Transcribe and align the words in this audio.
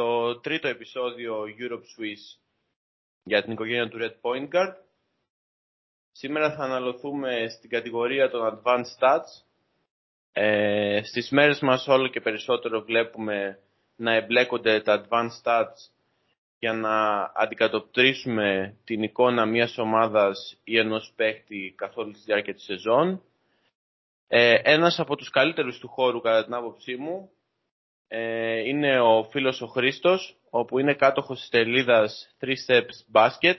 στο 0.00 0.40
τρίτο 0.40 0.68
επεισόδιο 0.68 1.44
Europe 1.58 1.84
Swiss 2.02 2.38
για 3.22 3.42
την 3.42 3.52
οικογένεια 3.52 3.88
του 3.88 3.98
Red 4.00 4.14
Point 4.20 4.48
Guard. 4.54 4.74
Σήμερα 6.12 6.54
θα 6.54 6.64
αναλωθούμε 6.64 7.48
στην 7.48 7.70
κατηγορία 7.70 8.30
των 8.30 8.40
Advanced 8.64 8.98
Stats. 8.98 9.44
Ε, 10.32 11.00
στις 11.04 11.30
μέρες 11.30 11.60
μας 11.60 11.88
όλο 11.88 12.08
και 12.08 12.20
περισσότερο 12.20 12.80
βλέπουμε 12.80 13.58
να 13.96 14.14
εμπλέκονται 14.14 14.80
τα 14.80 15.04
Advanced 15.04 15.42
Stats 15.44 15.90
για 16.58 16.72
να 16.72 17.22
αντικατοπτρίσουμε 17.34 18.76
την 18.84 19.02
εικόνα 19.02 19.46
μιας 19.46 19.78
ομάδας 19.78 20.60
ή 20.64 20.78
ενός 20.78 21.12
παίχτη 21.16 21.74
καθ' 21.76 21.96
όλη 21.98 22.12
τη 22.12 22.20
διάρκεια 22.24 22.54
της 22.54 22.64
σεζόν. 22.64 23.22
Ε, 24.28 24.54
ένας 24.62 24.98
από 24.98 25.16
τους 25.16 25.30
καλύτερους 25.30 25.78
του 25.78 25.88
χώρου 25.88 26.20
κατά 26.20 26.44
την 26.44 26.54
άποψή 26.54 26.96
μου 26.96 27.30
ε, 28.12 28.58
είναι 28.68 29.00
ο 29.00 29.24
φίλος 29.30 29.60
ο 29.60 29.66
Χρήστος, 29.66 30.36
όπου 30.50 30.78
είναι 30.78 30.94
κάτοχος 30.94 31.40
της 31.40 31.48
τελίδας 31.48 32.36
3 32.40 32.46
Steps 32.46 33.20
Basket. 33.20 33.56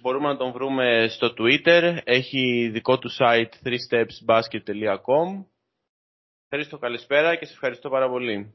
Μπορούμε 0.00 0.28
να 0.28 0.36
τον 0.36 0.52
βρούμε 0.52 1.06
στο 1.08 1.34
Twitter, 1.38 1.98
έχει 2.04 2.68
δικό 2.72 2.98
του 2.98 3.10
site 3.18 3.48
3stepsbasket.com. 3.64 5.44
Χρήστο 6.48 6.78
καλησπέρα 6.78 7.36
και 7.36 7.44
σε 7.44 7.52
ευχαριστώ 7.52 7.88
πάρα 7.88 8.08
πολύ. 8.08 8.54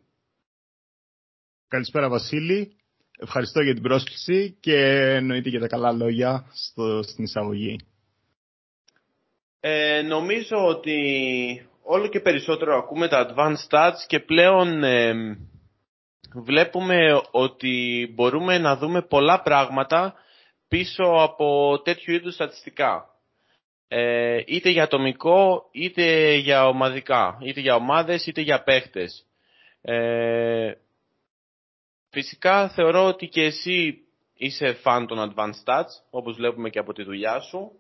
Καλησπέρα 1.68 2.10
Βασίλη. 2.10 2.76
Ευχαριστώ 3.20 3.62
για 3.62 3.74
την 3.74 3.84
πρόσκληση 3.84 4.58
και 4.60 4.76
εννοείται 5.16 5.50
για 5.50 5.60
τα 5.60 5.68
καλά 5.68 5.92
λόγια 5.92 6.46
στο, 6.54 7.04
στην 7.04 7.24
εισαγωγή. 7.24 7.76
Ε, 9.60 10.02
νομίζω 10.02 10.66
ότι 10.66 11.70
όλο 11.92 12.08
και 12.08 12.20
περισσότερο 12.20 12.78
ακούμε 12.78 13.08
τα 13.08 13.28
advanced 13.28 13.68
stats 13.70 14.06
και 14.08 14.20
πλέον 14.20 14.84
ε, 14.84 15.14
βλέπουμε 16.34 17.22
ότι 17.32 18.08
μπορούμε 18.14 18.58
να 18.58 18.78
δούμε 18.78 19.02
πολλά 19.02 19.42
πράγματα 19.42 20.14
πίσω 20.68 21.04
από 21.04 21.80
τέτοιου 21.84 22.14
είδους 22.14 22.34
στατιστικά. 22.34 23.10
Ε, 23.88 24.42
είτε 24.46 24.70
για 24.70 24.84
ατομικό, 24.84 25.70
είτε 25.72 26.34
για 26.34 26.68
ομαδικά, 26.68 27.38
είτε 27.42 27.60
για 27.60 27.76
ομάδες, 27.76 28.26
είτε 28.26 28.42
για 28.42 28.64
παίχτες. 28.64 29.26
Ε, 29.82 30.72
φυσικά 32.10 32.70
θεωρώ 32.70 33.06
ότι 33.06 33.28
και 33.28 33.44
εσύ 33.44 33.98
είσαι 34.34 34.78
fan 34.84 35.06
των 35.08 35.34
advanced 35.34 35.64
stats, 35.66 35.92
όπως 36.10 36.36
βλέπουμε 36.36 36.70
και 36.70 36.80
από 36.80 36.94
τη 36.94 37.04
δουλειά 37.04 37.40
σου. 37.40 37.79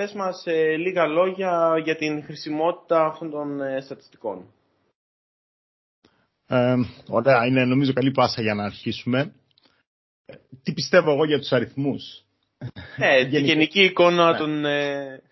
Πες 0.00 0.12
μας 0.12 0.42
ε, 0.46 0.76
λίγα 0.76 1.06
λόγια 1.06 1.78
για 1.84 1.96
την 1.96 2.24
χρησιμότητα 2.24 3.04
αυτών 3.06 3.30
των 3.30 3.60
ε, 3.60 3.80
στατιστικών. 3.80 4.52
Ε, 6.46 6.74
ωραία, 7.08 7.46
είναι 7.46 7.64
νομίζω 7.64 7.92
καλή 7.92 8.10
πάσα 8.10 8.42
για 8.42 8.54
να 8.54 8.64
αρχίσουμε. 8.64 9.32
Ε, 10.26 10.34
Τι 10.62 10.72
πιστεύω 10.72 11.12
εγώ 11.12 11.24
για 11.24 11.38
τους 11.38 11.52
αριθμούς; 11.52 12.24
Ναι, 12.96 13.28
τη 13.28 13.40
γενική 13.40 13.82
εικόνα 13.84 14.30
Ναι. 14.32 14.38
των... 14.38 14.64
ε, 14.64 15.22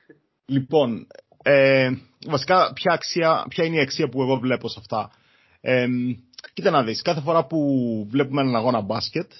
Λοιπόν, 0.47 1.07
ε, 1.43 1.91
βασικά 2.27 2.73
ποια, 2.73 2.93
αξία, 2.93 3.47
ποια 3.49 3.65
είναι 3.65 3.77
η 3.77 3.81
αξία 3.81 4.09
που 4.09 4.23
εγώ 4.23 4.37
βλέπω 4.39 4.69
σε 4.69 4.77
αυτά; 4.81 5.11
Ε, 5.61 5.87
κοίτα 6.53 6.71
να 6.71 6.83
δεις, 6.83 7.03
κάθε 7.03 7.21
φορά 7.21 7.47
που 7.47 7.59
βλέπουμε 8.11 8.41
έναν 8.41 8.57
αγώνα 8.57 8.81
μπάσκετ 8.81 9.33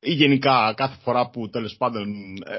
ή 0.00 0.12
γενικά 0.12 0.74
κάθε 0.76 0.96
φορά 1.02 1.30
που 1.30 1.50
τέλος 1.50 1.76
πάντων 1.76 2.36
ε, 2.46 2.56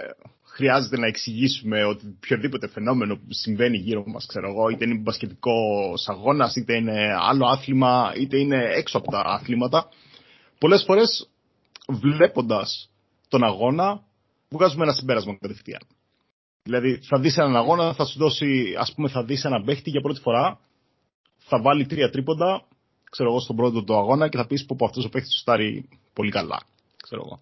χρειάζεται 0.53 0.97
να 0.97 1.07
εξηγήσουμε 1.07 1.83
ότι 1.83 2.15
οποιοδήποτε 2.15 2.67
φαινόμενο 2.67 3.15
που 3.15 3.33
συμβαίνει 3.33 3.77
γύρω 3.77 4.03
μας, 4.07 4.25
ξέρω 4.25 4.49
εγώ, 4.49 4.69
είτε 4.69 4.85
είναι 4.85 4.99
μπασκετικός 4.99 6.07
αγώνας, 6.07 6.55
είτε 6.55 6.75
είναι 6.75 7.15
άλλο 7.19 7.45
άθλημα, 7.45 8.13
είτε 8.17 8.37
είναι 8.39 8.63
έξω 8.75 8.97
από 8.97 9.11
τα 9.11 9.19
αθλήματα, 9.19 9.89
πολλές 10.59 10.83
φορές 10.83 11.29
βλέποντας 11.87 12.89
τον 13.27 13.43
αγώνα 13.43 14.03
βγάζουμε 14.49 14.83
ένα 14.83 14.93
συμπέρασμα 14.93 15.37
κατευθείαν. 15.39 15.81
Δηλαδή 16.63 16.99
θα 17.03 17.19
δεις 17.19 17.37
έναν 17.37 17.55
αγώνα, 17.55 17.93
θα 17.93 18.05
σου 18.05 18.17
δώσει, 18.17 18.75
ας 18.77 18.93
πούμε 18.93 19.09
θα 19.09 19.23
δεις 19.23 19.43
έναν 19.43 19.63
παίχτη 19.63 19.89
για 19.89 20.01
πρώτη 20.01 20.19
φορά, 20.19 20.59
θα 21.37 21.61
βάλει 21.61 21.85
τρία 21.85 22.09
τρίποντα, 22.09 22.67
ξέρω 23.09 23.29
εγώ, 23.29 23.39
στον 23.39 23.55
πρώτο 23.55 23.83
του 23.83 23.97
αγώνα 23.97 24.27
και 24.27 24.37
θα 24.37 24.47
πεις 24.47 24.65
πω, 24.65 24.75
πω 24.77 24.85
αυτός 24.85 25.05
ο 25.05 25.09
παίχτης 25.09 25.37
σουτάρει 25.37 25.89
πολύ 26.13 26.31
καλά, 26.31 26.61
ξέρω 27.03 27.21
εγώ. 27.25 27.39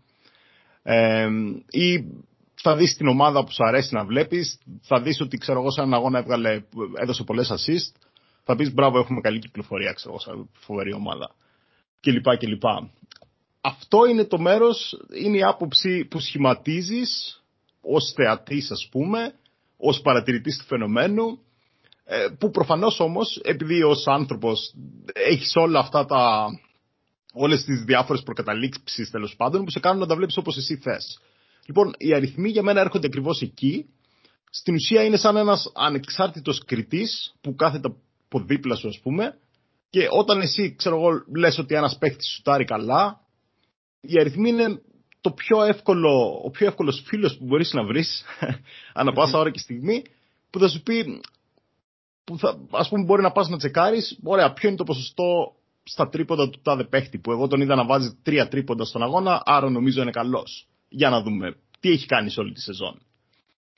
Ε, 0.84 1.30
ή 1.70 2.06
θα 2.62 2.76
δεις 2.76 2.96
την 2.96 3.08
ομάδα 3.08 3.44
που 3.44 3.52
σου 3.52 3.64
αρέσει 3.64 3.94
να 3.94 4.06
βλέπεις, 4.06 4.60
θα 4.82 5.02
δεις 5.02 5.22
ότι 5.22 5.38
ξέρω 5.38 5.60
εγώ 5.60 5.72
σε 5.72 5.82
έναν 5.82 5.94
αγώνα 5.94 6.20
έβγαλε, 6.20 6.64
έδωσε 7.02 7.24
πολλές 7.24 7.52
assist, 7.52 8.02
θα 8.44 8.56
πεις 8.56 8.74
μπράβο 8.74 9.00
έχουμε 9.00 9.22
καλή 9.22 9.40
κυκλοφορία, 9.40 9.94
ξέρω 9.94 10.10
εγώ, 10.10 10.20
σαν 10.20 10.50
φοβερή 10.60 10.94
ομάδα. 10.94 11.36
Και 12.00 12.12
λοιπά 12.12 12.36
και 12.36 12.48
λοιπά. 12.48 12.90
Αυτό 13.62 14.06
είναι 14.06 14.26
το 14.26 14.40
μέρος, 14.40 14.98
είναι 15.14 15.38
η 15.38 15.44
άποψη 15.44 16.06
που 16.06 16.20
σχηματίζεις 16.20 17.42
ως 17.82 18.14
θεατής 18.16 18.72
ας 18.72 18.88
πούμε, 18.92 19.34
ως 19.78 20.02
παρατηρητής 20.02 20.58
του 20.58 20.66
φαινομένου, 20.66 21.40
ε, 22.06 22.28
που 22.40 22.52
προφανώς 22.52 23.00
όμως, 23.00 23.40
επειδή 23.44 23.84
ως 23.84 24.08
άνθρωπος 24.08 24.74
έχεις 25.14 25.56
όλα 25.56 25.80
αυτά 25.80 26.06
τα, 26.06 26.48
όλες 27.34 27.64
τις 27.64 27.84
διάφορες 27.84 28.22
προκαταλήξεις 28.22 29.10
τέλος 29.10 29.36
πάντων, 29.36 29.64
που 29.64 29.72
σε 29.72 29.80
κάνουν 29.80 30.00
να 30.00 30.08
τα 30.08 30.16
βλέπεις 30.16 30.38
όπως 30.38 30.58
εσύ 30.58 30.78
θες. 30.78 31.20
Λοιπόν, 31.66 31.94
οι 31.98 32.14
αριθμοί 32.14 32.50
για 32.50 32.64
μένα 32.64 32.80
έρχονται 32.80 33.08
ακριβώς 33.08 33.42
εκεί. 33.42 33.86
Στην 34.50 34.74
ουσία 34.74 35.04
είναι 35.04 35.18
σαν 35.18 35.36
ένας 35.36 35.72
ανεξάρτητος 35.76 36.64
κριτής 36.66 37.36
που 37.42 37.56
κάθεται 37.56 37.88
από 37.88 38.40
δίπλα 38.46 38.76
σου 38.76 38.88
ας 38.88 39.00
πούμε 39.00 39.38
και 39.92 40.08
όταν 40.10 40.42
εσύ, 40.42 40.76
ξέρω 40.76 40.96
εγώ, 40.96 41.24
λες 41.36 41.58
ότι 41.58 41.76
ένας 41.76 41.98
παίχτης 41.98 42.32
σουτάρει 42.36 42.66
καλά, 42.66 43.20
οι 44.02 44.20
αριθμοί 44.20 44.50
είναι 44.50 44.82
το 45.22 45.32
πιο 45.32 45.64
εύκολο, 45.64 46.42
ο 46.44 46.50
πιο 46.50 46.68
εύκολος 46.68 47.04
φίλος 47.06 47.38
που 47.38 47.46
μπορείς 47.46 47.74
να 47.74 47.84
βρεις 47.84 48.24
ανά 49.00 49.14
πάσα 49.14 49.38
ώρα 49.38 49.52
και 49.52 49.60
στιγμή 49.60 50.04
που 50.50 50.60
θα 50.60 50.68
σου 50.68 50.82
πει 50.82 51.22
που 52.24 52.38
θα, 52.38 52.60
ας 52.72 52.90
πούμε 52.90 53.04
μπορεί 53.04 53.22
να 53.22 53.32
πας 53.32 53.50
να 53.50 53.58
τσεκάρεις 53.58 54.20
ωραία 54.24 54.54
ποιο 54.54 54.68
είναι 54.68 54.78
το 54.78 54.84
ποσοστό 54.84 55.56
στα 55.84 56.10
τρίποντα 56.10 56.50
του 56.50 56.62
τάδε 56.62 56.84
παίχτη 56.84 57.18
που 57.18 57.32
εγώ 57.32 57.48
τον 57.48 57.62
είδα 57.62 57.76
να 57.76 57.86
βάζει 57.86 58.18
τρία 58.24 58.48
τρίποντα 58.48 58.86
στον 58.86 59.04
αγώνα 59.04 59.42
άρα 59.46 59.70
νομίζω 59.70 60.02
είναι 60.02 60.12
καλός 60.12 60.68
για 60.91 61.09
να 61.09 61.22
δούμε 61.22 61.56
τι 61.79 61.90
έχει 61.91 62.06
κάνει 62.06 62.29
σε 62.29 62.40
όλη 62.40 62.53
τη 62.53 62.62
σεζόν 62.62 63.02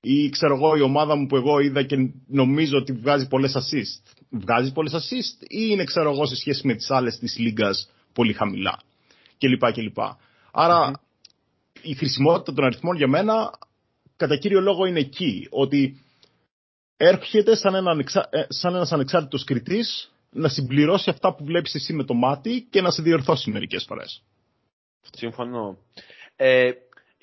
ή 0.01 0.29
ξέρω 0.29 0.55
εγώ 0.55 0.75
η 0.75 0.81
ομάδα 0.81 1.15
μου 1.15 1.25
που 1.25 1.35
εγώ 1.35 1.59
είδα 1.59 1.83
και 1.83 1.95
νομίζω 2.27 2.77
ότι 2.77 2.91
βγάζει 2.93 3.27
πολλές 3.27 3.53
assist 3.55 4.23
βγάζει 4.29 4.71
πολλές 4.71 4.93
assist 4.95 5.41
ή 5.41 5.67
είναι 5.69 5.83
ξέρω 5.83 6.11
εγώ 6.11 6.25
σε 6.25 6.35
σχέση 6.35 6.67
με 6.67 6.73
τις 6.75 6.89
άλλες 6.91 7.17
της 7.17 7.37
λίγκας 7.37 7.89
πολύ 8.13 8.33
χαμηλά 8.33 8.79
κλπ. 9.37 9.71
κλπ. 9.71 9.97
Άρα 10.51 11.01
η 11.81 11.93
χρησιμότητα 11.93 12.53
των 12.53 12.63
αριθμών 12.63 12.95
για 12.95 13.07
μένα 13.07 13.51
κατά 14.15 14.37
κύριο 14.37 14.61
λόγο 14.61 14.85
είναι 14.85 14.99
εκεί. 14.99 15.47
Ότι 15.49 16.01
έρχεται 16.97 17.55
σαν, 17.55 17.75
ένα 17.75 17.91
ανεξα... 17.91 18.27
ε, 18.31 18.45
σαν 18.49 18.75
ένας 18.75 18.91
ανεξάρτητος 18.91 19.43
κριτής 19.43 20.11
να 20.29 20.49
συμπληρώσει 20.49 21.09
αυτά 21.09 21.35
που 21.35 21.45
βλέπεις 21.45 21.75
εσύ 21.75 21.93
με 21.93 22.03
το 22.03 22.13
μάτι 22.13 22.67
και 22.69 22.81
να 22.81 22.91
σε 22.91 23.01
διορθώσει 23.01 23.51
μερικές 23.51 23.83
φορές. 23.83 24.23
Συμφωνώ. 25.11 25.77
Ε, 26.35 26.71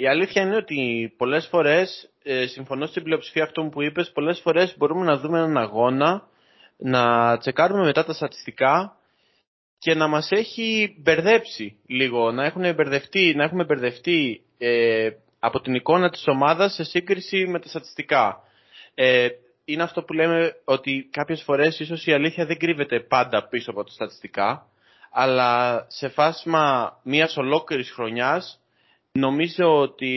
η 0.01 0.07
αλήθεια 0.07 0.43
είναι 0.43 0.57
ότι 0.57 1.13
πολλές 1.17 1.47
φορές, 1.47 2.11
ε, 2.23 2.47
συμφωνώ 2.47 2.87
στην 2.87 3.03
πλειοψηφία 3.03 3.43
αυτών 3.43 3.71
που 3.71 3.83
είπες, 3.83 4.11
πολλές 4.15 4.41
φορές 4.41 4.75
μπορούμε 4.77 5.05
να 5.05 5.17
δούμε 5.19 5.39
έναν 5.39 5.57
αγώνα, 5.57 6.29
να 6.77 7.37
τσεκάρουμε 7.39 7.85
μετά 7.85 8.05
τα 8.05 8.13
στατιστικά 8.13 8.97
και 9.79 9.95
να 9.95 10.07
μας 10.09 10.31
έχει 10.31 10.97
μπερδέψει 10.99 11.77
λίγο, 11.87 12.31
να, 12.33 12.45
έχουν 12.45 12.75
μπερδευτεί, 12.75 13.35
να 13.37 13.45
έχουμε 13.45 13.65
μπερδευτεί 13.65 14.43
ε, 14.59 15.11
από 15.39 15.61
την 15.61 15.75
εικόνα 15.75 16.11
της 16.11 16.25
ομάδας 16.27 16.75
σε 16.75 16.85
σύγκριση 16.85 17.47
με 17.47 17.61
τα 17.61 17.69
στατιστικά. 17.69 18.43
Ε, 18.95 19.29
είναι 19.65 19.83
αυτό 19.83 20.03
που 20.03 20.13
λέμε 20.13 20.57
ότι 20.65 21.09
κάποιες 21.11 21.43
φορές 21.43 21.81
ίσως 21.81 22.07
η 22.07 22.13
αλήθεια 22.13 22.47
δεν 22.47 22.59
κρύβεται 22.59 23.01
πάντα 23.01 23.49
πίσω 23.49 23.71
από 23.71 23.85
τα 23.85 23.91
στατιστικά, 23.93 24.67
αλλά 25.11 25.85
σε 25.89 26.09
φάσμα 26.09 26.93
μιας 27.03 27.37
ολόκληρης 27.37 27.91
χρονιάς 27.91 28.60
νομίζω 29.13 29.79
ότι 29.81 30.13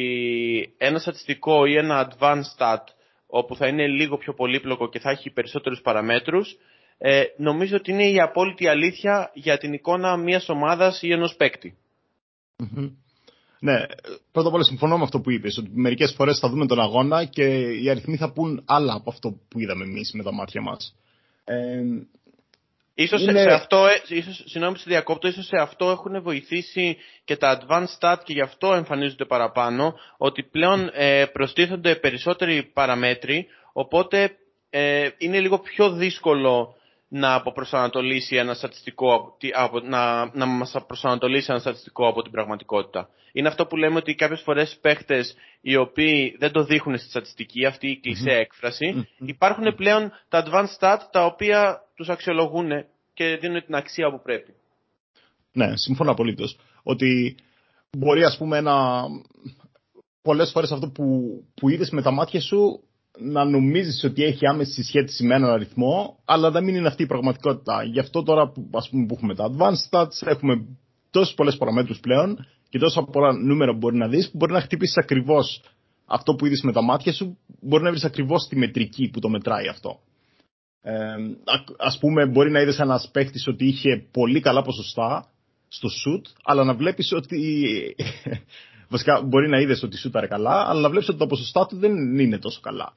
ένα 0.77 0.99
στατιστικό 0.99 1.65
ή 1.65 1.77
ένα 1.77 2.13
advanced 2.19 2.57
stat 2.57 2.83
όπου 3.27 3.55
θα 3.55 3.67
είναι 3.67 3.87
λίγο 3.87 4.17
πιο 4.17 4.33
πολύπλοκο 4.33 4.89
και 4.89 4.99
θα 4.99 5.09
έχει 5.09 5.29
περισσότερους 5.29 5.81
παραμέτρους 5.81 6.57
ε, 6.97 7.23
νομίζω 7.37 7.75
ότι 7.75 7.91
είναι 7.91 8.09
η 8.09 8.19
απόλυτη 8.19 8.67
αλήθεια 8.67 9.31
για 9.33 9.57
την 9.57 9.73
εικόνα 9.73 10.17
μιας 10.17 10.49
ομάδας 10.49 11.01
ή 11.01 11.11
ενός 11.11 11.35
παίκτη. 11.35 11.77
Μμμ. 12.57 12.89
Ναι, 13.59 13.85
πρώτα 14.31 14.47
απ' 14.47 14.53
όλα 14.53 14.63
συμφωνώ 14.63 14.97
με 14.97 15.03
αυτό 15.03 15.19
που 15.19 15.31
είπες, 15.31 15.57
ότι 15.57 15.69
μερικές 15.73 16.13
φορές 16.13 16.39
θα 16.39 16.49
δούμε 16.49 16.65
τον 16.65 16.79
αγώνα 16.79 17.25
και 17.25 17.43
οι 17.81 17.89
αριθμοί 17.89 18.17
θα 18.17 18.31
πούν 18.31 18.63
άλλα 18.65 18.93
από 18.93 19.09
αυτό 19.09 19.39
που 19.47 19.59
είδαμε 19.59 19.83
εμείς 19.83 20.11
με 20.13 20.23
τα 20.23 20.33
μάτια 20.33 20.61
μας. 20.61 20.95
Ε, 21.43 21.81
Ίσως 22.95 23.21
Είναι- 23.21 23.41
σε 23.41 23.53
αυτό, 23.53 23.87
ε, 23.87 24.01
ίσως, 24.07 24.35
συγγνώμη 24.45 24.73
που 24.73 24.79
σε 24.79 24.85
διακόπτω, 24.89 25.27
ίσως 25.27 25.45
σε 25.45 25.55
αυτό 25.59 25.89
έχουν 25.89 26.21
βοηθήσει 26.21 26.97
και 27.25 27.35
τα 27.35 27.61
advanced 27.61 27.97
stat 27.99 28.17
και 28.23 28.33
γι' 28.33 28.41
αυτό 28.41 28.73
εμφανίζονται 28.73 29.25
παραπάνω, 29.25 29.95
ότι 30.17 30.43
πλέον 30.43 30.89
ε, 30.93 31.25
προστίθενται 31.25 31.95
περισσότεροι 31.95 32.63
παραμέτροι, 32.63 33.47
οπότε 33.73 34.31
ε, 34.69 35.09
είναι 35.17 35.39
λίγο 35.39 35.59
πιο 35.59 35.91
δύσκολο 35.91 36.75
να 37.15 37.33
αποπροσανατολίσει 37.33 38.35
ένα 38.35 38.53
στατιστικό, 38.53 39.13
από, 39.15 39.35
τι- 39.37 39.49
από, 39.53 39.79
να, 39.79 40.25
να 40.35 40.45
μας 40.45 40.75
προσανατολίσει 40.87 41.47
ένα 41.49 41.59
στατιστικό 41.59 42.07
από 42.07 42.21
την 42.21 42.31
πραγματικότητα. 42.31 43.09
Είναι 43.31 43.47
αυτό 43.47 43.65
που 43.65 43.75
λέμε 43.77 43.95
ότι 43.97 44.15
κάποιες 44.15 44.41
φορές 44.41 44.77
παίχτες 44.81 45.35
οι 45.61 45.75
οποίοι 45.75 46.35
δεν 46.39 46.51
το 46.51 46.63
δείχνουν 46.63 46.97
στη 46.97 47.09
στατιστική, 47.09 47.65
αυτή 47.65 47.87
η 47.89 47.99
κλισέ 47.99 48.29
έκφραση, 48.31 48.93
Μμμ. 48.93 49.27
υπάρχουν 49.27 49.75
πλέον 49.75 50.11
τα 50.29 50.43
advanced 50.45 50.77
stat 50.79 50.97
τα 51.11 51.25
οποία 51.25 51.81
τους 51.95 52.09
αξιολογούν 52.09 52.69
και 53.13 53.37
δίνουν 53.41 53.65
την 53.65 53.75
αξία 53.75 54.09
που 54.11 54.21
πρέπει. 54.21 54.53
Ναι, 55.51 55.77
συμφωνώ 55.77 56.11
απολύτως. 56.11 56.57
Ότι 56.83 57.35
μπορεί, 57.97 58.23
ας 58.23 58.37
πούμε, 58.37 58.61
να. 58.61 59.03
Πολλές 60.21 60.51
φορές 60.51 60.71
αυτό 60.71 60.87
που, 60.89 61.03
που 61.55 61.69
είδες 61.69 61.89
με 61.89 62.01
τα 62.01 62.11
μάτια 62.11 62.41
σου 62.41 62.83
να 63.19 63.45
νομίζεις 63.45 64.03
ότι 64.03 64.23
έχει 64.23 64.47
άμεση 64.47 64.83
σχέση 64.83 65.23
με 65.23 65.35
έναν 65.35 65.49
αριθμό, 65.49 66.19
αλλά 66.25 66.49
να 66.49 66.61
μην 66.61 66.75
είναι 66.75 66.87
αυτή 66.87 67.03
η 67.03 67.05
πραγματικότητα. 67.05 67.83
Γι' 67.83 67.99
αυτό 67.99 68.23
τώρα 68.23 68.51
που, 68.51 68.69
ας 68.73 68.89
πούμε, 68.89 69.05
που 69.05 69.13
έχουμε 69.13 69.35
τα 69.35 69.51
advanced 69.51 69.89
stats, 69.89 70.27
έχουμε 70.27 70.65
τόσες 71.09 71.33
πολλές 71.33 71.57
παραμέτρους 71.57 71.99
πλέον 71.99 72.45
και 72.69 72.79
τόσα 72.79 73.03
πολλά 73.03 73.33
νούμερα 73.33 73.71
που 73.71 73.77
μπορεί 73.77 73.97
να 73.97 74.07
δεις, 74.07 74.29
που 74.31 74.37
μπορεί 74.37 74.51
να 74.51 74.61
χτυπήσεις 74.61 74.97
ακριβώς 74.97 75.61
αυτό 76.05 76.35
που 76.35 76.45
είδες 76.45 76.61
με 76.61 76.71
τα 76.71 76.81
μάτια 76.81 77.13
σου, 77.13 77.37
μπορεί 77.61 77.83
να 77.83 77.89
βρεις 77.89 78.03
ακριβώς 78.03 78.47
τη 78.47 78.55
μετρική 78.55 79.09
που 79.09 79.19
το 79.19 79.29
μετράει 79.29 79.67
αυτό. 79.67 79.99
Ε, 80.81 80.93
α- 81.43 81.75
ας 81.77 81.97
πούμε 81.97 82.25
μπορεί 82.25 82.51
να 82.51 82.61
είδες 82.61 82.79
ένας 82.79 83.09
παίχτης 83.11 83.47
ότι 83.47 83.65
είχε 83.67 84.07
πολύ 84.11 84.39
καλά 84.39 84.61
ποσοστά 84.61 85.27
στο 85.67 85.89
shoot, 85.89 86.21
αλλά 86.43 86.63
να 86.63 86.73
βλέπεις 86.73 87.11
ότι 87.11 87.39
βασικά 88.93 89.21
μπορεί 89.21 89.49
να 89.49 89.59
είδες 89.59 89.83
ότι 89.83 89.97
σούταρε 89.97 90.27
καλά, 90.27 90.69
αλλά 90.69 90.81
να 90.81 90.89
βλέπεις 90.89 91.09
ότι 91.09 91.17
τα 91.17 91.27
ποσοστά 91.27 91.65
του 91.65 91.77
δεν 91.77 92.19
είναι 92.19 92.37
τόσο 92.37 92.59
καλά. 92.61 92.93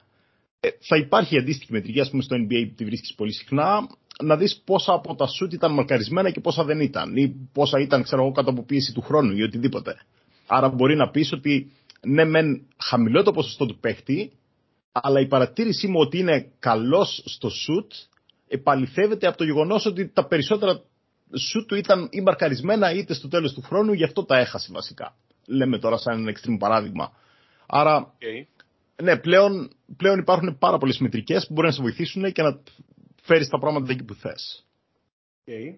Ε, 0.59 0.69
θα 0.79 0.97
υπάρχει 0.97 1.37
αντίστοιχη 1.37 1.71
μετρική, 1.71 1.99
ας 1.99 2.09
πούμε 2.09 2.23
στο 2.23 2.35
NBA 2.35 2.65
που 2.67 2.73
τη 2.75 2.85
βρίσκεις 2.85 3.13
πολύ 3.13 3.33
συχνά, 3.33 3.87
να 4.23 4.37
δεις 4.37 4.61
πόσα 4.65 4.93
από 4.93 5.15
τα 5.15 5.25
shoot 5.25 5.53
ήταν 5.53 5.73
μαρκαρισμένα 5.73 6.31
και 6.31 6.39
πόσα 6.39 6.63
δεν 6.63 6.79
ήταν, 6.79 7.15
ή 7.15 7.49
πόσα 7.53 7.79
ήταν 7.79 8.03
ξέρω 8.03 8.21
εγώ 8.21 8.31
κάτω 8.31 8.49
από 8.49 8.63
πίεση 8.63 8.93
του 8.93 9.01
χρόνου 9.01 9.37
ή 9.37 9.43
οτιδήποτε. 9.43 9.95
Άρα 10.47 10.69
μπορεί 10.69 10.95
να 10.95 11.09
πεις 11.09 11.31
ότι 11.31 11.71
ναι 12.01 12.25
μεν 12.25 12.67
χαμηλό 12.77 13.23
το 13.23 13.31
ποσοστό 13.31 13.65
του 13.65 13.79
παίχτη, 13.79 14.31
αλλά 14.91 15.19
η 15.19 15.27
παρατήρησή 15.27 15.87
μου 15.87 15.99
ότι 15.99 16.17
είναι 16.17 16.51
καλός 16.59 17.23
στο 17.25 17.49
shoot 17.49 17.87
επαληθεύεται 18.47 19.27
από 19.27 19.37
το 19.37 19.43
γεγονός 19.43 19.85
ότι 19.85 20.07
τα 20.07 20.27
περισσότερα 20.27 20.73
shoot 21.31 21.65
του 21.67 21.75
ήταν 21.75 22.07
ή 22.11 22.21
μαρκαρισμένα 22.21 22.91
είτε 22.91 23.13
στο 23.13 23.27
τέλος 23.27 23.53
του 23.53 23.61
χρόνου, 23.61 23.93
γι' 23.93 24.03
αυτό 24.03 24.25
τα 24.25 24.37
έχασε 24.37 24.69
βασικά. 24.73 25.15
Λέμε 25.47 25.79
τώρα 25.79 25.97
σαν 25.97 26.19
ένα 26.19 26.31
extreme 26.31 26.57
παράδειγμα. 26.59 27.11
Άρα, 27.67 28.13
Okay. 28.19 28.56
Ναι, 29.03 29.17
πλέον, 29.17 29.69
πλέον 29.97 30.19
υπάρχουν 30.19 30.57
πάρα 30.57 30.77
πολλές 30.77 30.97
μετρικές 30.97 31.47
που 31.47 31.53
μπορεί 31.53 31.67
να 31.67 31.73
σε 31.73 31.81
βοηθήσουν 31.81 32.31
και 32.31 32.41
να 32.41 32.59
φέρεις 33.21 33.49
τα 33.49 33.59
πράγματα 33.59 33.91
εκεί 33.91 34.03
που 34.03 34.13
θες. 34.13 34.65
Okay. 35.47 35.75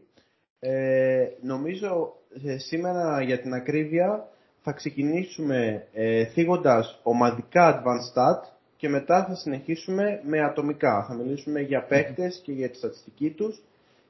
Ε, 0.60 1.28
νομίζω 1.42 2.14
ε, 2.44 2.58
σήμερα 2.58 3.22
για 3.22 3.40
την 3.42 3.54
ακρίβεια 3.54 4.28
θα 4.62 4.72
ξεκινήσουμε 4.72 5.88
ε, 5.94 6.26
θίγοντας 6.26 7.00
ομαδικά 7.04 7.82
advanced 7.84 8.14
stat 8.14 8.40
και 8.78 8.90
μετά 8.90 9.26
θα 9.26 9.36
συνεχίσουμε 9.36 10.22
με 10.24 10.44
ατομικά. 10.44 11.06
Θα 11.08 11.14
μιλήσουμε 11.14 11.60
για 11.62 11.84
παίκτες 11.84 12.42
και 12.44 12.52
για 12.52 12.70
τη 12.70 12.78
στατιστική 12.78 13.30
τους 13.30 13.64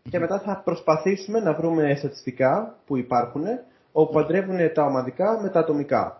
και 0.09 0.19
μετά 0.19 0.39
θα 0.39 0.61
προσπαθήσουμε 0.65 1.39
να 1.39 1.53
βρούμε 1.53 1.95
στατιστικά 1.95 2.79
που 2.85 2.97
υπάρχουν 2.97 3.43
όπου 3.91 4.13
παντρεύουν 4.13 4.73
τα 4.73 4.83
ομαδικά 4.85 5.41
με 5.41 5.49
τα 5.49 5.59
ατομικά. 5.59 6.18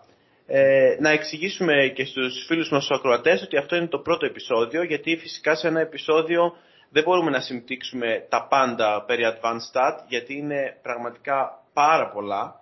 Ε, 0.52 0.96
να 1.00 1.10
εξηγήσουμε 1.10 1.92
και 1.96 2.06
στους 2.06 2.46
φίλους 2.48 2.70
μας 2.70 2.88
τους 2.88 2.98
ακροατές 2.98 3.42
ότι 3.42 3.58
αυτό 3.58 3.76
είναι 3.76 3.88
το 3.88 4.00
πρώτο 4.00 4.26
επεισόδιο 4.26 4.84
γιατί 4.84 5.18
φυσικά 5.18 5.56
σε 5.56 5.68
ένα 5.68 5.80
επεισόδιο 5.80 6.56
δεν 6.90 7.04
μπορούμε 7.04 7.30
να 7.30 7.40
συμπτύξουμε 7.40 8.26
τα 8.30 8.48
πάντα 8.50 9.04
περί 9.08 9.24
advanced 9.26 9.72
stat 9.74 9.98
γιατί 10.08 10.38
είναι 10.38 10.78
πραγματικά 10.82 11.64
πάρα 11.74 12.10
πολλά. 12.10 12.62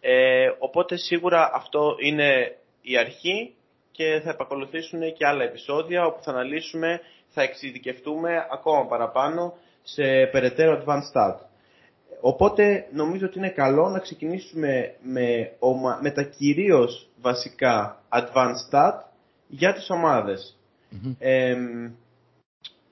Ε, 0.00 0.46
οπότε 0.58 0.96
σίγουρα 0.96 1.50
αυτό 1.54 1.94
είναι 1.98 2.56
η 2.80 2.96
αρχή 2.96 3.54
και 3.92 4.20
θα 4.24 4.30
επακολουθήσουν 4.30 5.12
και 5.12 5.26
άλλα 5.26 5.44
επεισόδια 5.44 6.04
όπου 6.04 6.22
θα 6.22 6.30
αναλύσουμε, 6.30 7.00
θα 7.28 7.42
εξειδικευτούμε 7.42 8.46
ακόμα 8.50 8.86
παραπάνω 8.86 9.54
σε 9.82 10.26
περαιτέρω 10.32 10.82
advanced 10.84 11.12
stat. 11.14 11.51
Οπότε 12.24 12.86
νομίζω 12.92 13.26
ότι 13.26 13.38
είναι 13.38 13.50
καλό 13.50 13.88
να 13.88 13.98
ξεκινήσουμε 13.98 14.94
με, 15.02 15.52
ομα- 15.58 15.98
με 16.02 16.10
τα 16.10 16.22
κυρίως 16.22 17.08
βασικά 17.20 18.02
advanced 18.08 18.70
stat 18.70 18.92
για 19.48 19.72
τις 19.72 19.90
ομάδες. 19.90 20.56
Εμ, 21.18 21.90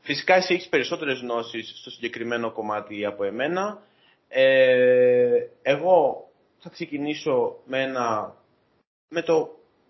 φυσικά 0.00 0.34
εσύ 0.34 0.54
έχεις 0.54 0.68
περισσότερες 0.68 1.20
γνώσεις 1.20 1.72
στο 1.80 1.90
συγκεκριμένο 1.90 2.52
κομμάτι 2.52 3.04
από 3.04 3.24
εμένα. 3.24 3.82
Ε, 4.28 5.46
εγώ 5.62 6.28
θα 6.58 6.68
ξεκινήσω 6.68 7.56
με, 7.64 7.82
ένα, 7.82 8.34
με 9.08 9.22
το 9.22 9.48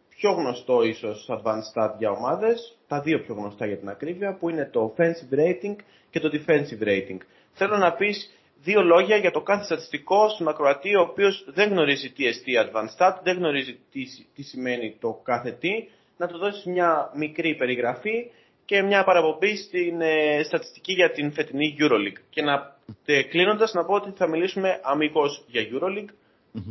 πιο 0.08 0.30
γνωστό 0.32 0.82
ίσως 0.82 1.28
advanced 1.30 1.72
stat 1.74 1.94
για 1.98 2.10
ομάδες, 2.10 2.78
τα 2.88 3.00
δύο 3.00 3.20
πιο 3.20 3.34
γνωστά 3.34 3.66
για 3.66 3.78
την 3.78 3.88
ακρίβεια, 3.88 4.36
που 4.36 4.48
είναι 4.48 4.68
το 4.72 4.94
offensive 4.96 5.34
rating 5.38 5.76
και 6.10 6.20
το 6.20 6.30
defensive 6.32 6.82
rating. 6.86 7.18
Θέλω 7.52 7.76
να 7.76 7.92
πεις 7.92 8.34
δύο 8.62 8.82
λόγια 8.82 9.16
για 9.16 9.30
το 9.30 9.40
κάθε 9.40 9.64
στατιστικό 9.64 10.28
στον 10.28 10.48
ακροατή, 10.48 10.96
ο 10.96 11.00
οποίος 11.00 11.44
δεν 11.48 11.70
γνωρίζει 11.70 12.10
τι 12.10 12.26
εστί 12.26 12.52
advanced 12.64 12.96
stat, 12.98 13.14
δεν 13.22 13.36
γνωρίζει 13.36 13.78
τι, 13.92 14.02
τι 14.34 14.42
σημαίνει 14.42 14.96
το 15.00 15.20
κάθε 15.22 15.52
τι, 15.52 15.88
να 16.16 16.26
του 16.26 16.38
δώσεις 16.38 16.64
μια 16.64 17.10
μικρή 17.14 17.56
περιγραφή 17.56 18.30
και 18.64 18.82
μια 18.82 19.04
παραπομπή 19.04 19.56
στην 19.56 20.00
ε, 20.00 20.42
στατιστική 20.42 20.92
για 20.92 21.10
την 21.10 21.32
φετινή 21.32 21.76
EuroLeague. 21.78 22.22
Και 22.30 22.42
να 22.42 22.76
ε, 23.04 23.22
κλείνοντας 23.22 23.72
να 23.72 23.84
πω 23.84 23.94
ότι 23.94 24.10
θα 24.10 24.28
μιλήσουμε 24.28 24.80
αμυγός 24.82 25.44
για 25.46 25.62
EuroLeague, 25.62 26.14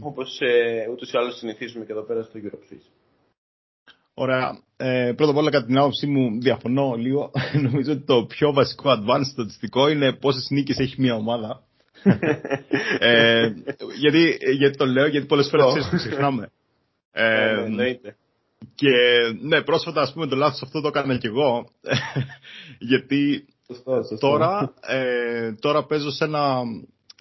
όπως 0.01 0.39
ε, 0.41 0.87
ούτως 0.91 1.11
ή 1.11 1.17
άλλως 1.17 1.37
συνηθίζουμε 1.37 1.85
και 1.85 1.91
εδώ 1.91 2.01
πέρα 2.01 2.23
στο 2.23 2.39
Europe 2.43 2.77
Ωραία. 4.13 4.59
Ε, 4.77 5.13
πρώτα 5.15 5.31
απ' 5.31 5.37
όλα, 5.37 5.51
κατά 5.51 5.65
την 5.65 5.77
άποψή 5.77 6.07
μου, 6.07 6.39
διαφωνώ 6.41 6.93
λίγο. 6.95 7.31
Νομίζω 7.71 7.91
ότι 7.91 8.05
το 8.05 8.25
πιο 8.25 8.53
βασικό 8.53 8.89
advanced 8.91 9.31
στατιστικό 9.31 9.89
είναι 9.89 10.13
πόσες 10.13 10.47
νίκες 10.49 10.77
έχει 10.77 11.01
μια 11.01 11.15
ομάδα. 11.15 11.63
Ε, 12.99 13.53
γιατί, 13.99 14.37
γιατί 14.57 14.77
το 14.77 14.85
λέω, 14.85 15.07
γιατί 15.07 15.27
πολλές 15.27 15.47
φορές 15.49 15.65
ξέρεις, 15.67 15.89
το 15.89 15.95
ξεχνάμε. 15.95 16.51
Ε, 17.11 17.49
Ε, 17.49 17.55
ναι, 17.55 17.61
εννοείται. 17.65 18.15
και 18.75 18.89
ναι, 19.41 19.61
πρόσφατα 19.61 20.01
ας 20.01 20.13
πούμε 20.13 20.27
το 20.27 20.35
λάθος 20.35 20.61
αυτό 20.61 20.81
το 20.81 20.87
έκανα 20.87 21.17
κι 21.17 21.27
εγώ. 21.27 21.69
γιατί 22.91 23.45
Σωστό, 23.67 23.93
σωστό. 23.95 24.17
τώρα, 24.29 24.73
ε, 24.81 25.53
τώρα 25.53 25.85
παίζω 25.85 26.11
σε 26.11 26.23
ένα 26.23 26.61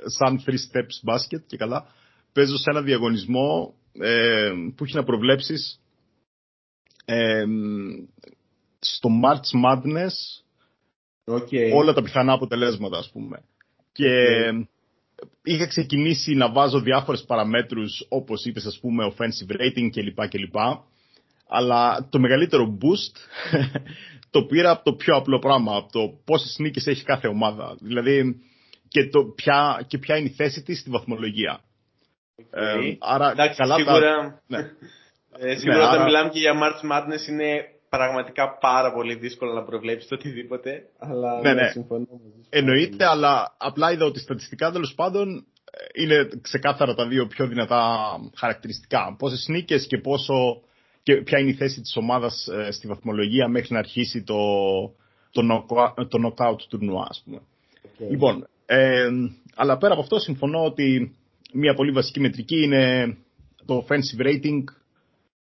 σαν 0.05 0.43
three 0.47 0.51
steps 0.73 1.13
basket 1.13 1.43
και 1.47 1.57
καλά. 1.57 1.87
Παίζω 2.33 2.57
σε 2.57 2.71
ένα 2.71 2.83
διαγωνισμό 2.83 3.75
ε, 3.93 4.53
που 4.77 4.85
έχει 4.85 4.95
να 4.97 5.05
προβλέψεις 5.05 5.81
ε, 7.05 7.45
στο 8.79 9.09
March 9.25 9.65
Madness 9.67 10.43
Okay. 11.31 11.71
όλα 11.75 11.93
τα 11.93 12.03
πιθανά 12.03 12.33
αποτελέσματα 12.33 12.99
ας 12.99 13.11
πούμε. 13.13 13.43
Και 13.99 14.14
είχα 15.43 15.67
ξεκινήσει 15.67 16.35
να 16.35 16.52
βάζω 16.52 16.81
διάφορες 16.81 17.25
παραμέτρους 17.26 18.07
όπως 18.09 18.45
είπες 18.45 18.64
ας 18.67 18.78
πούμε 18.81 19.12
offensive 19.17 19.61
rating 19.61 19.88
κλπ. 19.93 20.28
κλπ. 20.28 20.57
Αλλά 21.49 22.09
το 22.11 22.19
μεγαλύτερο 22.19 22.78
boost 22.81 23.14
το 24.31 24.45
πήρα 24.45 24.71
από 24.71 24.85
το 24.85 24.93
πιο 24.93 25.17
απλό 25.17 25.38
πράγμα, 25.38 25.76
από 25.76 25.93
το 25.93 26.19
πόσες 26.25 26.57
νίκες 26.59 26.87
έχει 26.87 27.05
κάθε 27.05 27.28
ομάδα. 27.28 27.76
Δηλαδή 27.81 28.40
και, 28.88 29.09
το 29.09 29.25
ποια, 29.25 29.85
και 29.87 29.99
ποια 29.99 30.17
είναι 30.17 30.28
η 30.28 30.33
θέση 30.33 30.62
της 30.62 30.78
στη 30.81 30.90
βαθμολογία. 30.90 31.61
Ε, 32.50 32.76
άρα 32.99 33.31
Εντάξει, 33.31 33.57
καλά 33.57 33.76
τα- 33.76 33.83
σίγουρα, 33.83 34.43
Ναι. 34.47 34.59
ε, 35.38 35.57
σίγουρα 35.57 35.76
Ναι, 35.78 35.83
όταν 35.85 35.95
άρα- 35.95 36.05
μιλάμε 36.05 36.31
και 36.31 36.38
για 36.38 36.52
March 36.55 36.90
Madness 36.93 37.28
είναι 37.28 37.64
πραγματικά 37.88 38.59
πάρα 38.61 38.92
πολύ 38.92 39.14
δύσκολο 39.14 39.52
να 39.52 39.62
προβλέψεις 39.62 40.09
το 40.09 40.14
οτιδήποτε. 40.14 40.83
Αλλά 40.99 41.40
Ναι, 41.40 41.54
ναι. 41.54 41.68
συμφωνώ 41.68 42.07
μαζί 42.11 42.42
σου. 42.42 42.47
Εννοείται, 42.50 43.04
αλλά 43.04 43.54
απλά 43.59 43.92
είδα 43.92 44.04
ότι 44.04 44.21
στατιστικά 44.21 44.71
τέλος 44.71 44.95
πάντων 44.95 45.47
ε, 45.71 46.02
είναι 46.02 46.28
ξεκάθαρα 46.40 46.95
τα 46.95 47.07
δύο 47.07 47.26
πιο 47.26 47.47
δυνατά 47.47 47.97
χαρακτηριστικά. 48.35 49.16
Πόσες 49.18 49.47
νίκες 49.49 49.87
και, 49.87 49.99
πόσο, 49.99 50.61
και 51.02 51.16
ποια 51.16 51.38
είναι 51.38 51.50
η 51.50 51.54
θέση 51.54 51.80
της 51.80 51.97
ομάδας 51.97 52.49
στη 52.71 52.87
βαθμολογία 52.87 53.49
μέχρι 53.49 53.73
να 53.73 53.78
αρχίσει 53.78 54.23
το, 54.23 54.37
το, 55.30 55.42
knockout, 55.50 56.09
το 56.09 56.18
knockout 56.26 56.61
τουρνουά, 56.68 57.07
ας 57.09 57.23
πούμε. 57.25 57.40
Okay. 57.85 58.11
Λοιπόν, 58.11 58.49
ε, 58.66 59.09
αλλά 59.54 59.78
πέρα 59.78 59.92
από 59.92 60.02
αυτό 60.02 60.18
συμφωνώ 60.18 60.64
ότι 60.64 61.16
μια 61.52 61.75
πολύ 61.75 61.90
βασική 61.90 62.21
μετρική 62.21 62.62
είναι 62.62 63.16
το 63.64 63.87
offensive 63.87 64.26
rating 64.26 64.64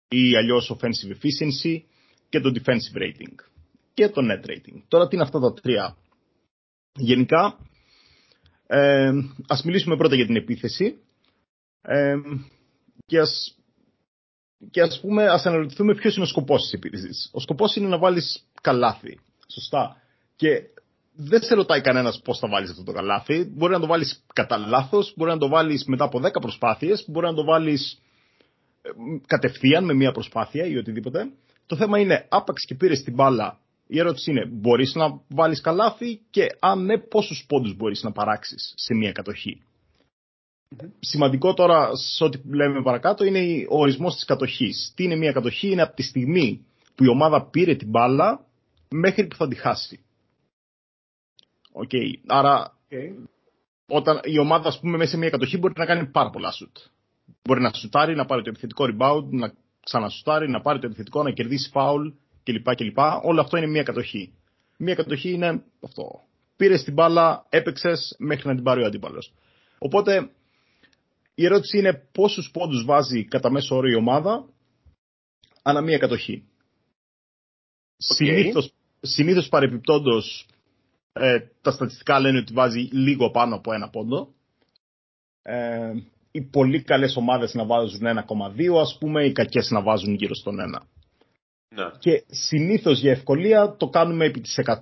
ή 0.07 0.35
αλλιώς 0.35 0.75
offensive 0.75 1.11
efficiency 1.11 1.81
και 2.29 2.39
το 2.39 2.51
defensive 2.55 2.97
rating 3.01 3.35
και 3.93 4.09
το 4.09 4.21
net 4.23 4.49
rating. 4.49 4.81
Τώρα 4.87 5.07
τι 5.07 5.15
είναι 5.15 5.23
αυτά 5.23 5.39
τα 5.39 5.53
τρία; 5.53 5.97
Γενικά, 6.95 7.57
Ε, 8.69 9.11
ας 9.47 9.63
μιλήσουμε 9.63 9.97
πρώτα 9.97 10.15
για 10.15 10.25
την 10.25 10.35
επίθεση. 10.35 10.97
Ε, 11.81 12.15
και 13.05 13.19
ας, 13.19 13.57
και 14.71 14.81
ας 14.81 14.99
πούμε, 14.99 15.27
ας 15.27 15.45
αναρωτηθούμε 15.45 15.95
ποιος 15.95 16.15
είναι 16.15 16.25
ο 16.25 16.27
σκοπός 16.27 16.61
της 16.61 16.73
επίθεσης. 16.73 17.29
Ο 17.33 17.39
σκοπός 17.39 17.75
είναι 17.75 17.87
να 17.87 17.97
βάλεις 17.97 18.47
καλάθι. 18.61 19.19
Σωστά. 19.53 20.01
Και 20.35 20.61
δεν 21.15 21.41
σε 21.41 21.55
ρωτάει 21.55 21.81
κανένας 21.81 22.21
πώς 22.23 22.39
θα 22.39 22.47
βάλεις 22.47 22.69
αυτό 22.69 22.83
το 22.83 22.91
καλάθι. 22.91 23.43
Μπορεί 23.43 23.73
να 23.73 23.79
το 23.79 23.87
βάλεις 23.87 24.23
κατά 24.33 24.57
λάθος, 24.57 25.13
μπορεί 25.15 25.31
να 25.31 25.37
το 25.37 25.47
βάλεις 25.47 25.85
μετά 25.85 26.03
από 26.03 26.19
10 26.19 26.39
προσπάθειες, 26.41 27.05
μπορεί 27.07 27.25
να 27.25 27.33
το 27.33 27.43
βάλεις 27.43 28.01
κατευθείαν 29.25 29.85
με 29.85 29.93
μία 29.93 30.11
προσπάθεια 30.11 30.65
ή 30.65 30.77
οτιδήποτε. 30.77 31.29
Το 31.67 31.75
θέμα 31.75 31.99
είναι, 31.99 32.27
άπαξ 32.29 32.65
και 32.65 32.75
πήρες 32.75 33.03
την 33.03 33.13
μπάλα. 33.13 33.59
Η 33.87 33.99
ερώτηση 33.99 34.31
είναι, 34.31 34.45
μπορείς 34.45 34.95
να 34.95 35.21
βάλεις 35.27 35.61
καλάθι 35.61 36.21
και 36.29 36.45
αν 36.59 36.85
ναι, 36.85 36.97
πόσους 36.97 37.45
πόντους 37.47 37.75
μπορείς 37.75 38.03
να 38.03 38.11
παράξεις 38.11 38.73
σε 38.75 38.93
μία 38.93 39.11
κατοχή. 39.11 39.61
Mm-hmm. 40.75 40.89
Σημαντικό 40.99 41.53
τώρα, 41.53 41.89
σε 41.95 42.23
ό,τι 42.23 42.39
λέμε 42.49 42.81
παρακάτω, 42.81 43.23
είναι 43.23 43.65
ο 43.69 43.79
ορισμός 43.79 44.13
της 44.13 44.25
κατοχής. 44.25 44.93
Τι 44.95 45.03
είναι 45.03 45.15
μία 45.15 45.31
κατοχή, 45.31 45.71
είναι 45.71 45.81
από 45.81 45.95
τη 45.95 46.03
στιγμή 46.03 46.65
που 46.95 47.03
η 47.03 47.07
ομάδα 47.07 47.49
πήρε 47.49 47.75
την 47.75 47.89
μπάλα 47.89 48.45
μέχρι 48.89 49.27
που 49.27 49.35
θα 49.35 49.47
τη 49.47 49.55
χάσει. 49.55 49.99
Okay. 51.73 52.13
Άρα, 52.27 52.77
okay. 52.89 53.27
όταν 53.87 54.19
η 54.23 54.39
ομάδα, 54.39 54.67
ας 54.67 54.79
πούμε, 54.79 54.97
μέσα 54.97 55.09
σε 55.09 55.17
μια 55.17 55.29
κατοχή 55.29 55.57
μπορεί 55.57 55.73
να 55.77 55.85
κάνει 55.85 56.07
πάρα 56.07 56.29
πολλά 56.29 56.51
σουτ. 56.51 56.77
Μπορεί 57.43 57.61
να 57.61 57.73
σουτάρει, 57.73 58.15
να 58.15 58.25
πάρει 58.25 58.41
το 58.43 58.49
επιθετικό 58.49 58.85
rebound, 58.89 59.27
να 59.29 59.53
ξανασουτάρει, 59.87 60.49
να 60.49 60.61
πάρει 60.61 60.79
το 60.79 60.85
επιθετικό, 60.85 61.23
να 61.23 61.31
κερδίσει 61.31 61.71
foul 61.73 62.13
κλπ. 62.43 62.75
κλπ. 62.75 62.97
Όλο 63.23 63.41
αυτό 63.41 63.57
είναι 63.57 63.67
μια 63.67 63.83
κατοχή. 63.83 64.33
Μια 64.77 64.95
κατοχή 64.95 65.31
είναι 65.31 65.63
αυτό. 65.83 66.21
Πήρες 66.55 66.83
την 66.83 66.93
μπάλα, 66.93 67.45
έπαιξες 67.49 68.15
μέχρι 68.17 68.47
να 68.47 68.55
την 68.55 68.63
πάρει 68.63 68.83
ο 68.83 68.85
αντίπαλος. 68.85 69.33
Οπότε 69.77 70.29
η 71.35 71.45
ερώτηση 71.45 71.77
είναι 71.77 72.07
πόσους 72.11 72.51
πόντους 72.51 72.85
βάζει 72.85 73.25
κατά 73.25 73.51
μέσο 73.51 73.75
όρο 73.75 73.87
η 73.87 73.95
ομάδα 73.95 74.49
ανά 75.61 75.81
μία 75.81 75.97
κατοχή. 75.97 76.43
Okay. 76.43 76.55
Συνήθως, 77.97 78.73
συνήθως 79.01 79.47
παρεπιπτόντως 79.49 80.47
ε, 81.13 81.39
τα 81.61 81.71
στατιστικά 81.71 82.19
λένε 82.19 82.37
ότι 82.37 82.53
βάζει 82.53 82.79
λίγο 82.91 83.31
πάνω 83.31 83.55
από 83.55 83.73
ένα 83.73 83.89
πόντο. 83.89 84.33
Ε, 85.41 85.93
οι 86.37 86.41
πολύ 86.41 86.81
καλές 86.81 87.15
ομάδες 87.15 87.53
να 87.53 87.65
βάζουν 87.65 88.01
1,2 88.01 88.79
ας 88.81 88.97
πούμε, 88.99 89.25
οι 89.25 89.31
κακές 89.31 89.69
να 89.69 89.81
βάζουν 89.81 90.13
γύρω 90.13 90.35
στον 90.35 90.55
1. 90.59 90.81
Ναι. 91.75 91.89
Και 91.99 92.23
συνήθως 92.27 92.99
για 92.99 93.11
ευκολία 93.11 93.75
το 93.77 93.89
κάνουμε 93.89 94.25
επί 94.25 94.41
της 94.41 94.59
100, 94.65 94.77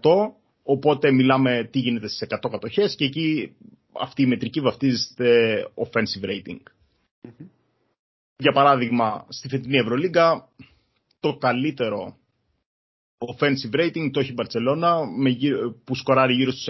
οπότε 0.63 1.11
μιλάμε 1.11 1.69
τι 1.71 1.79
γίνεται 1.79 2.07
στις 2.07 2.27
100 2.29 2.49
κατοχές 2.51 2.95
και 2.95 3.05
εκεί 3.05 3.55
αυτή 3.99 4.21
η 4.21 4.25
μετρική 4.25 4.59
βαφτίζεται 4.59 5.59
offensive 5.75 6.25
rating. 6.25 6.59
Για 8.37 8.51
παράδειγμα, 8.51 9.25
στη 9.29 9.47
φετινή 9.47 9.77
Ευρωλίγκα 9.77 10.49
το 11.19 11.37
καλύτερο 11.37 12.17
offensive 13.17 13.75
rating 13.79 14.09
το 14.11 14.19
έχει 14.19 14.29
η 14.29 14.33
Μπαρτσελώνα 14.33 14.99
που 15.83 15.95
σκοράρει 15.95 16.33
γύρω 16.33 16.51
στους 16.51 16.69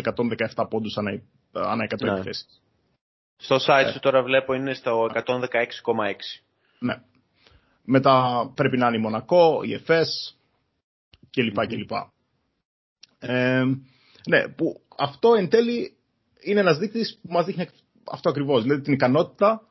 117 0.56 0.66
πόντους 0.70 0.98
ανά, 0.98 1.22
ανά 1.52 1.88
100 1.90 2.02
ναι. 2.02 2.12
επιθέσεις. 2.12 2.65
Στο 3.38 3.56
site 3.56 3.90
σου 3.94 4.00
τώρα 4.00 4.24
βλέπω 4.24 4.54
είναι 4.54 4.74
στο 4.74 5.10
116,6. 5.14 5.22
Ναι. 6.80 7.02
Μετά 7.84 8.46
πρέπει 8.56 8.78
να 8.78 8.88
είναι 8.88 8.98
η 8.98 9.00
Μονακό, 9.00 9.62
η 9.64 9.74
ΕΦΕΣ 9.74 10.38
κλπ. 11.32 11.68
κλπ. 11.68 11.92
Ε, 13.20 13.64
ναι, 14.28 14.48
που 14.48 14.82
αυτό 14.98 15.34
εν 15.34 15.50
τέλει 15.50 15.96
είναι 16.42 16.60
ένας 16.60 16.78
δείκτης 16.78 17.20
που 17.22 17.32
μας 17.32 17.46
δείχνει 17.46 17.70
αυτό 18.12 18.30
ακριβώς, 18.30 18.64
δηλαδή 18.64 18.82
την 18.82 18.94
ικανότητα 18.94 19.62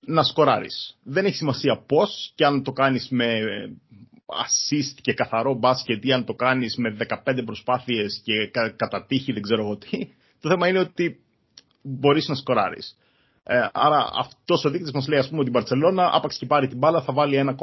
να 0.00 0.22
σκοράρεις. 0.22 0.98
Δεν 1.02 1.24
έχει 1.24 1.36
σημασία 1.36 1.82
πώς 1.86 2.32
και 2.34 2.44
αν 2.44 2.62
το 2.62 2.72
κάνεις 2.72 3.08
με 3.10 3.40
assist 4.26 4.98
και 5.00 5.12
καθαρό 5.12 5.54
μπάσκετ 5.54 6.04
ή 6.04 6.12
αν 6.12 6.24
το 6.24 6.34
κάνεις 6.34 6.76
με 6.76 6.96
15 7.24 7.42
προσπάθειες 7.44 8.20
και 8.24 8.46
κα, 8.46 8.70
κατά 8.70 9.06
τύχη 9.06 9.32
δεν 9.32 9.42
ξέρω 9.42 9.62
εγώ 9.62 9.76
τι. 9.76 10.08
Το 10.40 10.48
θέμα 10.48 10.68
είναι 10.68 10.78
ότι 10.78 11.20
μπορείς 11.88 12.28
να 12.28 12.34
σκοράρεις. 12.34 12.96
Ε, 13.42 13.68
άρα 13.72 14.08
αυτός 14.18 14.64
ο 14.64 14.70
δείκτης 14.70 14.92
μας 14.92 15.08
λέει 15.08 15.18
ας 15.18 15.28
πούμε 15.28 15.40
ότι 15.40 15.48
η 15.48 15.52
Μπαρτσελώνα 15.52 16.10
άπαξ 16.12 16.38
και 16.38 16.46
πάρει 16.46 16.68
την 16.68 16.78
μπάλα 16.78 17.02
θα 17.02 17.12
βάλει 17.12 17.44
1, 17.48 17.54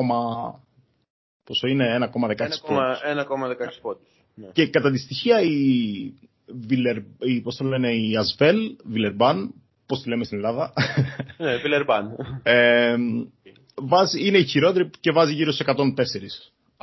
πόσο 1.44 1.68
είναι 1.68 1.98
1,16 2.00 2.10
πόντους. 2.10 3.02
1,16 3.04 3.82
πόντους. 3.82 4.08
Ναι. 4.36 4.48
Και 4.54 4.68
κατά 4.68 4.92
τη 4.92 4.98
στοιχεία 4.98 5.42
η, 5.42 6.14
Βιλερ, 6.68 6.98
η, 7.20 7.42
πώς 7.42 7.56
το 7.56 7.64
λένε, 7.64 7.92
η 7.94 8.16
Ασβέλ, 8.16 8.76
Βιλερμπάν, 8.84 9.54
πώς 9.86 10.02
τη 10.02 10.10
λέμε 10.10 10.24
στην 10.24 10.38
Ελλάδα. 10.38 10.74
Ναι, 11.38 11.56
Βιλερμπάν. 11.56 12.16
ε, 12.44 12.96
βάζει, 13.76 14.28
είναι 14.28 14.38
η 14.38 14.46
χειρότερη 14.46 14.90
και 15.00 15.12
βάζει 15.12 15.34
γύρω 15.34 15.52
σε 15.52 15.64
104. 15.68 15.76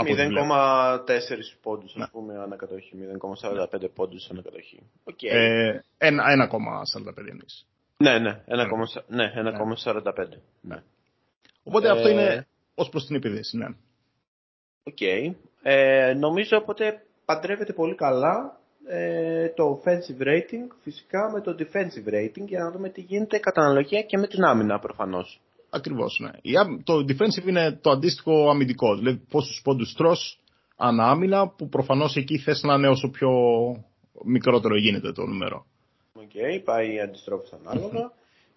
0,4 0.03 1.59
πόντους, 1.63 1.91
ας 1.91 1.97
ναι. 1.97 2.07
πούμε, 2.07 2.39
ανά 2.39 2.54
κατοχή. 2.54 2.93
0,45 3.43 3.91
πόντους 3.95 4.31
ανά 4.31 4.45
κατοχή. 4.45 4.83
Okay. 5.05 5.29
Ε, 5.29 5.81
1,45 5.99 7.27
εννοείς. 7.29 7.67
Ναι, 7.97 8.19
ναι, 8.19 8.45
1,45. 8.47 9.05
Ναι, 9.07 9.33
1,45. 9.37 10.15
Ναι. 10.15 10.75
ναι. 10.75 10.83
Οπότε 11.63 11.87
ε... 11.87 11.91
αυτό 11.91 12.09
είναι 12.09 12.47
ως 12.75 12.89
προς 12.89 13.07
την 13.07 13.17
επίθεση, 13.17 13.57
ναι. 13.57 13.67
OK. 14.83 14.97
Okay. 15.01 15.35
Ε, 15.63 16.15
νομίζω 16.15 16.57
οπότε 16.57 17.03
παντρεύεται 17.25 17.73
πολύ 17.73 17.95
καλά 17.95 18.61
ε, 18.87 19.49
το 19.49 19.83
offensive 19.85 20.23
rating 20.23 20.67
φυσικά 20.83 21.31
με 21.33 21.41
το 21.41 21.57
defensive 21.59 22.15
rating 22.15 22.47
για 22.47 22.63
να 22.63 22.71
δούμε 22.71 22.89
τι 22.89 23.01
γίνεται 23.01 23.39
κατά 23.39 23.61
αναλογία 23.61 24.03
και 24.03 24.19
με 24.19 24.27
την 24.27 24.45
άμυνα 24.45 24.79
προφανώς. 24.79 25.41
Ακριβώς, 25.75 26.21
ναι. 26.21 26.31
Το 26.85 26.95
defensive 27.09 27.47
είναι 27.47 27.79
το 27.83 27.91
αντίστοιχο 27.91 28.51
αμυντικό. 28.51 28.97
Δηλαδή 28.97 29.23
πόσους 29.31 29.61
πόντους 29.65 29.95
τρώ 29.95 30.17
ανά 30.77 31.05
άμυνα, 31.11 31.49
που 31.49 31.69
προφανώς 31.69 32.17
εκεί 32.17 32.39
θες 32.39 32.63
να 32.63 32.75
είναι 32.75 32.89
όσο 32.89 33.09
πιο 33.09 33.31
μικρότερο 34.25 34.77
γίνεται 34.77 35.13
το 35.13 35.27
νούμερο. 35.27 35.67
OK, 36.13 36.23
okay, 36.23 36.63
πάει 36.65 37.01
αντιστρόφως 37.01 37.45
ανάλογα. 37.65 38.13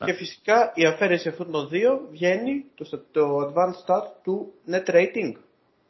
Και 0.06 0.14
φυσικά 0.14 0.72
η 0.76 0.86
αφαίρεση 0.86 1.28
αυτών 1.28 1.52
των 1.52 1.68
δύο 1.68 2.08
βγαίνει 2.12 2.66
το, 2.76 3.04
το 3.12 3.40
advanced 3.40 3.86
stat 3.86 4.04
του 4.24 4.54
net 4.72 4.90
rating. 4.90 5.34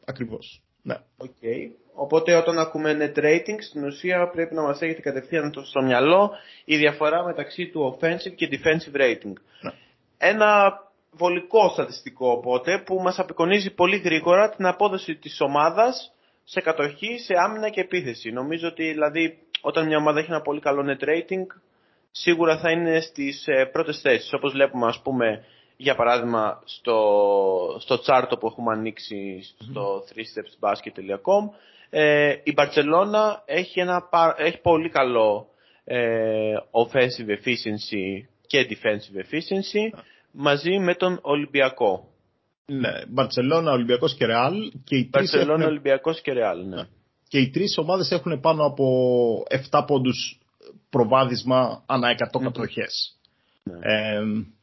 Ακριβώς. 0.04 0.62
Ναι. 0.82 0.96
Okay. 1.18 1.70
Οπότε 1.94 2.34
όταν 2.34 2.58
ακούμε 2.58 2.96
net 3.00 3.18
rating, 3.18 3.56
στην 3.60 3.84
ουσία 3.84 4.30
πρέπει 4.32 4.54
να 4.54 4.62
μας 4.62 4.80
έρχεται 4.80 5.00
κατευθείαν 5.00 5.52
στο 5.64 5.82
μυαλό 5.82 6.30
η 6.64 6.76
διαφορά 6.76 7.24
μεταξύ 7.24 7.66
του 7.66 7.98
offensive 8.00 8.34
και 8.34 8.48
defensive 8.50 8.96
rating. 8.96 9.32
Ναι. 9.62 9.72
Ένα 10.18 10.80
βολικό 11.16 11.68
στατιστικό 11.68 12.30
οπότε 12.30 12.82
που 12.86 13.00
μας 13.02 13.18
απεικονίζει 13.18 13.74
πολύ 13.74 13.96
γρήγορα 13.96 14.50
την 14.50 14.66
απόδοση 14.66 15.14
της 15.16 15.40
ομάδας 15.40 16.12
σε 16.44 16.60
κατοχή, 16.60 17.18
σε 17.18 17.34
άμυνα 17.36 17.68
και 17.68 17.80
επίθεση. 17.80 18.30
Νομίζω 18.30 18.68
ότι 18.68 18.84
δηλαδή 18.92 19.38
όταν 19.60 19.86
μια 19.86 19.96
ομάδα 19.96 20.18
έχει 20.18 20.30
ένα 20.30 20.40
πολύ 20.40 20.60
καλό 20.60 20.84
net 20.86 21.04
rating 21.04 21.46
σίγουρα 22.10 22.58
θα 22.58 22.70
είναι 22.70 23.00
στις 23.00 23.46
ε, 23.46 23.64
πρώτες 23.64 24.00
θέσεις. 24.00 24.32
Όπως 24.32 24.52
βλέπουμε 24.52 24.86
ας 24.86 25.00
πούμε 25.02 25.44
για 25.76 25.94
παράδειγμα 25.94 26.62
στο, 26.64 26.96
στο 27.80 28.00
τσάρτο 28.00 28.36
που 28.36 28.46
έχουμε 28.46 28.72
ανοίξει 28.72 29.42
στο 29.70 30.04
3stepsbasket.com 30.14 31.50
ε, 31.90 32.34
η 32.42 32.54
Barcelona 32.56 33.36
έχει, 33.44 33.80
ένα, 33.80 34.08
έχει 34.36 34.60
πολύ 34.60 34.88
καλό 34.88 35.46
ε, 35.84 36.54
offensive 36.70 37.28
efficiency 37.28 38.26
και 38.46 38.66
defensive 38.70 39.18
efficiency 39.20 39.98
μαζί 40.36 40.78
με 40.78 40.94
τον 40.94 41.18
Ολυμπιακό. 41.22 42.08
Ναι, 42.66 42.90
Μπαρτσελώνα, 43.08 43.72
Ολυμπιακός 43.72 44.14
και 44.14 44.26
Ρεάλ. 44.26 44.72
Και 44.84 44.96
οι 44.96 45.08
Μπαρτσελώνα, 45.10 45.52
έχουν... 45.52 45.66
Ολυμπιακός 45.66 46.20
και 46.20 46.32
Ρεάλ, 46.32 46.66
ναι. 46.66 46.82
Και 47.28 47.38
οι 47.38 47.50
τρεις 47.50 47.78
ομάδες 47.78 48.10
έχουν 48.10 48.40
πάνω 48.40 48.64
από 48.64 48.84
7 49.70 49.84
πόντους 49.86 50.40
προβάδισμα 50.90 51.82
ανά 51.86 52.08
100 52.32 52.38
mm 52.38 52.42
κατοχές. 52.42 53.18
Ναι. 53.62 53.78
Ε, 53.80 54.20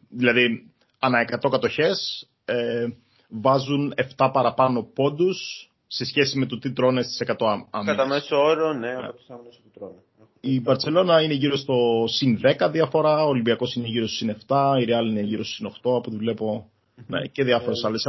δηλαδή, 0.09 0.71
ανά 0.99 1.25
100 1.41 1.49
κατοχές 1.51 2.27
ε, 2.45 2.87
βάζουν 3.29 3.93
7 4.17 4.29
παραπάνω 4.33 4.83
πόντους 4.83 5.69
σε 5.95 6.05
σχέση 6.05 6.37
με 6.37 6.45
το 6.45 6.57
τι 6.57 6.73
τρώνε 6.73 7.01
στις 7.01 7.21
100 7.25 7.35
άμυνες. 7.69 7.95
Κατά 7.95 8.07
μέσο 8.07 8.35
όρο, 8.37 8.73
ναι, 8.73 8.93
από 8.93 9.17
τις 9.17 9.29
άμυνες 9.29 9.59
που 9.63 9.69
τρώνε. 9.73 10.01
Η 10.39 10.61
Μπαρσελόνα 10.61 11.21
είναι 11.21 11.33
γύρω 11.33 11.57
στο 11.57 12.03
συν 12.07 12.39
10 12.59 12.69
διαφορά, 12.71 13.23
ο 13.23 13.27
Ολυμπιακός 13.27 13.75
είναι 13.75 13.87
γύρω 13.87 14.07
στο 14.07 14.15
συν 14.15 14.37
7, 14.47 14.77
η 14.81 14.85
Real 14.87 15.09
είναι 15.09 15.21
γύρω 15.21 15.43
στο 15.43 15.53
συν 15.53 15.67
8 15.67 15.71
από 15.83 16.03
ό,τι 16.07 16.15
βλέπω 16.15 16.69
ναι, 17.07 17.27
και 17.27 17.43
διάφορες 17.43 17.83
άλλες. 17.83 18.03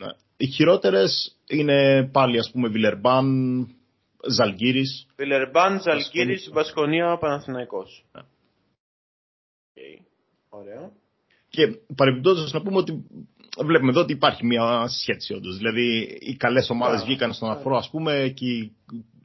Ναι. 0.00 0.08
Οι 0.36 0.46
χειρότερες 0.46 1.36
είναι 1.48 2.08
πάλι 2.12 2.38
ας 2.38 2.50
πούμε 2.50 2.68
Βιλερμπάν, 2.68 3.26
Ζαλγκύρη. 4.28 4.82
Βιλερμπάν, 5.16 5.80
Ζαλγκύρη, 5.80 6.38
Βασκονία, 6.52 7.18
Παναθηναϊκός. 7.18 8.04
Ναι. 8.12 8.22
Okay. 9.74 10.04
Ωραία. 10.48 10.90
Και 11.48 11.78
παρεμπιπτόντως 11.96 12.52
να 12.52 12.62
πούμε 12.62 12.76
ότι 12.76 13.04
βλέπουμε 13.64 13.90
εδώ 13.90 14.00
ότι 14.00 14.12
υπάρχει 14.12 14.46
μια 14.46 14.86
σχέση 14.88 15.34
όντως. 15.34 15.56
Δηλαδή 15.56 16.18
οι 16.20 16.36
καλές 16.36 16.70
ομάδες 16.70 17.04
βγήκαν 17.04 17.32
στον 17.32 17.50
αφρό, 17.50 17.76
ας 17.76 17.88
πούμε, 17.90 18.32
και 18.36 18.46
οι 18.46 18.72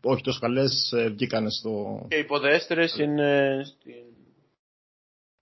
όχι 0.03 0.23
τόσο 0.23 0.39
καλές 0.39 0.91
ε, 0.95 1.09
βγήκαν 1.09 1.51
στο. 1.51 2.05
Και 2.09 2.15
οι 2.15 2.19
υποδέστερε 2.19 2.85
είναι 2.99 3.61
στην 3.63 3.93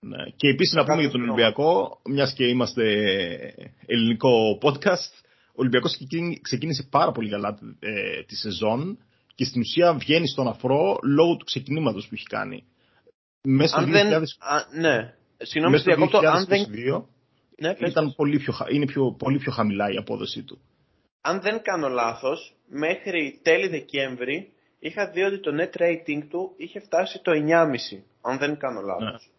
Ναι. 0.00 0.24
Και 0.36 0.48
επίσης 0.48 0.74
να 0.74 0.84
πούμε 0.84 1.00
για 1.00 1.10
τον 1.10 1.22
Ολυμπιακό, 1.22 2.00
μιας 2.04 2.32
και 2.32 2.44
είμαστε 2.48 2.84
ελληνικό 3.86 4.58
podcast, 4.62 5.12
ο 5.46 5.52
Ολυμπιακός 5.52 5.98
ξεκίνησε 6.42 6.86
πάρα 6.90 7.12
πολύ 7.12 7.30
καλά 7.30 7.58
ε, 7.78 8.22
τη 8.22 8.36
σεζόν 8.36 8.98
και 9.34 9.44
στην 9.44 9.60
ουσία 9.60 9.94
βγαίνει 9.94 10.28
στον 10.28 10.48
αφρό 10.48 10.98
λόγω 11.02 11.36
του 11.36 11.44
ξεκινήματος 11.44 12.06
που 12.06 12.14
έχει 12.14 12.24
κάνει. 12.24 12.64
Μέσα 13.42 13.76
στο 13.76 13.88
2000... 13.88 13.90
δεν... 13.90 14.12
Α, 14.22 14.66
ναι. 14.80 15.14
Συγγνώμη, 15.36 15.78
στο 15.78 15.92
2022 15.92 16.24
αν 16.24 16.44
δεν... 16.44 16.66
ναι, 17.60 17.74
ήταν 17.78 18.14
πολύ 18.16 18.38
πιο, 18.38 18.54
είναι 18.72 18.86
πιο, 18.86 19.14
πολύ 19.18 19.38
πιο 19.38 19.52
χαμηλά 19.52 19.90
η 19.90 19.96
απόδοσή 19.96 20.42
του. 20.42 20.58
Αν 21.20 21.40
δεν 21.40 21.62
κάνω 21.62 21.88
λάθος, 21.88 22.54
μέχρι 22.68 23.40
τέλη 23.42 23.68
Δεκέμβρη 23.68 24.52
είχα 24.78 25.10
δει 25.10 25.22
ότι 25.22 25.40
το 25.40 25.50
net 25.60 25.80
rating 25.82 26.22
του 26.28 26.52
είχε 26.56 26.80
φτάσει 26.80 27.20
το 27.22 27.32
9,5. 27.32 28.02
Αν 28.20 28.38
δεν 28.38 28.56
κάνω 28.58 28.80
λάθος. 28.80 29.30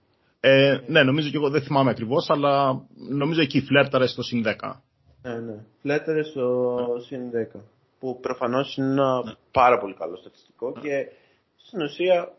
Ναι. 0.42 0.50
Ε, 0.50 0.84
ναι, 0.88 1.04
νομίζω 1.04 1.30
και 1.30 1.36
εγώ 1.38 1.50
δεν 1.50 1.62
θυμάμαι 1.62 1.90
ακριβώς, 1.90 2.30
αλλά 2.30 2.82
νομίζω 2.96 3.42
εκεί 3.42 3.62
φλέρταρε 3.62 4.08
στο 4.08 4.22
συν 4.22 4.44
10. 4.46 4.74
Ναι, 5.22 5.40
ναι. 5.40 5.63
Φλέρταρε 5.82 6.24
στο 6.24 6.75
ναι. 6.94 7.04
συν 7.04 7.32
10. 7.54 7.60
Που 8.00 8.20
προφανώς 8.20 8.78
είναι 8.78 8.92
ένα 8.92 9.24
ναι. 9.24 9.32
πάρα 9.51 9.78
πολύ 9.78 9.94
καλό 9.94 10.16
στατιστικό 10.16 10.74
ναι. 10.75 10.82
και 10.82 11.12
στην 11.56 11.82
ουσία 11.82 12.34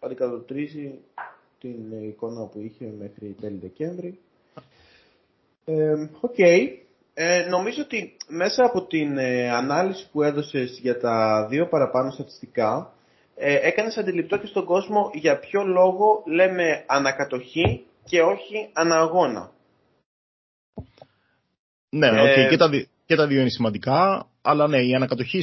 αντικατοπτρίζει 0.00 0.98
την 1.60 2.08
εικόνα 2.08 2.46
που 2.46 2.60
είχε 2.60 2.92
μέχρι 2.98 3.36
τέλη 3.40 3.58
Δεκέμβρη. 3.58 4.18
Ε, 5.68 6.08
οκ. 6.20 6.38
Ε, 6.38 6.68
okay. 7.14 7.48
νομίζω 7.48 7.82
ότι 7.82 8.16
μέσα 8.28 8.64
από 8.64 8.86
την 8.86 9.18
ε, 9.18 9.50
ανάλυση 9.50 10.08
που 10.12 10.22
έδωσες 10.22 10.78
για 10.82 11.00
τα 11.00 11.46
δύο 11.50 11.68
παραπάνω 11.68 12.10
στατιστικά 12.10 12.92
ε, 13.36 13.54
έκανες 13.54 13.96
αντιληπτό 13.96 14.38
και 14.38 14.46
στον 14.46 14.64
κόσμο 14.64 15.10
για 15.14 15.38
ποιο 15.38 15.62
λόγο 15.62 16.22
λέμε 16.26 16.84
ανά 16.86 17.15
κατοχή 17.15 17.84
και 18.04 18.22
όχι 18.22 18.70
ανά 18.72 18.98
αγώνα. 18.98 19.50
Ναι, 21.88 22.08
okay, 22.10 22.48
και, 22.50 22.56
τα, 22.56 22.70
και 23.06 23.16
τα 23.16 23.26
δύο 23.26 23.40
είναι 23.40 23.48
σημαντικά, 23.48 24.26
αλλά 24.42 24.68
ναι, 24.68 24.82
η 24.82 24.94
ανά 24.94 25.08
κατοχή 25.08 25.42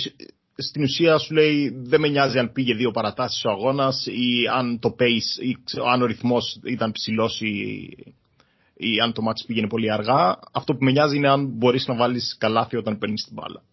στην 0.56 0.84
ουσία 0.84 1.18
σου 1.18 1.34
λέει 1.34 1.76
δεν 1.76 2.00
με 2.00 2.08
νοιάζει 2.08 2.40
αν 2.40 2.52
πήγε 2.52 2.74
δύο 2.74 2.92
παρατάσεις 2.92 3.46
ο 3.46 3.50
αγώνας 3.50 4.06
ή 4.06 4.48
αν 4.54 4.80
το 4.80 4.96
pace 5.00 5.44
ή 5.44 5.56
αν 5.92 6.02
ο 6.02 6.06
ρυθμός 6.06 6.60
ήταν 6.64 6.92
ψηλός 6.92 7.42
ή, 7.42 7.90
ή 8.84 9.00
αν 9.00 9.14
το 9.14 9.22
ματς 9.22 9.46
πήγαινε 9.46 9.68
πολύ 9.68 9.92
αργά. 9.92 10.40
Αυτό 10.52 10.76
που 10.76 10.84
με 10.84 10.92
νοιάζει 10.92 11.18
είναι 11.18 11.30
αν 11.30 11.46
μπορείς 11.46 11.88
να 11.88 11.96
βάλεις 11.96 12.36
καλάθι 12.40 12.78
όταν 12.78 12.98
παίρνεις 12.98 13.24
την 13.24 13.34
μπάλα. 13.34 13.64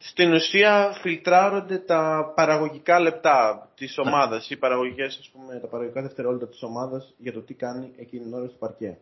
Στην 0.00 0.32
ουσία 0.32 0.98
φιλτράρονται 1.00 1.78
τα 1.78 2.32
παραγωγικά 2.34 3.00
λεπτά 3.00 3.68
της 3.76 3.96
ναι. 3.96 4.10
ομάδας 4.10 4.50
ή 4.50 4.56
παραγωγικές, 4.56 5.16
ας 5.20 5.30
πούμε, 5.32 5.60
τα 5.60 5.66
παραγωγικά 5.66 6.02
δευτερόλεπτα 6.02 6.48
της 6.48 6.62
ομάδας 6.62 7.14
για 7.18 7.32
το 7.32 7.40
τι 7.40 7.54
κάνει 7.54 7.92
εκείνη 7.96 8.22
την 8.22 8.34
ώρα 8.34 8.48
στο 8.48 8.56
παρκέ. 8.58 8.98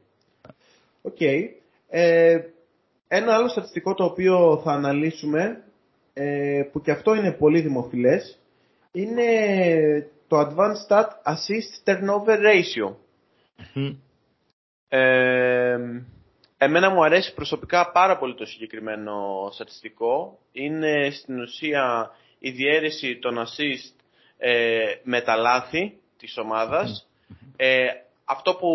Οκ. 1.03 1.21
Ε, 1.89 2.39
ένα 3.09 3.35
άλλο 3.35 3.49
στατιστικό 3.49 3.95
το 3.95 4.05
οποίο 4.05 4.61
θα 4.65 4.73
αναλύσουμε 4.73 5.63
ε, 6.13 6.63
που 6.73 6.81
και 6.81 6.91
αυτό 6.91 7.15
είναι 7.15 7.33
πολύ 7.33 7.61
δημοφιλές, 7.61 8.39
είναι 8.93 9.25
το 10.27 10.41
Advanced 10.41 10.89
Stat 10.89 11.09
Assist 11.25 11.85
Turnover 11.85 12.39
Ratio. 12.39 12.95
Ε, 14.89 15.79
εμένα 16.59 16.91
μου 16.91 17.05
αρέσει 17.05 17.35
προσωπικά 17.35 17.91
πάρα 17.91 18.19
πολύ 18.19 18.35
το 18.35 18.45
συγκεκριμένο 18.45 19.49
στατιστικό. 19.53 20.39
Είναι 20.53 21.11
στην 21.11 21.41
ουσία 21.41 22.11
η 22.39 22.51
διαίρεση 22.51 23.19
των 23.19 23.39
assist 23.39 23.95
ε, 24.39 24.85
με 25.03 25.21
τα 25.21 25.37
λάθη 25.37 25.99
της 26.17 26.39
ομάδας 26.39 27.09
αυτό 28.29 28.55
που 28.55 28.69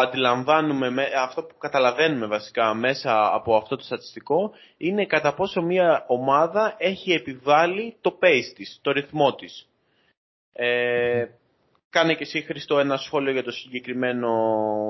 αντιλαμβάνουμε, 0.00 1.08
αυτό 1.16 1.42
που 1.42 1.56
καταλαβαίνουμε 1.58 2.26
βασικά 2.26 2.74
μέσα 2.74 3.34
από 3.34 3.56
αυτό 3.56 3.76
το 3.76 3.82
στατιστικό 3.84 4.52
είναι 4.76 5.06
κατά 5.06 5.34
πόσο 5.34 5.62
μια 5.62 6.04
ομάδα 6.06 6.74
έχει 6.78 7.12
επιβάλει 7.12 7.96
το 8.00 8.18
pace 8.22 8.52
της, 8.54 8.78
το 8.82 8.90
ρυθμό 8.90 9.34
της. 9.34 9.68
Ε, 10.52 11.26
κάνε 11.92 12.14
και 12.14 12.22
εσύ 12.22 12.40
Χριστό 12.40 12.78
ένα 12.78 12.96
σχόλιο 12.96 13.32
για 13.32 13.42
το 13.42 13.50
συγκεκριμένο 13.50 14.30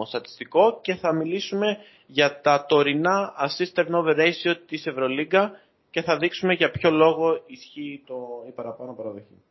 στατιστικό 0.06 0.80
και 0.82 0.94
θα 0.94 1.14
μιλήσουμε 1.14 1.76
για 2.06 2.40
τα 2.40 2.64
τωρινά 2.68 3.32
assist 3.44 3.72
turnover 3.74 4.16
ratio 4.16 4.54
της 4.66 4.86
Ευρωλίγκα 4.86 5.60
και 5.90 6.02
θα 6.02 6.16
δείξουμε 6.18 6.54
για 6.54 6.70
ποιο 6.70 6.90
λόγο 6.90 7.42
ισχύει 7.46 8.02
το, 8.06 8.16
η 8.48 8.50
παραπάνω 8.50 8.92
παραδοχή. 8.92 9.42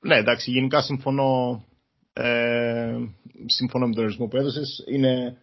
Ναι, 0.00 0.16
εντάξει, 0.16 0.50
γενικά 0.50 0.82
συμφωνώ 0.82 1.64
ε, 2.12 2.98
συμφωνώ 3.46 3.86
με 3.86 3.94
τον 3.94 4.04
ορισμό 4.04 4.26
που 4.26 4.36
έδωσες. 4.36 4.84
Είναι, 4.88 5.36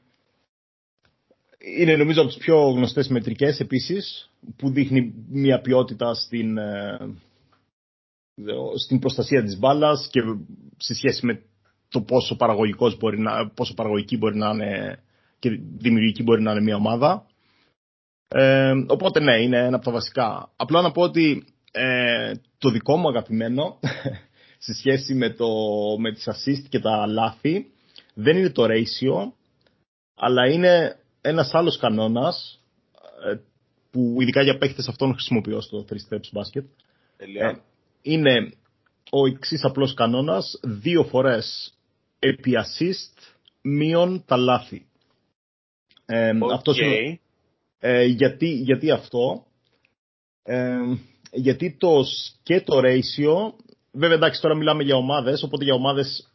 είναι 1.77 1.95
νομίζω 1.95 2.21
από 2.21 2.29
τις 2.29 2.37
πιο 2.37 2.69
γνωστές 2.69 3.07
μετρικές 3.07 3.59
επίσης, 3.59 4.31
που 4.55 4.69
δείχνει 4.69 5.13
μια 5.29 5.61
ποιότητα 5.61 6.13
στην, 6.13 6.57
ε, 6.57 6.97
στην 8.75 8.99
προστασία 8.99 9.43
της 9.43 9.59
μπάλας 9.59 10.07
και 10.11 10.21
σε 10.77 10.93
σχέση 10.93 11.25
με 11.25 11.41
το 11.89 12.01
πόσο, 12.01 12.35
παραγωγικός 12.35 12.97
μπορεί 12.97 13.19
να, 13.19 13.49
πόσο 13.49 13.73
παραγωγική 13.73 14.17
μπορεί 14.17 14.37
να 14.37 14.49
είναι 14.49 14.99
και 15.39 15.49
δημιουργική 15.77 16.23
μπορεί 16.23 16.41
να 16.41 16.51
είναι 16.51 16.61
μια 16.61 16.75
ομάδα. 16.75 17.25
Ε, 18.27 18.71
οπότε 18.87 19.19
ναι, 19.19 19.41
είναι 19.41 19.57
ένα 19.57 19.75
από 19.75 19.85
τα 19.85 19.91
βασικά. 19.91 20.51
Απλά 20.55 20.81
να 20.81 20.91
πω 20.91 21.01
ότι 21.01 21.45
ε, 21.71 22.33
το 22.57 22.69
δικό 22.69 22.97
μου 22.97 23.07
αγαπημένο 23.07 23.79
σε 24.65 24.73
σχέση 24.73 25.13
με, 25.13 25.29
το, 25.29 25.47
με 25.97 26.13
τις 26.13 26.27
assist 26.29 26.65
και 26.69 26.79
τα 26.79 27.07
λάθη 27.07 27.71
δεν 28.13 28.37
είναι 28.37 28.49
το 28.49 28.63
ratio, 28.63 29.31
αλλά 30.15 30.47
είναι 30.47 30.99
ένας 31.21 31.53
άλλος 31.53 31.77
κανόνας 31.77 32.61
ε, 33.31 33.35
που 33.91 34.15
ειδικά 34.19 34.41
για 34.41 34.57
παίχτες 34.57 34.87
αυτόν 34.87 35.13
χρησιμοποιώ 35.13 35.61
στο 35.61 35.85
3 35.89 35.93
steps 35.93 36.39
basket. 36.39 36.65
Ε, 37.17 37.25
είναι 38.01 38.53
ο 39.11 39.25
εξής 39.27 39.63
απλός 39.63 39.93
κανόνας, 39.93 40.59
δύο 40.63 41.03
φορές 41.03 41.73
επί 42.19 42.51
assist 42.55 43.35
μείον 43.61 44.23
τα 44.25 44.37
λάθη. 44.37 44.85
Ε, 46.05 46.31
okay. 46.65 47.15
ε, 47.79 48.03
γιατί, 48.05 48.47
γιατί 48.47 48.91
αυτό, 48.91 49.45
ε, 50.43 50.77
γιατί 51.31 51.75
το 51.79 52.03
και 52.43 52.61
το 52.61 52.81
ratio 52.83 53.53
Βέβαια, 53.97 54.15
εντάξει, 54.15 54.41
τώρα 54.41 54.55
μιλάμε 54.55 54.83
για 54.83 54.95
ομάδες, 54.95 55.43
οπότε 55.43 55.63
για 55.63 55.73
ομάδες. 55.73 56.31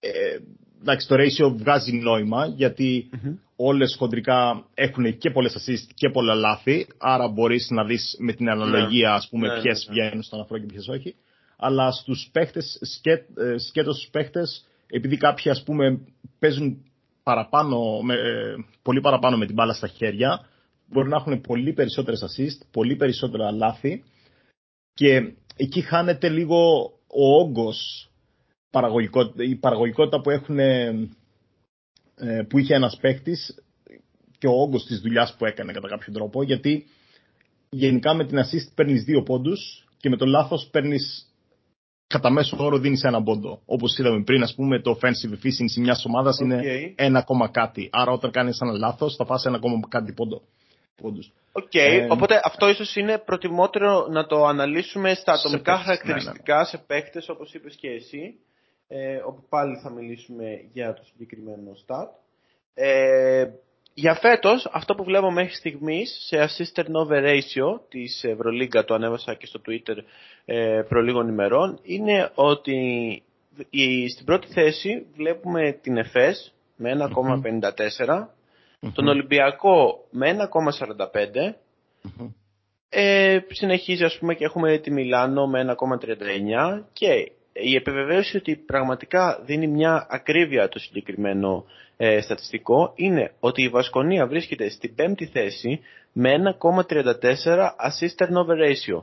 Ε, 0.00 0.38
εντάξει, 0.80 1.08
το 1.08 1.14
ratio 1.18 1.56
βγάζει 1.56 1.92
νόημα, 1.92 2.46
γιατί 2.46 3.10
mm-hmm. 3.12 3.34
Όλες 3.60 3.96
χοντρικά 3.98 4.66
έχουν 4.74 5.18
και 5.18 5.30
πολλές 5.30 5.56
assist 5.58 5.92
και 5.94 6.08
πολλά 6.10 6.34
λάθη. 6.34 6.86
Άρα 6.98 7.28
μπορείς 7.28 7.70
να 7.70 7.84
δεις 7.84 8.16
με 8.18 8.32
την 8.32 8.50
αναλογία, 8.50 9.14
ας 9.14 9.28
πούμε, 9.28 9.48
yeah, 9.48 9.62
ποιες 9.62 9.84
yeah, 9.84 9.90
yeah. 9.90 9.92
βγαίνουν 9.92 10.22
στον 10.22 10.40
αφρό 10.40 10.58
και 10.58 10.66
ποιες 10.66 10.88
όχι. 10.88 11.14
Αλλά 11.56 11.90
στους 11.92 12.28
παίχτε, 12.32 12.60
σκέ, 12.80 13.26
σκέτος 13.68 13.96
στους 13.96 14.10
παίχτε, 14.10 14.42
επειδή 14.86 15.16
κάποιοι, 15.16 15.50
ας 15.50 15.62
πούμε, 15.62 16.00
παίζουν 16.38 16.84
παραπάνω, 17.22 18.00
με, 18.02 18.14
ε, 18.14 18.54
πολύ 18.82 19.00
παραπάνω 19.00 19.36
με 19.36 19.46
την 19.46 19.54
μπάλα 19.54 19.72
στα 19.72 19.86
χέρια, 19.86 20.48
μπορεί 20.86 21.08
να 21.08 21.16
έχουν 21.16 21.40
πολύ 21.40 21.72
περισσότερες 21.72 22.20
assist, 22.22 22.66
πολύ 22.70 22.96
περισσότερα 22.96 23.50
λάθη. 23.52 24.04
Και 24.94 25.32
εκεί 25.56 25.80
χάνεται 25.80 26.28
λίγο 26.28 26.82
ο 27.06 27.38
όγκος, 27.40 28.10
η 29.36 29.54
παραγωγικότητα 29.56 30.20
που, 30.20 30.30
έχουν, 30.30 30.58
ε, 30.58 31.08
που 32.48 32.58
είχε 32.58 32.74
ένας 32.74 32.98
παίχτης 33.00 33.62
και 34.38 34.46
ο 34.46 34.52
όγκος 34.52 34.84
της 34.84 35.00
δουλειάς 35.00 35.34
που 35.38 35.46
έκανε 35.46 35.72
κατά 35.72 35.88
κάποιο 35.88 36.12
τρόπο, 36.12 36.42
γιατί 36.42 36.86
γενικά 37.70 38.14
με 38.14 38.26
την 38.26 38.38
assist 38.38 38.72
παίρνεις 38.74 39.04
δύο 39.04 39.22
πόντους 39.22 39.86
και 39.96 40.08
με 40.08 40.16
το 40.16 40.26
λάθος 40.26 40.68
παίρνεις 40.72 41.32
κατά 42.06 42.30
μέσο 42.30 42.56
όρο 42.60 42.78
δίνεις 42.78 43.02
ένα 43.02 43.22
πόντο. 43.22 43.62
Όπως 43.66 43.98
είδαμε 43.98 44.22
πριν, 44.22 44.42
ας 44.42 44.54
πούμε, 44.54 44.80
το 44.80 44.98
offensive 45.00 45.32
efficiency 45.32 45.80
μιας 45.80 46.04
ομάδας 46.04 46.38
είναι 46.38 46.62
ένα 46.94 47.18
κόμμα 47.18 47.48
κάτι. 47.48 47.88
Άρα 47.92 48.12
όταν 48.12 48.30
κάνεις 48.30 48.58
ένα 48.60 48.72
λάθος 48.72 49.16
θα 49.16 49.24
φας 49.24 49.44
ένα 49.44 49.56
κόμμα 49.56 49.80
κάτι 49.88 50.12
πόντο. 50.12 50.42
OK, 51.52 51.64
okay, 51.64 51.78
ε, 51.78 52.06
οπότε 52.10 52.40
αυτό 52.44 52.68
ίσως 52.68 52.96
είναι 52.96 53.18
προτιμότερο 53.18 54.06
να 54.10 54.26
το 54.26 54.46
αναλύσουμε 54.46 55.14
στα 55.14 55.32
ατομικά 55.32 55.76
ναι, 55.76 55.82
χαρακτηριστικά 55.82 56.54
ναι, 56.54 56.60
ναι. 56.60 56.66
σε 56.66 56.84
παίχτες 56.86 57.28
όπως 57.28 57.54
είπες 57.54 57.76
και 57.76 57.88
εσύ, 57.88 58.34
ε, 58.88 59.16
όπου 59.16 59.44
πάλι 59.48 59.76
θα 59.76 59.90
μιλήσουμε 59.90 60.64
για 60.72 60.94
το 60.94 61.02
συγκεκριμένο 61.04 61.72
stat. 61.86 62.08
Ε, 62.74 63.46
για 63.94 64.14
φέτος, 64.14 64.68
αυτό 64.72 64.94
που 64.94 65.04
βλέπω 65.04 65.30
μέχρι 65.30 65.54
στιγμής 65.54 66.26
σε 66.26 66.36
assist 66.36 66.80
turnover 66.80 67.24
ratio 67.24 67.80
της 67.88 68.24
Ευρωλίγκα, 68.24 68.84
το 68.84 68.94
ανέβασα 68.94 69.34
και 69.34 69.46
στο 69.46 69.60
Twitter 69.68 69.96
ε, 70.44 70.82
προ 70.88 71.00
λίγων 71.00 71.28
ημερών, 71.28 71.78
είναι 71.82 72.30
ότι 72.34 72.76
η, 73.70 74.08
στην 74.08 74.24
πρώτη 74.24 74.46
θέση 74.52 75.06
βλέπουμε 75.14 75.72
την 75.72 75.96
ΕΦΕΣ 75.96 76.54
με 76.76 77.10
1,54, 77.14 78.26
τον 78.92 79.08
Ολυμπιακό 79.08 80.06
με 80.10 80.48
1,45. 80.52 81.54
Ε, 82.88 83.38
συνεχίζει 83.48 84.04
ας 84.04 84.18
πούμε 84.18 84.34
και 84.34 84.44
έχουμε 84.44 84.78
τη 84.78 84.90
Μιλάνο 84.90 85.46
με 85.46 85.76
1,39 85.78 86.84
και 86.92 87.32
η 87.62 87.74
επιβεβαίωση 87.74 88.36
ότι 88.36 88.56
πραγματικά 88.56 89.42
δίνει 89.44 89.66
μια 89.66 90.06
ακρίβεια 90.10 90.68
το 90.68 90.78
συγκεκριμένο 90.78 91.64
ε, 91.96 92.20
στατιστικό 92.20 92.92
είναι 92.94 93.32
ότι 93.40 93.62
η 93.62 93.68
Βασκονία 93.68 94.26
βρίσκεται 94.26 94.68
στην 94.68 94.94
πέμπτη 94.94 95.26
θέση 95.26 95.80
με 96.12 96.34
1,34 96.60 97.12
assist 97.86 98.24
turnover 98.26 98.58
ratio. 98.66 99.02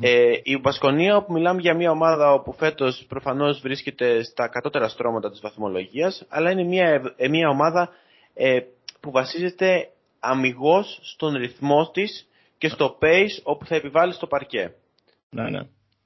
Ε, 0.00 0.32
η 0.42 0.56
Βασκονία, 0.56 1.16
όπου 1.16 1.32
μιλάμε 1.32 1.60
για 1.60 1.74
μια 1.74 1.90
ομάδα 1.90 2.32
όπου 2.32 2.52
φέτος 2.52 3.04
προφανώς 3.08 3.60
βρίσκεται 3.60 4.22
στα 4.22 4.48
κατώτερα 4.48 4.88
στρώματα 4.88 5.30
της 5.30 5.40
βαθμολογίας, 5.40 6.24
αλλά 6.28 6.50
είναι 6.50 6.64
μια, 6.64 7.14
ε, 7.16 7.28
μια 7.28 7.48
ομάδα 7.48 7.90
ε, 8.34 8.60
που 9.00 9.10
βασίζεται 9.10 9.88
αμυγός 10.20 10.98
στον 11.02 11.34
ρυθμό 11.34 11.90
της 11.90 12.28
και 12.58 12.68
στο 12.68 12.98
pace 13.00 13.42
όπου 13.42 13.66
θα 13.66 13.74
επιβάλλει 13.74 14.12
στο 14.12 14.26
παρκέ. 14.26 14.74
Ναι, 15.30 15.50
ναι. 15.50 15.60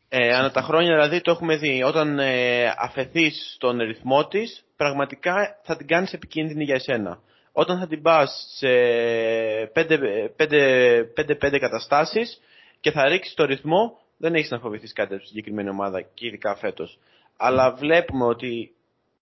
Ε, 0.08 0.34
ανά 0.34 0.50
τα 0.50 0.62
χρόνια 0.62 0.94
δηλαδή 0.94 1.20
το 1.20 1.30
έχουμε 1.30 1.56
δει. 1.56 1.82
Όταν 1.82 2.18
ε, 2.18 2.64
αφαιθείς 2.78 3.52
στον 3.54 3.78
ρυθμό 3.78 4.26
της, 4.26 4.64
πραγματικά 4.76 5.58
θα 5.62 5.76
την 5.76 5.86
κάνεις 5.86 6.12
επικίνδυνη 6.12 6.64
για 6.64 6.74
εσένα. 6.74 7.20
Όταν 7.52 7.78
θα 7.78 7.86
την 7.86 8.02
πας 8.02 8.46
σε 8.56 8.68
5-5 9.74 11.58
καταστάσεις 11.60 12.40
και 12.80 12.90
θα 12.90 13.08
ρίξεις 13.08 13.34
το 13.34 13.44
ρυθμό, 13.44 13.98
δεν 14.16 14.34
έχεις 14.34 14.50
να 14.50 14.58
φοβηθείς 14.58 14.92
κάτι 14.92 15.14
από 15.14 15.24
συγκεκριμένη 15.24 15.68
ομάδα 15.68 16.00
και 16.00 16.26
ειδικά 16.26 16.56
φέτος. 16.56 16.98
Αλλά 17.36 17.72
βλέπουμε 17.72 18.24
ότι 18.24 18.74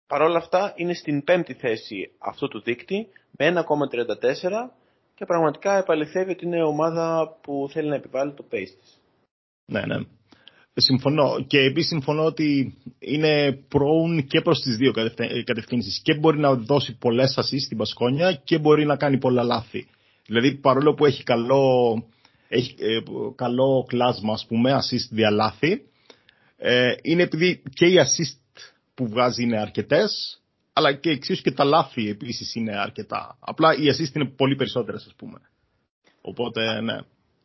παρόλα 0.06 0.38
αυτά 0.38 0.72
είναι 0.76 0.94
στην 0.94 1.24
πέμπτη 1.24 1.54
θέση 1.54 2.10
αυτού 2.18 2.48
του 2.48 2.62
δείκτη 2.62 3.08
με 3.30 3.52
1,34 3.54 4.70
και 5.14 5.24
πραγματικά 5.24 5.76
επαληθεύει 5.76 6.30
ότι 6.30 6.44
είναι 6.44 6.62
ομάδα 6.62 7.36
που 7.42 7.68
θέλει 7.70 7.88
να 7.88 7.94
επιβάλλει 7.94 8.32
το 8.32 8.44
pace 8.52 8.74
της. 8.80 9.00
Ναι, 9.66 9.86
ναι. 9.86 9.96
Συμφωνώ. 10.74 11.44
Και 11.46 11.58
επίσης 11.58 11.88
συμφωνώ 11.88 12.24
ότι 12.24 12.78
είναι 12.98 13.58
prone 13.72 14.24
και 14.26 14.40
προς 14.40 14.60
τις 14.60 14.76
δύο 14.76 14.92
κατευθύνσεις. 15.44 16.00
Και 16.02 16.14
μπορεί 16.14 16.38
να 16.38 16.54
δώσει 16.54 16.96
πολλές 16.98 17.38
ασεί 17.38 17.58
στην 17.58 17.76
Πασκόνια 17.76 18.32
και 18.44 18.58
μπορεί 18.58 18.84
να 18.84 18.96
κάνει 18.96 19.18
πολλά 19.18 19.42
λάθη. 19.42 19.86
Δηλαδή, 20.26 20.54
παρόλο 20.54 20.94
που 20.94 21.06
έχει 21.06 21.22
καλό, 21.22 21.94
έχει, 22.48 22.74
ε, 22.78 23.00
καλό 23.34 23.84
κλάσμα, 23.88 24.32
ας 24.32 24.46
πούμε, 24.48 24.72
assist 24.72 25.08
δια 25.10 25.30
λάθη, 25.30 25.82
ε, 26.56 26.94
είναι 27.02 27.22
επειδή 27.22 27.62
και 27.74 27.86
οι 27.86 27.94
assist 27.98 28.60
που 28.94 29.08
βγάζει 29.08 29.42
είναι 29.42 29.60
αρκετές, 29.60 30.42
αλλά 30.72 30.92
και 30.92 31.10
εξίσου 31.10 31.42
και 31.42 31.50
τα 31.50 31.64
λάθη 31.64 32.08
επίσης 32.08 32.54
είναι 32.54 32.76
αρκετά. 32.76 33.36
Απλά 33.40 33.74
οι 33.74 33.84
assist 33.88 34.14
είναι 34.14 34.28
πολύ 34.36 34.56
περισσότερες, 34.56 35.04
ας 35.06 35.14
πούμε. 35.16 35.38
Οπότε, 36.20 36.80
ναι. 36.80 36.98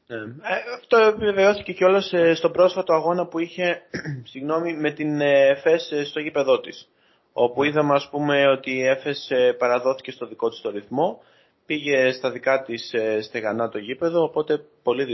Ναι. 0.09 0.17
Ε, 0.17 0.73
αυτό 0.77 0.97
επιβεβαιώθηκε 0.97 1.73
κιόλας 1.73 2.13
ε, 2.13 2.33
στον 2.33 2.51
πρόσφατο 2.51 2.93
αγώνα 2.93 3.27
που 3.27 3.39
είχε 3.39 3.81
συγγνώμη, 4.31 4.73
με 4.73 4.91
την 4.91 5.21
ε, 5.21 5.47
ΕΦΕΣ 5.47 5.91
στο 6.05 6.19
γήπεδό 6.19 6.59
της. 6.59 6.89
Όπου 7.33 7.63
είδαμε 7.63 7.93
ας 7.93 8.09
πούμε 8.11 8.47
ότι 8.47 8.71
η 8.71 8.85
Εφές 8.85 9.31
παραδόθηκε 9.57 10.11
στο 10.11 10.27
δικό 10.27 10.49
της 10.49 10.61
το 10.61 10.69
ρυθμό, 10.69 11.21
πήγε 11.65 12.11
στα 12.11 12.31
δικά 12.31 12.61
της 12.61 12.93
στεγανά 13.21 13.69
το 13.69 13.77
γήπεδο, 13.77 14.23
οπότε 14.23 14.65
πολύ 14.83 15.05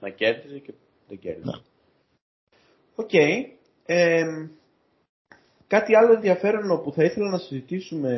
να 0.00 0.08
κέρδιζε 0.08 0.58
και 0.58 0.72
δεν 1.08 1.18
κέρδιζε. 1.18 1.50
Ναι. 1.50 1.62
Οκ. 2.94 3.10
κάτι 5.66 5.96
άλλο 5.96 6.12
ενδιαφέρον 6.12 6.82
που 6.82 6.92
θα 6.92 7.04
ήθελα 7.04 7.30
να 7.30 7.38
συζητήσουμε 7.38 8.10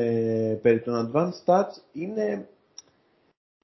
περί 0.62 0.80
των 0.80 1.12
Advanced 1.12 1.44
Stats 1.44 1.74
είναι 1.92 2.48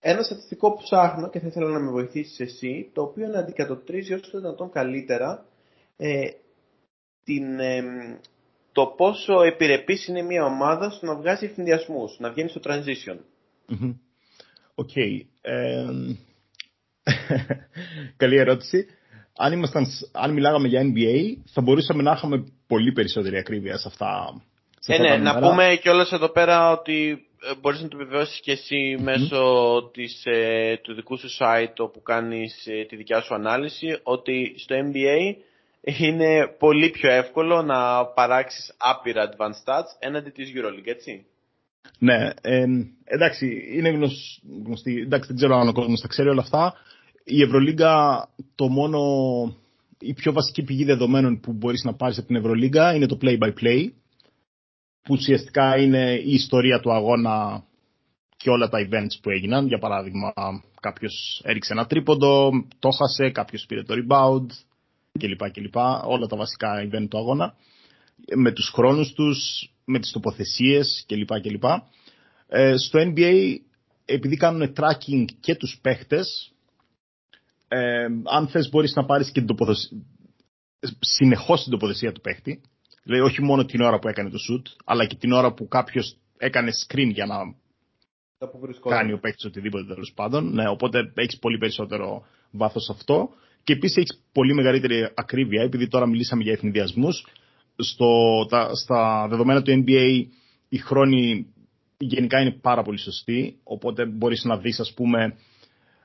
ένα 0.05 0.23
στατιστικό 0.23 0.73
που 0.73 0.83
ψάχνω 0.83 1.31
και 1.31 1.41
θα 1.41 1.47
ήθελα 1.47 1.71
να 1.71 1.79
με 1.79 1.91
βοηθήσεις 1.91 2.41
εσύ, 2.41 2.91
το 2.93 3.03
οποίο 3.03 3.27
να 3.27 3.39
αντικατοπτρίζει 3.39 4.13
όσο 4.13 4.31
το 4.31 4.39
δυνατόν 4.39 4.71
καλύτερα 4.71 5.47
ε, 5.97 6.29
την, 7.25 7.61
ε, 7.61 7.83
το 8.73 8.87
πόσο 8.87 9.43
επιρρεπής 9.43 10.07
είναι 10.07 10.23
μια 10.23 10.45
ομάδα 10.45 10.91
στο 10.91 11.07
να 11.07 11.17
βγάζει 11.17 11.45
αιφνιδιασμούς, 11.45 12.19
να 12.19 12.31
βγαίνει 12.31 12.49
στο 12.49 12.61
transition. 12.65 13.17
OK. 14.75 14.91
Okay. 14.97 15.21
καλή 18.17 18.37
ερώτηση. 18.37 18.87
Αν, 19.37 19.53
ήμασταν, 19.53 19.87
αν 20.13 20.33
μιλάγαμε 20.33 20.69
για 20.69 20.83
NBA, 20.83 21.37
θα 21.53 21.61
μπορούσαμε 21.61 22.03
να 22.03 22.11
έχουμε 22.11 22.45
πολύ 22.67 22.93
περισσότερη 22.93 23.37
ακρίβεια 23.37 23.79
σε 23.79 23.89
αυτά. 23.89 24.43
Σε 24.79 24.95
ε, 24.95 24.99
ναι, 24.99 25.17
να 25.17 25.39
πούμε 25.39 25.79
κιόλας 25.81 26.13
εδώ 26.13 26.29
πέρα 26.29 26.71
ότι 26.71 27.11
ε, 27.11 27.32
μπορείς 27.61 27.83
να 27.83 27.89
το 27.89 27.97
επιβεβαιώσεις 28.01 28.41
και 28.41 28.53
εσύ 28.53 28.97
μέσω 29.01 29.41
της, 29.93 30.23
ε, 30.25 30.81
του 30.83 30.95
δικού 30.95 31.19
σου 31.19 31.29
site 31.39 31.75
όπου 31.77 32.03
κάνεις 32.03 32.67
ε, 32.67 32.85
τη 32.85 32.97
δικιά 32.97 33.21
σου 33.21 33.35
ανάλυση 33.35 33.99
ότι 34.03 34.55
στο 34.57 34.75
NBA 34.79 35.35
είναι 35.81 36.47
πολύ 36.59 36.91
πιο 36.91 37.11
εύκολο 37.13 37.63
να 37.63 38.07
παράξεις 38.07 38.75
άπειρα 38.79 39.29
advanced 39.29 39.65
stats 39.65 39.97
έναντι 39.99 40.31
της 40.31 40.53
EuroLeague, 40.55 40.87
έτσι; 40.87 41.27
Ναι, 41.99 42.31
εντάξει, 43.05 43.63
είναι 43.75 43.89
γνωστή, 44.65 45.01
εντάξει 45.01 45.27
δεν 45.27 45.37
ξέρω 45.37 45.57
αν 45.57 45.69
ο 45.69 45.73
κόσμος 45.73 46.01
τα 46.01 46.09
ξέρει 46.09 46.29
όλα 46.29 46.41
αυτά. 46.41 46.75
Η 47.25 47.43
Ευρωλίγκα 47.43 48.29
το 48.55 48.69
μόνο, 48.69 49.01
η 49.99 50.15
πιο 50.15 50.33
βασική 50.33 50.63
πηγή 50.63 50.85
δεδομένων 50.85 51.41
που 51.41 51.53
μπορείς 51.53 51.83
να 51.85 51.95
πάρεις 51.95 52.19
από 52.19 52.27
την 52.27 52.37
Ευρωλίγκα 52.37 52.95
είναι 52.95 53.07
το 53.07 53.19
play-by-play 53.23 53.89
που 55.03 55.15
ουσιαστικά 55.15 55.77
είναι 55.77 56.15
η 56.25 56.33
ιστορία 56.33 56.81
του 56.81 56.93
αγώνα 56.93 57.65
και 58.37 58.51
όλα 58.51 58.69
τα 58.69 58.79
events 58.89 59.19
που 59.23 59.31
έγιναν. 59.31 59.67
Για 59.67 59.79
παράδειγμα, 59.79 60.33
κάποιος 60.81 61.43
έριξε 61.45 61.73
ένα 61.73 61.87
τρίποντο, 61.87 62.51
το 62.79 62.91
χάσε, 62.91 63.31
κάποιος 63.31 63.65
πήρε 63.69 63.83
το 63.83 63.95
rebound 63.95 64.47
κλπ. 65.19 65.51
κλπ. 65.51 65.77
Όλα 66.05 66.27
τα 66.27 66.37
βασικά 66.37 66.89
event 66.89 67.07
του 67.09 67.19
αγώνα. 67.19 67.55
Με 68.37 68.53
τους 68.53 68.69
χρόνους 68.69 69.13
τους, 69.13 69.71
με 69.85 69.99
τις 69.99 70.11
τοποθεσίες 70.11 71.05
κλπ. 71.09 71.41
κλπ. 71.41 71.65
Ε, 72.49 72.77
στο 72.77 72.99
NBA, 73.01 73.57
επειδή 74.05 74.37
κάνουν 74.37 74.73
tracking 74.77 75.25
και 75.41 75.55
τους 75.55 75.79
παίχτες, 75.83 76.53
ε, 77.69 78.07
αν 78.25 78.49
θες 78.49 78.69
μπορείς 78.71 78.95
να 78.95 79.05
πάρεις 79.05 79.27
και 79.27 79.41
την 79.41 79.47
τοποθεσία, 79.47 79.99
συνεχώς 81.01 81.63
την 81.63 81.71
τοποθεσία 81.71 82.13
του 82.13 82.21
παίχτη. 82.21 82.61
Δηλαδή 83.03 83.23
όχι 83.23 83.43
μόνο 83.43 83.65
την 83.65 83.81
ώρα 83.81 83.99
που 83.99 84.09
έκανε 84.09 84.31
το 84.31 84.39
shoot, 84.51 84.63
αλλά 84.85 85.07
και 85.07 85.17
την 85.17 85.33
ώρα 85.33 85.53
που 85.53 85.69
κάποιος 85.69 86.17
έκανε 86.39 86.71
screen 86.87 87.11
για 87.13 87.27
να 87.27 87.37
κάνει 88.89 89.13
ο 89.13 89.19
παίκτης 89.19 89.45
οτιδήποτε 89.45 89.85
τέλος 89.85 90.13
πάντων. 90.15 90.53
Ναι, 90.53 90.69
οπότε 90.69 91.13
έχεις 91.15 91.39
πολύ 91.39 91.59
περισσότερο 91.59 92.27
βάθος 92.51 92.89
αυτό. 92.91 93.31
Και 93.65 93.73
επίσης 93.73 93.97
έχεις 93.97 94.23
πολύ 94.33 94.55
μεγαλύτερη 94.55 95.11
ακρίβεια, 95.15 95.63
επειδή 95.63 95.89
τώρα 95.89 96.07
μιλήσαμε 96.07 96.43
για 96.43 96.53
ευνηδιασμού. 96.53 97.09
Στα 98.73 99.27
δεδομένα 99.29 99.63
του 99.63 99.85
NBA 99.87 100.25
οι 100.69 100.77
χρόνοι 100.79 101.47
γενικά 101.99 102.41
είναι 102.41 102.59
πάρα 102.61 102.83
πολύ 102.83 102.99
σωστοί. 102.99 103.57
Οπότε 103.65 104.07
μπορείς 104.07 104.45
να 104.45 104.57
δεις, 104.57 104.81
ας 104.81 104.93
πούμε, 104.97 105.39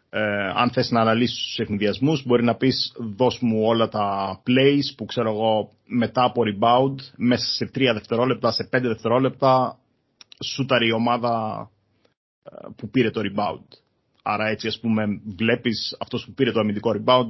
ε, 0.10 0.50
αν 0.56 0.72
θες 0.72 0.90
να 0.90 1.02
αναλύσεις 1.02 1.44
τους 1.46 1.60
ευνηδιασμούς, 1.60 2.26
μπορεί 2.26 2.44
να 2.44 2.56
πεις 2.56 2.94
δώσ' 2.98 3.40
μου 3.40 3.66
όλα 3.66 3.88
τα 3.88 4.40
plays 4.48 4.96
που 4.98 5.06
ξέρω 5.06 5.30
εγώ 5.30 5.72
μετά 5.86 6.24
από 6.24 6.42
rebound, 6.46 6.96
μέσα 7.18 7.46
σε 7.46 7.72
3 7.76 7.94
δευτερόλεπτα, 7.94 8.52
σε 8.52 8.70
5 8.72 8.82
δευτερόλεπτα, 8.82 9.80
σούταρε 10.44 10.86
η 10.86 10.92
ομάδα 10.92 11.70
ε, 12.44 12.68
που 12.76 12.90
πήρε 12.90 13.12
το 13.12 13.22
rebound. 13.24 13.68
Άρα 14.24 14.48
έτσι 14.48 14.68
ας 14.68 14.80
πούμε 14.80 15.22
βλέπεις 15.38 15.96
αυτός 16.00 16.26
που 16.26 16.34
πήρε 16.34 16.52
το 16.52 16.60
αμυντικό 16.60 16.96
rebound, 16.98 17.30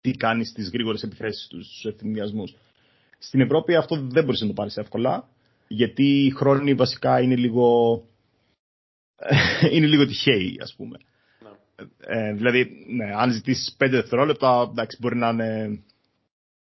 τι 0.00 0.10
κάνει 0.10 0.44
στις 0.44 0.70
γρήγορες 0.72 1.02
επιθέσεις 1.02 1.46
τους, 1.46 1.66
στους 1.66 1.84
ευνηδιασμούς. 1.84 2.54
Στην 3.18 3.40
Ευρώπη 3.40 3.74
αυτό 3.74 3.96
δεν 3.96 4.24
μπορείς 4.24 4.40
να 4.40 4.46
το 4.46 4.52
πάρεις 4.52 4.76
εύκολα, 4.76 5.28
γιατί 5.68 6.24
οι 6.24 6.30
χρόνοι 6.30 6.74
βασικά 6.74 7.20
είναι 7.20 7.36
λίγο, 7.36 8.02
είναι 9.72 9.86
λίγο 9.86 10.06
τυχαίοι 10.06 10.58
ας 10.62 10.74
πούμε. 10.76 10.98
Ε, 12.00 12.32
δηλαδή, 12.32 12.86
ναι, 12.88 13.12
αν 13.16 13.30
ζητήσεις 13.30 13.76
5 13.78 13.88
δευτερόλεπτα, 13.90 14.68
εντάξει, 14.70 14.96
μπορεί 15.00 15.16
να 15.16 15.28
είναι. 15.28 15.82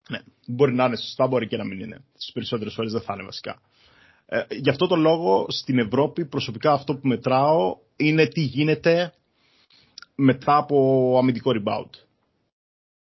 Ναι, 0.09 0.19
μπορεί 0.47 0.73
να 0.75 0.85
είναι 0.85 0.97
σωστά, 0.97 1.27
μπορεί 1.27 1.47
και 1.47 1.57
να 1.57 1.65
μην 1.65 1.81
είναι. 1.81 2.05
Στις 2.15 2.33
περισσότερες 2.33 2.75
φορές 2.75 2.93
δεν 2.93 3.01
θα 3.01 3.13
είναι 3.15 3.25
βασικά. 3.25 3.61
Ε, 4.27 4.43
γι' 4.51 4.71
αυτό 4.71 4.87
το 4.87 4.97
λόγο 4.97 5.47
στην 5.49 5.79
Ευρώπη 5.79 6.25
προσωπικά 6.25 6.73
αυτό 6.73 6.95
που 6.95 7.09
μετράω 7.09 7.77
είναι 7.97 8.27
τι 8.27 8.41
γίνεται 8.41 9.13
μετά 10.15 10.57
από 10.57 11.15
αμυντικό 11.19 11.51
rebound. 11.55 11.91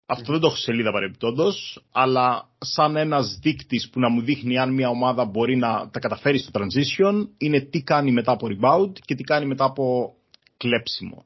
Αυτό 0.07 0.33
δεν 0.33 0.41
το 0.41 0.47
έχω 0.47 0.57
σελίδα 0.57 0.93
παρεμπιπτόντως, 0.93 1.85
αλλά 1.93 2.49
σαν 2.59 2.97
ένας 2.97 3.39
δείκτης 3.43 3.91
που 3.91 4.01
να 4.01 4.09
μου 4.09 4.21
δείχνει 4.21 4.59
αν 4.59 4.75
μια 4.75 4.89
ομάδα 4.89 5.25
μπορεί 5.25 5.57
να 5.57 5.91
τα 5.91 5.99
καταφέρει 5.99 6.39
στο 6.39 6.51
transition, 6.55 7.29
είναι 7.39 7.61
τι 7.61 7.83
κάνει 7.83 8.13
μετά 8.13 8.33
από 8.33 8.47
rebound 8.51 8.93
και 9.05 9.15
τι 9.15 9.23
κάνει 9.23 9.47
μετά 9.47 9.65
από 9.65 10.15
κλέψιμο. 10.57 11.25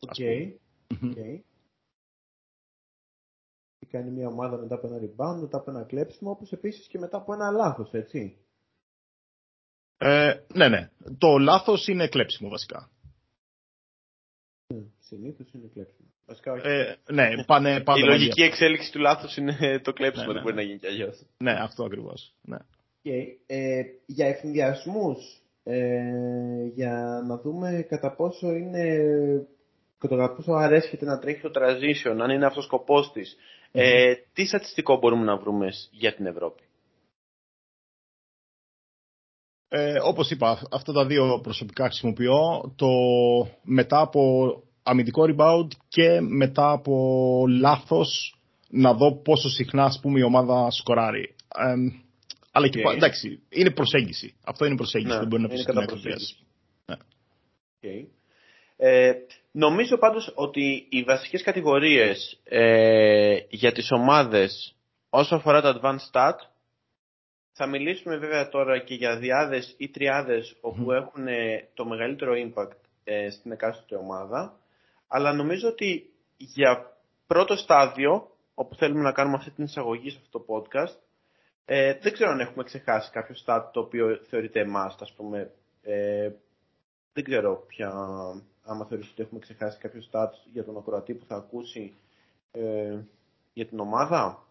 Οκ. 0.00 0.14
Τι 3.78 3.86
κάνει 3.86 4.10
μια 4.10 4.28
ομάδα 4.28 4.56
μετά 4.58 4.74
από 4.74 4.86
ένα 4.86 4.96
rebound, 4.98 5.40
μετά 5.40 5.58
από 5.58 5.70
ένα 5.70 5.84
κλέψιμο, 5.84 6.30
όπως 6.30 6.52
επίσης 6.52 6.86
και 6.86 6.98
μετά 6.98 7.16
από 7.16 7.32
ένα 7.32 7.50
λάθος, 7.50 7.92
έτσι. 7.92 8.36
Ε, 9.98 10.34
ναι, 10.54 10.68
ναι. 10.68 10.90
Το 11.18 11.38
λάθος 11.38 11.86
είναι 11.86 12.08
κλέψιμο 12.08 12.48
βασικά. 12.48 12.90
Συνήθως 14.98 15.52
είναι 15.52 15.66
κλέψιμο. 15.72 16.08
Βασικά 16.26 16.52
όχι. 16.52 16.66
Ε, 16.66 16.96
ναι, 17.12 17.44
πάνε 17.44 17.80
πάντα 17.82 17.98
Η 17.98 18.02
μαζί 18.02 18.12
λογική 18.16 18.42
αυτά. 18.42 18.44
εξέλιξη 18.44 18.92
του 18.92 18.98
λάθους 18.98 19.36
είναι 19.36 19.54
το 19.84 19.92
κλέψιμο, 19.92 20.26
Ναι, 20.26 20.32
ναι, 20.32 20.34
δεν 20.34 20.42
μπορεί 20.42 20.54
ναι. 20.54 20.60
να 20.60 20.66
γίνει 20.66 20.78
κι 20.78 20.86
αλλιώς. 20.86 21.26
Ναι, 21.38 21.52
αυτό 21.52 21.84
ακριβώς. 21.84 22.34
Ναι. 22.42 22.56
Okay. 23.04 23.24
Ε, 23.46 23.82
για 24.06 24.26
ευθυνδιασμούς, 24.26 25.42
ε, 25.62 26.64
για 26.74 27.22
να 27.26 27.38
δούμε 27.38 27.86
κατά 27.88 28.14
πόσο 28.14 28.50
είναι 28.54 28.98
Κατά 30.08 30.34
πόσο 30.34 30.52
αρέσκεται 30.52 31.04
να 31.04 31.18
τρέχει 31.18 31.40
το 31.40 31.50
transition, 31.54 32.16
αν 32.20 32.30
είναι 32.30 32.46
αυτός 32.46 32.64
ο 32.64 32.66
σκοπός 32.66 33.12
της. 33.12 33.36
Ε, 33.72 34.14
τι 34.32 34.46
στατιστικό 34.46 34.98
μπορούμε 34.98 35.24
να 35.24 35.36
βρούμε 35.36 35.70
σ- 35.70 35.88
για 35.92 36.14
την 36.14 36.26
Ευρώπη; 36.26 36.62
Ε, 39.68 39.98
όπως 40.02 40.30
είπα, 40.30 40.62
αυτά 40.70 40.92
τα 40.92 41.06
δύο 41.06 41.40
προσωπικά 41.42 41.84
χρησιμοποιώ. 41.84 42.72
Το 42.76 42.86
μετά 43.62 44.00
από 44.00 44.22
αμυντικό 44.82 45.22
rebound 45.28 45.68
και 45.88 46.20
μετά 46.20 46.70
από 46.70 47.44
λάθος 47.48 48.38
να 48.68 48.94
δω 48.94 49.16
πόσο 49.16 49.48
συχνά 49.48 49.84
ας 49.84 49.98
πούμε, 50.02 50.18
η 50.18 50.22
ομάδα 50.22 50.70
σκοράρει. 50.70 51.34
Ε, 51.54 51.74
αλλά 52.52 52.68
και 52.68 52.78
Οκ. 52.78 52.84
πα- 52.84 52.92
εντάξει, 52.92 53.42
είναι 53.48 53.70
προσέγγιση. 53.70 54.34
Αυτό 54.44 54.64
είναι 54.64 54.76
προσέγγιση. 54.76 55.12
Ναι, 55.12 55.18
δεν 55.18 55.28
μπορεί 55.28 55.42
να 55.42 55.48
είναι 55.48 55.58
πει 55.58 55.64
κατά 55.64 55.82
στην 55.82 55.92
προσέγγιση. 56.00 56.36
ακρίβεια. 56.86 57.06
Okay. 57.82 58.06
Ε, 58.76 59.12
νομίζω 59.50 59.98
πάντως 59.98 60.32
ότι 60.34 60.86
οι 60.90 61.02
βασικές 61.02 61.42
κατηγορίες 61.42 62.40
ε, 62.44 63.38
για 63.48 63.72
τις 63.72 63.90
ομάδες 63.90 64.76
όσο 65.10 65.34
αφορά 65.34 65.60
τα 65.60 65.80
advanced 65.80 66.12
stat 66.12 66.34
θα 67.52 67.66
μιλήσουμε 67.66 68.16
βέβαια 68.16 68.48
τώρα 68.48 68.78
και 68.78 68.94
για 68.94 69.18
διάδες 69.18 69.74
ή 69.78 69.88
τριάδες 69.88 70.56
όπου 70.60 70.92
έχουν 70.92 71.26
ε, 71.26 71.68
το 71.74 71.84
μεγαλύτερο 71.84 72.32
impact 72.36 72.76
ε, 73.04 73.30
στην 73.30 73.52
εκάστοτε 73.52 73.96
ομάδα. 73.96 74.58
Αλλά 75.08 75.32
νομίζω 75.32 75.68
ότι 75.68 76.10
για 76.36 76.96
πρώτο 77.26 77.56
στάδιο 77.56 78.30
όπου 78.54 78.74
θέλουμε 78.74 79.02
να 79.02 79.12
κάνουμε 79.12 79.36
αυτή 79.36 79.50
την 79.50 79.64
εισαγωγή 79.64 80.10
σε 80.10 80.18
αυτό 80.22 80.38
το 80.38 80.44
podcast 80.48 80.98
ε, 81.72 81.94
δεν 81.94 82.12
ξέρω 82.12 82.30
αν 82.30 82.40
έχουμε 82.40 82.64
ξεχάσει 82.64 83.10
κάποιο 83.10 83.34
stat 83.46 83.62
το 83.72 83.80
οποίο 83.80 84.20
θεωρείται 84.28 84.64
must 84.76 84.96
ας 85.00 85.12
πούμε. 85.16 85.50
Ε, 85.82 86.30
δεν 87.12 87.24
ξέρω 87.24 87.64
πια, 87.66 87.92
άμα 88.64 88.86
θεωρείς 88.86 89.10
ότι 89.10 89.22
έχουμε 89.22 89.40
ξεχάσει 89.40 89.78
κάποιο 89.78 90.00
stats 90.12 90.50
για 90.52 90.64
τον 90.64 90.76
ακροατή 90.76 91.14
που 91.14 91.24
θα 91.26 91.36
ακούσει 91.36 91.92
ε, 92.50 92.98
για 93.52 93.66
την 93.66 93.80
ομάδα; 93.80 94.44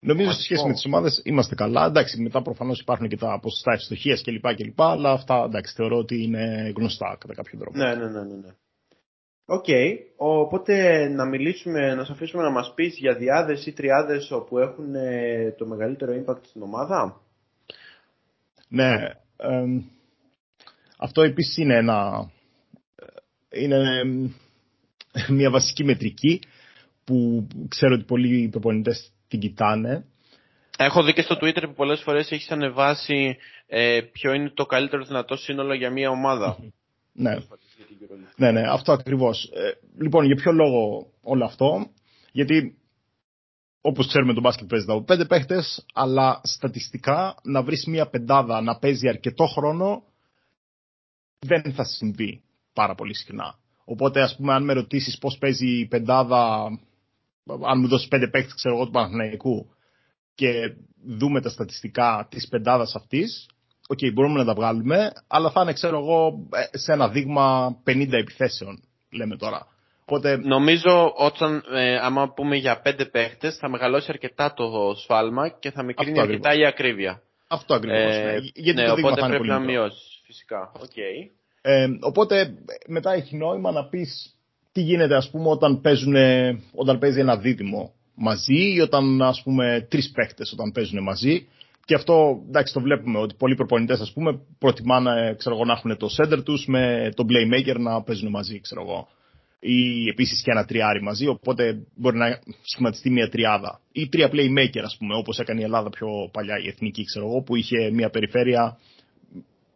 Νομίζω 0.00 0.30
Σημαντικό. 0.30 0.32
σε 0.32 0.42
σχέση 0.42 0.66
με 0.66 0.72
τις 0.72 0.84
ομάδες 0.86 1.20
είμαστε 1.24 1.54
καλά. 1.54 1.84
Εντάξει, 1.86 2.20
μετά 2.20 2.42
προφανώς 2.42 2.80
υπάρχουν 2.80 3.08
και 3.08 3.16
τα 3.16 3.38
ποσοστά 3.42 3.72
ευστοχίας 3.72 4.22
κλπ. 4.22 4.54
κλπ. 4.54 4.80
Αλλά 4.80 5.10
αυτά 5.10 5.42
εντάξει, 5.44 5.74
θεωρώ 5.74 5.96
ότι 5.96 6.22
είναι 6.22 6.72
γνωστά 6.76 7.16
κατά 7.20 7.34
κάποιο 7.34 7.58
τρόπο. 7.58 7.78
Ναι, 7.78 7.94
ναι, 7.94 8.08
ναι, 8.08 8.20
ναι. 8.22 8.34
ναι. 8.34 8.54
Οκ, 9.48 9.64
οπότε 10.16 11.08
να 11.08 11.24
μιλήσουμε, 11.24 11.94
να 11.94 12.04
σε 12.04 12.12
αφήσουμε 12.12 12.42
να 12.42 12.50
μας 12.50 12.72
πεις 12.74 12.96
για 12.98 13.14
δυάδες 13.14 13.66
ή 13.66 13.72
τριάδες 13.72 14.30
όπου 14.30 14.58
έχουν 14.58 14.94
ε, 14.94 15.54
το 15.58 15.66
μεγαλύτερο 15.66 16.12
impact 16.24 16.40
στην 16.46 16.62
ομάδα; 16.62 17.20
Ναι. 18.68 18.94
εμ, 19.36 19.82
αυτό 20.98 21.22
επίσης 21.22 21.56
είναι 21.56 21.76
ένα... 21.76 22.30
Είναι 23.52 24.00
εμ, 24.00 24.30
μια 25.28 25.50
βασική 25.50 25.84
μετρική 25.84 26.40
που 27.04 27.46
ξέρω 27.68 27.94
ότι 27.94 28.04
πολλοί 28.04 28.48
προπονητές 28.48 29.12
την 29.28 29.40
κοιτάνε. 29.40 30.04
Έχω 30.78 31.02
δει 31.02 31.12
και 31.12 31.22
στο 31.22 31.38
Twitter 31.40 31.62
που 31.62 31.74
πολλές 31.74 32.00
φορές 32.00 32.30
έχεις 32.30 32.50
ανεβάσει 32.50 33.36
ε, 33.66 34.00
ποιο 34.12 34.32
είναι 34.32 34.50
το 34.50 34.66
καλύτερο 34.66 35.04
δυνατό 35.04 35.36
σύνολο 35.36 35.74
για 35.74 35.90
μια 35.90 36.10
ομάδα. 36.10 36.56
Ναι, 37.18 37.36
ναι, 38.36 38.50
ναι, 38.50 38.62
αυτό 38.68 38.92
ακριβώς. 38.92 39.50
Ε, 39.54 39.70
λοιπόν, 40.02 40.24
για 40.24 40.34
ποιο 40.34 40.52
λόγο 40.52 41.06
όλο 41.22 41.44
αυτό; 41.44 41.90
Γιατί, 42.32 42.78
όπως 43.80 44.06
ξέρουμε, 44.06 44.34
το 44.34 44.40
μπάσκετ 44.40 44.68
παίζεται 44.68 44.92
από 44.92 45.04
πέντε 45.04 45.24
παίχτες, 45.24 45.86
αλλά 45.94 46.40
στατιστικά 46.42 47.34
να 47.42 47.62
βρεις 47.62 47.84
μια 47.86 48.06
πεντάδα 48.08 48.60
να 48.60 48.78
παίζει 48.78 49.08
αρκετό 49.08 49.46
χρόνο 49.46 50.02
δεν 51.38 51.72
θα 51.72 51.84
συμβεί 51.84 52.42
πάρα 52.80 52.94
πολύ 52.94 53.14
συχνά. 53.14 53.54
Οπότε, 53.84 54.22
ας 54.22 54.36
πούμε, 54.36 54.52
αν 54.54 54.64
με 54.64 54.72
ρωτήσεις 54.72 55.18
πώς 55.18 55.36
παίζει 55.38 55.78
η 55.78 55.86
πεντάδα, 55.86 56.64
αν 57.66 57.80
μου 57.80 57.88
δώσεις 57.88 58.08
πέντε 58.08 58.28
παίχτες, 58.28 58.54
ξέρω 58.54 58.74
εγώ, 58.74 58.84
του 58.84 58.90
Παναθηναϊκού 58.90 59.66
και 60.34 60.50
δούμε 61.06 61.40
τα 61.40 61.48
στατιστικά 61.48 62.26
της 62.30 62.48
πεντάδας 62.48 62.94
αυτής, 62.94 63.48
οκ, 63.88 63.98
μπορούμε 64.12 64.38
να 64.38 64.44
τα 64.44 64.54
βγάλουμε, 64.54 65.12
αλλά 65.26 65.50
θα 65.50 65.62
είναι, 65.62 65.72
ξέρω 65.72 65.98
εγώ, 65.98 66.48
ε, 66.72 66.78
σε 66.78 66.92
ένα 66.92 67.08
δείγμα 67.08 67.76
50 67.84 68.12
επιθέσεων, 68.12 68.82
λέμε 69.10 69.36
τώρα. 69.36 69.66
Οπότε, 70.08 70.36
Νομίζω 70.36 71.12
όταν, 71.16 71.62
ε, 71.72 71.96
άμα 71.96 72.32
πούμε 72.32 72.56
για 72.56 72.80
πέντε 72.80 73.04
παίχτες, 73.04 73.56
θα 73.56 73.68
μεγαλώσει 73.68 74.06
αρκετά 74.10 74.52
το 74.54 74.94
σφάλμα 75.02 75.48
και 75.48 75.70
θα 75.70 75.82
μικρύνει 75.82 76.10
Αυτό 76.18 76.22
αρκετά 76.22 76.54
η 76.54 76.66
ακρίβεια. 76.66 77.22
αυτό 77.48 77.74
ακριβώς. 77.74 78.14
Ε, 78.14 78.22
ναι. 78.24 78.38
Γιατί 78.54 78.80
ναι, 78.80 78.86
το 78.86 78.94
δείγμα 78.94 79.08
οπότε 79.08 79.20
θα 79.20 79.26
είναι 79.26 79.36
πρέπει 79.36 79.36
πολύ 79.36 79.48
να 79.48 79.58
μικρό. 79.58 79.72
μειώσεις, 79.82 80.20
φυσικά. 80.24 80.72
Οκ. 80.82 80.96
Ε, 81.68 81.86
οπότε 82.00 82.54
μετά 82.86 83.12
έχει 83.12 83.36
νόημα 83.36 83.70
να 83.70 83.88
πεις 83.88 84.34
τι 84.72 84.80
γίνεται 84.80 85.16
ας 85.16 85.30
πούμε 85.30 85.48
όταν, 85.48 85.80
παίζουν, 85.80 86.14
όταν 86.74 86.98
παίζει 86.98 87.20
ένα 87.20 87.36
δίδυμο 87.36 87.92
μαζί 88.14 88.72
ή 88.74 88.80
όταν 88.80 89.22
ας 89.22 89.42
πούμε 89.42 89.86
τρεις 89.90 90.10
παίκτες 90.10 90.52
όταν 90.52 90.72
παίζουν 90.72 91.02
μαζί. 91.02 91.46
Και 91.84 91.94
αυτό 91.94 92.42
εντάξει 92.48 92.72
το 92.72 92.80
βλέπουμε 92.80 93.18
ότι 93.18 93.34
πολλοί 93.38 93.54
προπονητές 93.54 94.00
ας 94.00 94.12
πούμε 94.12 94.40
προτιμάνε 94.58 95.34
ξέρω 95.38 95.54
εγώ, 95.54 95.64
να 95.64 95.72
έχουν 95.72 95.96
το 95.96 96.08
center 96.16 96.42
τους 96.44 96.66
με 96.66 97.12
τον 97.14 97.26
playmaker 97.30 97.76
να 97.78 98.02
παίζουν 98.02 98.30
μαζί 98.30 98.60
ξέρω 98.60 98.82
εγώ. 98.82 99.08
Ή 99.60 100.08
επίσης 100.08 100.42
και 100.42 100.50
ένα 100.50 100.64
τριάρι 100.64 101.02
μαζί 101.02 101.26
οπότε 101.26 101.86
μπορεί 101.96 102.16
να 102.16 102.38
σχηματιστεί 102.62 103.10
μια 103.10 103.28
τριάδα. 103.28 103.80
Ή 103.92 104.08
τρία 104.08 104.30
playmaker 104.32 104.82
ας 104.84 104.96
πούμε 104.98 105.14
όπως 105.16 105.38
έκανε 105.38 105.60
η 105.60 105.64
Ελλάδα 105.64 105.90
πιο 105.90 106.08
παλιά 106.32 106.58
η 106.58 106.68
εθνική 106.68 107.04
ξέρω 107.04 107.26
εγώ 107.26 107.42
που 107.42 107.56
είχε 107.56 107.90
μια 107.90 108.10
περιφέρεια 108.10 108.78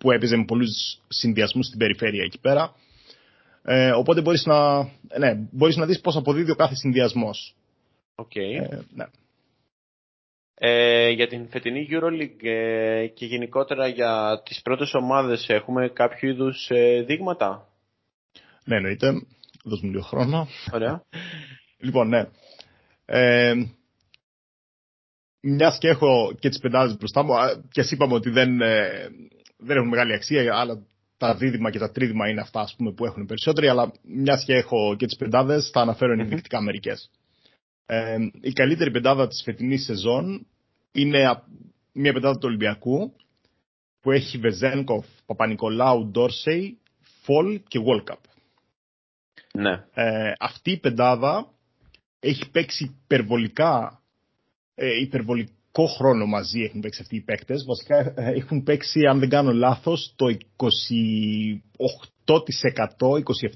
που 0.01 0.11
έπαιζε 0.11 0.37
με 0.37 0.45
πολλούς 0.45 1.01
συνδυασμούς 1.09 1.67
στην 1.67 1.79
περιφέρεια 1.79 2.23
εκεί 2.23 2.39
πέρα. 2.41 2.75
Ε, 3.63 3.91
οπότε 3.91 4.21
μπορείς 4.21 4.47
να, 4.47 4.83
ναι, 5.19 5.35
μπορείς 5.51 5.77
να 5.77 5.87
δεις 5.87 6.01
πώς 6.01 6.17
αποδίδει 6.17 6.51
ο 6.51 6.55
κάθε 6.55 6.75
συνδυασμός. 6.75 7.55
Οκ. 8.15 8.37
Ε, 8.37 8.85
ναι. 8.95 9.05
Ε, 10.55 11.09
για 11.09 11.29
την 11.29 11.49
φετινή 11.49 11.89
EuroLeague 11.91 12.45
ε, 12.45 13.07
και 13.07 13.27
γενικότερα 13.27 13.87
για 13.87 14.43
τις 14.45 14.63
πρώτες 14.63 14.95
ομάδες 14.95 15.49
έχουμε 15.49 15.89
κάποιο 15.89 16.29
είδους 16.29 16.69
ε, 16.71 17.03
δείγματα; 17.03 17.69
ναι, 18.65 18.77
εννοείται. 18.77 19.13
Δώσ' 19.65 19.81
μου 19.81 19.91
λίγο 19.91 20.03
χρόνο. 20.03 20.49
Ωραία. 20.73 21.03
Λοιπόν, 21.83 22.09
ναι. 22.09 22.29
Ε, 23.05 23.55
μιας 25.41 25.79
και 25.79 25.89
έχω 25.89 26.37
και 26.39 26.49
τις 26.49 26.59
πεντάδες 26.59 26.97
μπροστά 26.97 27.23
μου, 27.23 27.35
α, 27.35 27.63
και 27.71 27.81
ας 27.81 27.91
είπαμε 27.91 28.15
ότι 28.15 28.31
δεν, 28.31 28.61
ε, 28.61 29.09
δεν 29.61 29.77
έχουν 29.77 29.89
μεγάλη 29.89 30.13
αξία, 30.13 30.55
αλλά 30.57 30.83
τα 31.17 31.35
δίδυμα 31.35 31.71
και 31.71 31.79
τα 31.79 31.91
τρίδυμα 31.91 32.29
είναι 32.29 32.41
αυτά 32.41 32.61
ας 32.61 32.75
πούμε, 32.77 32.93
που 32.93 33.05
έχουν 33.05 33.27
περισσότεροι, 33.27 33.69
αλλά 33.69 33.93
μιας 34.03 34.45
και 34.45 34.55
έχω 34.55 34.95
και 34.99 35.07
τις 35.07 35.17
πεντάδες, 35.17 35.71
θα 35.73 35.81
αναφέρω 35.81 36.13
ενδεικτικά 36.13 36.61
μερικές. 36.61 37.11
Ε, 37.87 38.17
η 38.41 38.53
καλύτερη 38.53 38.91
πεντάδα 38.91 39.29
της 39.29 39.43
φετινής 39.45 39.85
σεζόν 39.85 40.47
είναι 40.93 41.29
α- 41.29 41.45
μια 41.93 42.13
πεντάδα 42.13 42.35
του 42.35 42.47
Ολυμπιακού, 42.47 43.13
που 44.01 44.11
έχει 44.11 44.39
Βεζένκοφ, 44.39 45.07
Παπα-Νικολάου, 45.27 46.07
Ντόρσεϊ, 46.07 46.79
Φολ 47.23 47.61
και 47.69 47.81
World 47.85 48.11
Cup. 48.13 48.19
ναι. 49.53 49.85
Ε, 49.95 50.33
αυτή 50.39 50.71
η 50.71 50.79
πεντάδα 50.79 51.53
έχει 52.21 52.51
παίξει 52.51 52.85
υπερβολικά, 53.05 54.03
ε, 54.75 54.89
υπερβολικό 55.73 55.87
χρόνο 55.97 56.27
μαζί 56.27 56.61
έχουν 56.61 56.81
παίξει 56.81 57.01
αυτοί 57.03 57.17
οι 57.17 57.21
παίκτες. 57.21 57.65
Βασικά 57.67 57.97
ε, 58.17 58.33
έχουν 58.35 58.63
παίξει, 58.63 59.01
αν 59.07 59.19
δεν 59.19 59.29
κάνω 59.29 59.53
λάθος, 59.53 60.13
το 60.17 60.27
28%, 60.27 60.67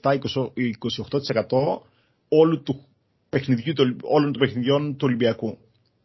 27, 0.02 0.18
28% 0.18 1.80
όλου 2.28 2.62
του 2.62 2.84
παιχνιδιού, 3.28 3.72
του- 3.72 3.96
όλων 4.02 4.32
των 4.32 4.40
παιχνιδιών 4.40 4.92
του 4.96 5.06
Ολυμπιακού. 5.06 5.58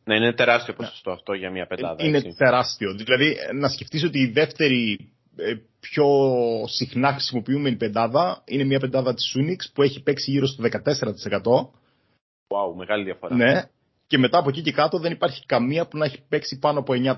Ναι, 0.03 0.15
είναι 0.15 0.33
τεράστιο 0.33 0.73
ποσοστό 0.73 1.11
αυτό 1.11 1.33
για 1.33 1.51
μια 1.51 1.65
πεντάδα. 1.67 2.05
Είναι 2.05 2.17
έτσι. 2.17 2.35
τεράστιο. 2.37 2.93
Δηλαδή, 2.93 3.35
να 3.53 3.67
σκεφτείς 3.69 4.03
ότι 4.03 4.19
η 4.19 4.31
δεύτερη 4.31 5.09
ε, 5.35 5.53
πιο 5.79 6.05
συχνά 6.67 7.11
χρησιμοποιούμενη 7.11 7.75
πεντάδα 7.75 8.43
είναι 8.45 8.63
μια 8.63 8.79
πεντάδα 8.79 9.13
της 9.13 9.35
Unix 9.39 9.71
που 9.73 9.81
έχει 9.81 10.03
παίξει 10.03 10.31
γύρω 10.31 10.45
στο 10.47 10.63
14%. 10.63 10.69
Wow, 12.47 12.75
μεγάλη 12.77 13.03
διαφορά. 13.03 13.35
Ναι. 13.35 13.63
Και 14.09 14.17
μετά 14.17 14.37
από 14.37 14.49
εκεί 14.49 14.61
και 14.61 14.71
κάτω 14.71 14.99
δεν 14.99 15.11
υπάρχει 15.11 15.45
καμία 15.45 15.87
που 15.87 15.97
να 15.97 16.05
έχει 16.05 16.23
παίξει 16.29 16.59
πάνω 16.59 16.79
από 16.79 16.93
9% 16.93 17.13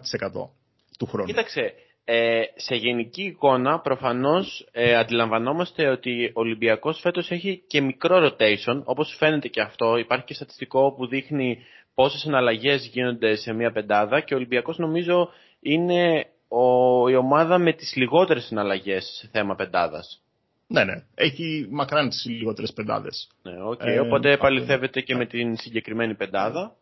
του 0.97 1.05
χρόνου. 1.05 1.27
Κοίταξε, 1.27 1.73
ε, 2.03 2.41
σε 2.55 2.75
γενική 2.75 3.23
εικόνα 3.23 3.79
προφανώς 3.79 4.67
ε, 4.71 4.95
αντιλαμβανόμαστε 4.95 5.87
ότι 5.87 6.25
ο 6.25 6.39
Ολυμπιακός 6.39 6.99
φέτος 6.99 7.31
έχει 7.31 7.63
και 7.67 7.81
μικρό 7.81 8.17
rotation, 8.27 8.81
όπως 8.83 9.15
φαίνεται 9.17 9.47
και 9.47 9.61
αυτό. 9.61 9.97
Υπάρχει 9.97 10.25
και 10.25 10.33
στατιστικό 10.33 10.93
που 10.97 11.07
δείχνει 11.07 11.57
πόσες 11.93 12.25
εναλλαγές 12.25 12.85
γίνονται 12.85 13.35
σε 13.35 13.53
μια 13.53 13.71
πεντάδα 13.71 14.19
και 14.19 14.33
ο 14.33 14.37
Ολυμπιακός 14.37 14.77
νομίζω 14.77 15.29
είναι 15.59 16.25
ο, 16.47 17.07
η 17.09 17.15
ομάδα 17.15 17.57
με 17.57 17.73
τις 17.73 17.95
λιγότερες 17.95 18.51
εναλλαγές 18.51 19.17
σε 19.19 19.29
θέμα 19.31 19.55
πεντάδας. 19.55 20.21
Ναι, 20.67 20.83
ναι. 20.83 21.03
Έχει 21.15 21.67
μακράν 21.69 22.09
τις 22.09 22.25
λιγότερες 22.25 22.73
πεντάδες. 22.73 23.29
Ναι, 23.43 23.63
οκ. 23.63 23.81
Ε, 23.83 23.99
Οπότε 23.99 24.31
αυτό- 24.31 24.45
επαληθεύεται 24.45 25.01
και 25.01 25.15
με 25.15 25.25
την 25.25 25.57
συγκεκριμένη 25.57 26.15
πεντάδα. 26.15 26.75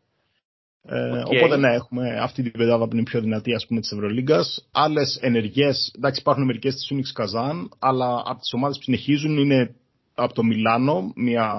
Ε, 0.81 1.19
Οκ. 1.19 1.27
Οπότε 1.27 1.57
ναι, 1.57 1.73
έχουμε 1.73 2.19
αυτή 2.19 2.43
την 2.43 2.51
πεντάδα 2.51 2.85
που 2.85 2.91
είναι 2.91 3.01
η 3.01 3.03
πιο 3.03 3.21
δυνατή 3.21 3.53
ας 3.53 3.65
πούμε 3.67 3.79
της 3.79 3.91
Ευρωλίγκας. 3.91 4.67
Άλλες 4.71 5.19
ενεργές, 5.21 5.91
εντάξει 5.95 6.19
υπάρχουν 6.21 6.45
μερικές 6.45 6.73
της 6.73 6.91
Unics 6.93 7.11
Καζάν, 7.13 7.69
αλλά 7.79 8.21
από 8.25 8.39
τις 8.39 8.53
ομάδες 8.53 8.77
που 8.77 8.83
συνεχίζουν 8.83 9.37
είναι 9.37 9.75
από 10.15 10.33
το 10.33 10.43
Μιλάνο, 10.43 11.11
μια 11.15 11.53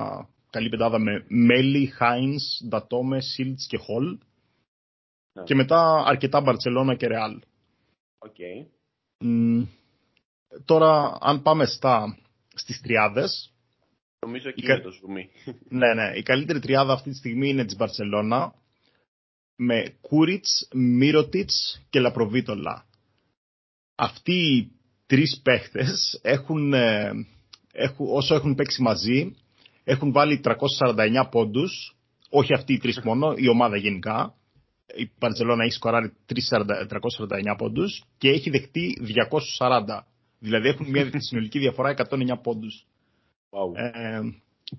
καλή 0.51 0.69
πεντάδα 0.69 0.99
με 0.99 1.25
Μέλι, 1.29 1.87
Χάινς, 1.87 2.43
Ντατόμε, 2.69 3.21
Σίλντς 3.21 3.67
και 3.67 3.77
Χολ. 3.77 4.19
Ναι. 5.33 5.43
Και 5.45 5.55
μετά 5.55 6.03
αρκετά 6.07 6.41
Μπαρτσελώνα 6.41 6.95
και 6.95 7.07
Ρεάλ. 7.07 7.41
Οκ. 8.19 8.37
Μ, 9.25 9.63
Τώρα, 10.65 11.17
αν 11.21 11.43
πάμε 11.43 11.65
στα, 11.67 12.19
στις 12.55 12.81
τριάδες, 12.81 13.53
Νομίζω 14.27 14.49
εκεί 14.49 14.61
Η 14.61 14.67
κα- 14.67 14.75
είναι 14.75 14.83
το 14.83 14.91
ζουμί. 14.91 15.29
ναι, 15.69 15.95
ναι, 15.95 16.13
η 16.17 16.23
καλύτερη 16.23 16.59
τριάδα 16.61 16.93
αυτή 16.93 17.11
τη 17.11 17.17
στιγμή 17.17 17.49
είναι 17.49 17.65
της 17.65 17.77
Μπαρτσελώνα, 17.77 18.55
με 19.63 19.95
Κούριτς, 20.01 20.69
Μίροτιτς 20.75 21.83
και 21.91 22.01
Λαπροβίτολα. 22.01 22.85
Αυτοί 23.95 24.33
οι 24.33 24.73
τρεις 25.07 25.41
παίχτες 25.45 26.19
έχουν, 26.23 26.73
ε, 26.73 27.11
έχουν, 27.73 28.07
όσο 28.11 28.35
έχουν 28.35 28.55
παίξει 28.55 28.83
μαζί, 28.83 29.35
έχουν 29.85 30.13
βάλει 30.13 30.41
349 30.45 31.29
πόντους, 31.31 31.97
όχι 32.31 32.53
αυτοί 32.55 32.73
οι 32.73 32.79
τρεις 32.79 33.01
μόνο, 33.05 33.35
η 33.37 33.49
ομάδα 33.49 33.77
γενικά. 33.77 34.35
Η 34.97 35.11
Μπαρτσελώνα 35.19 35.65
έχει 35.65 35.73
σκοράρει 35.73 36.13
340 36.27 36.87
349 36.89 37.57
πόντους 37.57 38.05
και 38.19 38.29
έχει 38.29 38.51
δεχτεί 38.51 38.99
240. 39.59 40.07
Δηλαδή 40.39 40.69
έχουν 40.69 40.91
μια 40.91 41.11
συνολική 41.29 41.59
διαφορά 41.59 41.95
109 42.11 42.41
πόντους, 42.43 42.87
Wow. 43.51 43.77
ε, 43.77 44.21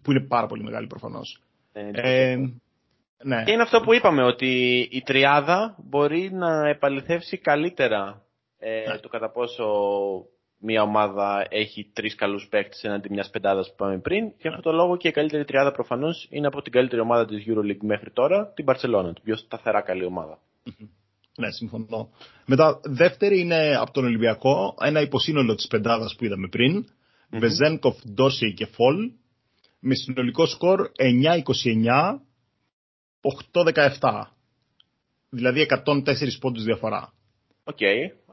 που 0.02 0.12
είναι 0.12 0.28
πάρα 0.28 0.48
πολύ 0.48 0.64
μεγάλη 0.64 0.88
προφανώς. 0.88 1.42
Ε, 1.74 1.90
Ε, 1.94 2.38
ναι. 3.24 3.44
Και 3.44 3.52
είναι 3.52 3.62
αυτό 3.62 3.80
που 3.80 3.94
είπαμε, 3.94 4.24
ότι 4.24 4.80
η 4.92 5.02
τριάδα 5.02 5.76
μπορεί 5.84 6.30
να 6.32 6.68
επαληθεύσει 6.70 7.38
καλύτερα 7.38 8.22
ε, 8.60 8.90
Ναι. 8.90 8.98
το 8.98 9.08
κατά 9.08 9.32
πόσο 9.32 9.66
μια 10.62 10.82
ομάδα 10.82 11.46
έχει 11.50 11.90
τρεις 11.94 12.16
καλούς 12.16 12.48
παίκτες 12.50 12.84
έναντι 12.84 13.10
μιας 13.10 13.30
πεντάδας 13.30 13.68
που 13.68 13.74
είπαμε 13.74 14.00
πριν. 14.00 14.32
Και 14.38 14.48
αυτό 14.48 14.62
το 14.62 14.72
λόγο 14.72 14.98
και 14.98 15.08
η 15.08 15.12
καλύτερη 15.12 15.46
τριάδα 15.46 15.72
προφανώς 15.72 16.28
είναι 16.30 16.48
από 16.48 16.62
την 16.62 16.72
καλύτερη 16.72 17.02
ομάδα 17.02 17.26
της 17.26 17.44
Euroleague 17.48 17.82
μέχρι 17.82 18.12
τώρα, 18.12 18.52
την 18.56 18.66
Barcelona, 18.68 19.12
την 19.14 19.24
πιο 19.24 19.36
σταθερά 19.36 19.82
καλή 19.82 20.06
ομάδα. 20.06 20.40
Ναι, 21.38 21.52
συμφωνώ. 21.52 22.10
Μετά, 22.46 22.80
δεύτερη 22.84 23.40
είναι 23.40 23.76
από 23.76 23.92
τον 23.92 24.06
Ολυμπιακό, 24.06 24.76
ένα 24.82 25.02
υποσύνολο 25.02 25.56
της 25.56 25.68
πεντάδας 25.68 26.16
που 26.18 26.26
είδαμε 26.26 26.48
πριν. 26.48 26.86
Βεζένκοφ, 27.30 27.96
Ντόρσεϊ 28.14 28.54
και 28.54 28.66
Φολ, 28.66 29.12
με 29.80 29.96
συνολικό 29.96 30.46
σκορ 30.46 30.92
9-29, 30.98 32.22
8-17. 33.54 34.24
Δηλαδή 35.30 35.62
104 35.86 36.38
πόντους 36.40 36.64
διαφορά. 36.64 37.14
Οκ, 37.64 37.78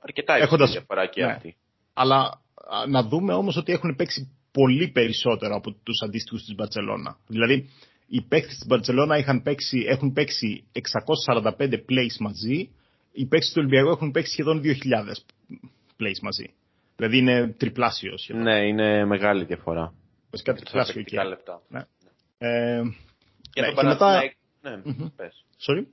αρκετά 0.01 0.33
υψηλή 0.33 0.43
Έχοντας- 0.49 0.71
διαφορά 0.71 1.07
και 1.07 1.25
ναι. 1.25 1.33
αυτή. 1.33 1.57
Αλλά 1.93 2.19
α, 2.55 2.87
να 2.89 3.03
δούμε 3.03 3.33
όμως 3.33 3.57
ότι 3.57 3.73
έχουν 3.73 3.95
παίξει 3.97 4.33
πολύ 4.53 4.89
περισσότερο 4.91 5.55
από 5.57 5.73
τους 5.73 6.01
αντίστοιχους 6.05 6.45
της 6.45 6.55
Μπαρτσελώνα. 6.55 7.17
Δηλαδή, 7.27 7.71
οι 8.07 8.23
παίκτες 8.23 8.55
της 8.55 8.67
Μπαρτσελώνα 8.67 9.19
είχαν 9.19 9.43
παίξει, 9.43 9.85
έχουν 9.89 10.13
παίξει 10.13 10.65
645 10.73 11.73
plays 11.89 12.17
μαζί, 12.19 12.71
οι 13.13 13.27
παίκτες 13.27 13.49
του 13.49 13.57
Ολυμπιακού 13.57 13.89
έχουν 13.91 14.11
παίξει 14.11 14.33
σχεδόν 14.33 14.61
2.000 14.65 15.25
plays 15.99 16.19
μαζί. 16.23 16.55
Δηλαδή 16.97 17.19
είναι 17.19 17.49
τριπλάσιο 17.59 18.19
σχεδόν. 18.19 18.43
Ναι, 18.43 18.67
είναι 18.67 19.05
μεγάλη 19.05 19.45
διαφορά. 19.45 19.93
Βασικά 20.31 20.53
Στα 20.53 20.63
τριπλάσιο 20.65 20.95
παικτικά 20.95 21.23
και. 21.23 21.29
λεπτά. 21.29 21.63
Ναι. 21.69 21.81
Ε, 22.39 22.81
Για 23.55 23.63
ναι, 23.63 23.67
τον 23.67 23.75
και 23.75 23.83
μετά- 23.87 23.97
Παναθηναϊκό. 23.99 24.38
Ναι, 24.63 24.77
Μμμ. 24.85 25.09
πες. 25.17 25.45
sorry. 25.67 25.85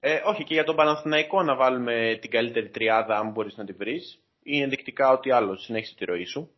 Ε, 0.00 0.20
όχι, 0.24 0.44
και 0.44 0.54
για 0.54 0.64
τον 0.64 0.76
Παναθηναϊκό 0.76 1.42
να 1.42 1.56
βάλουμε 1.56 2.18
την 2.20 2.30
καλύτερη 2.30 2.68
τριάδα, 2.68 3.18
αν 3.18 3.30
μπορείς 3.32 3.56
να 3.56 3.64
τη 3.64 3.72
βρεις. 3.72 4.18
Ή 4.42 4.60
ενδεικτικά 4.60 5.10
ότι 5.10 5.30
άλλος. 5.30 5.62
Συνέχισε 5.64 5.94
τη 5.96 6.04
ροή 6.04 6.24
σου. 6.24 6.50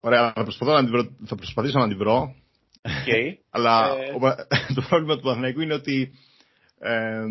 Ωραία, 0.00 0.32
θα, 0.32 0.42
προσπαθώ 0.42 0.72
να 0.72 0.80
την 0.80 0.90
βρω, 0.90 1.16
θα 1.26 1.34
προσπαθήσω 1.34 1.78
να 1.78 1.88
την 1.88 1.96
βρω. 1.98 2.34
Okay. 2.82 3.34
Αλλά 3.50 3.96
Ε. 3.98 4.12
ο 4.14 4.18
Πα- 4.18 4.46
το 4.74 4.84
πρόβλημα 4.88 5.14
του 5.16 5.22
Παναθηναϊκού 5.22 5.60
είναι 5.60 5.74
ότι 5.74 6.12
ε, 6.78 7.22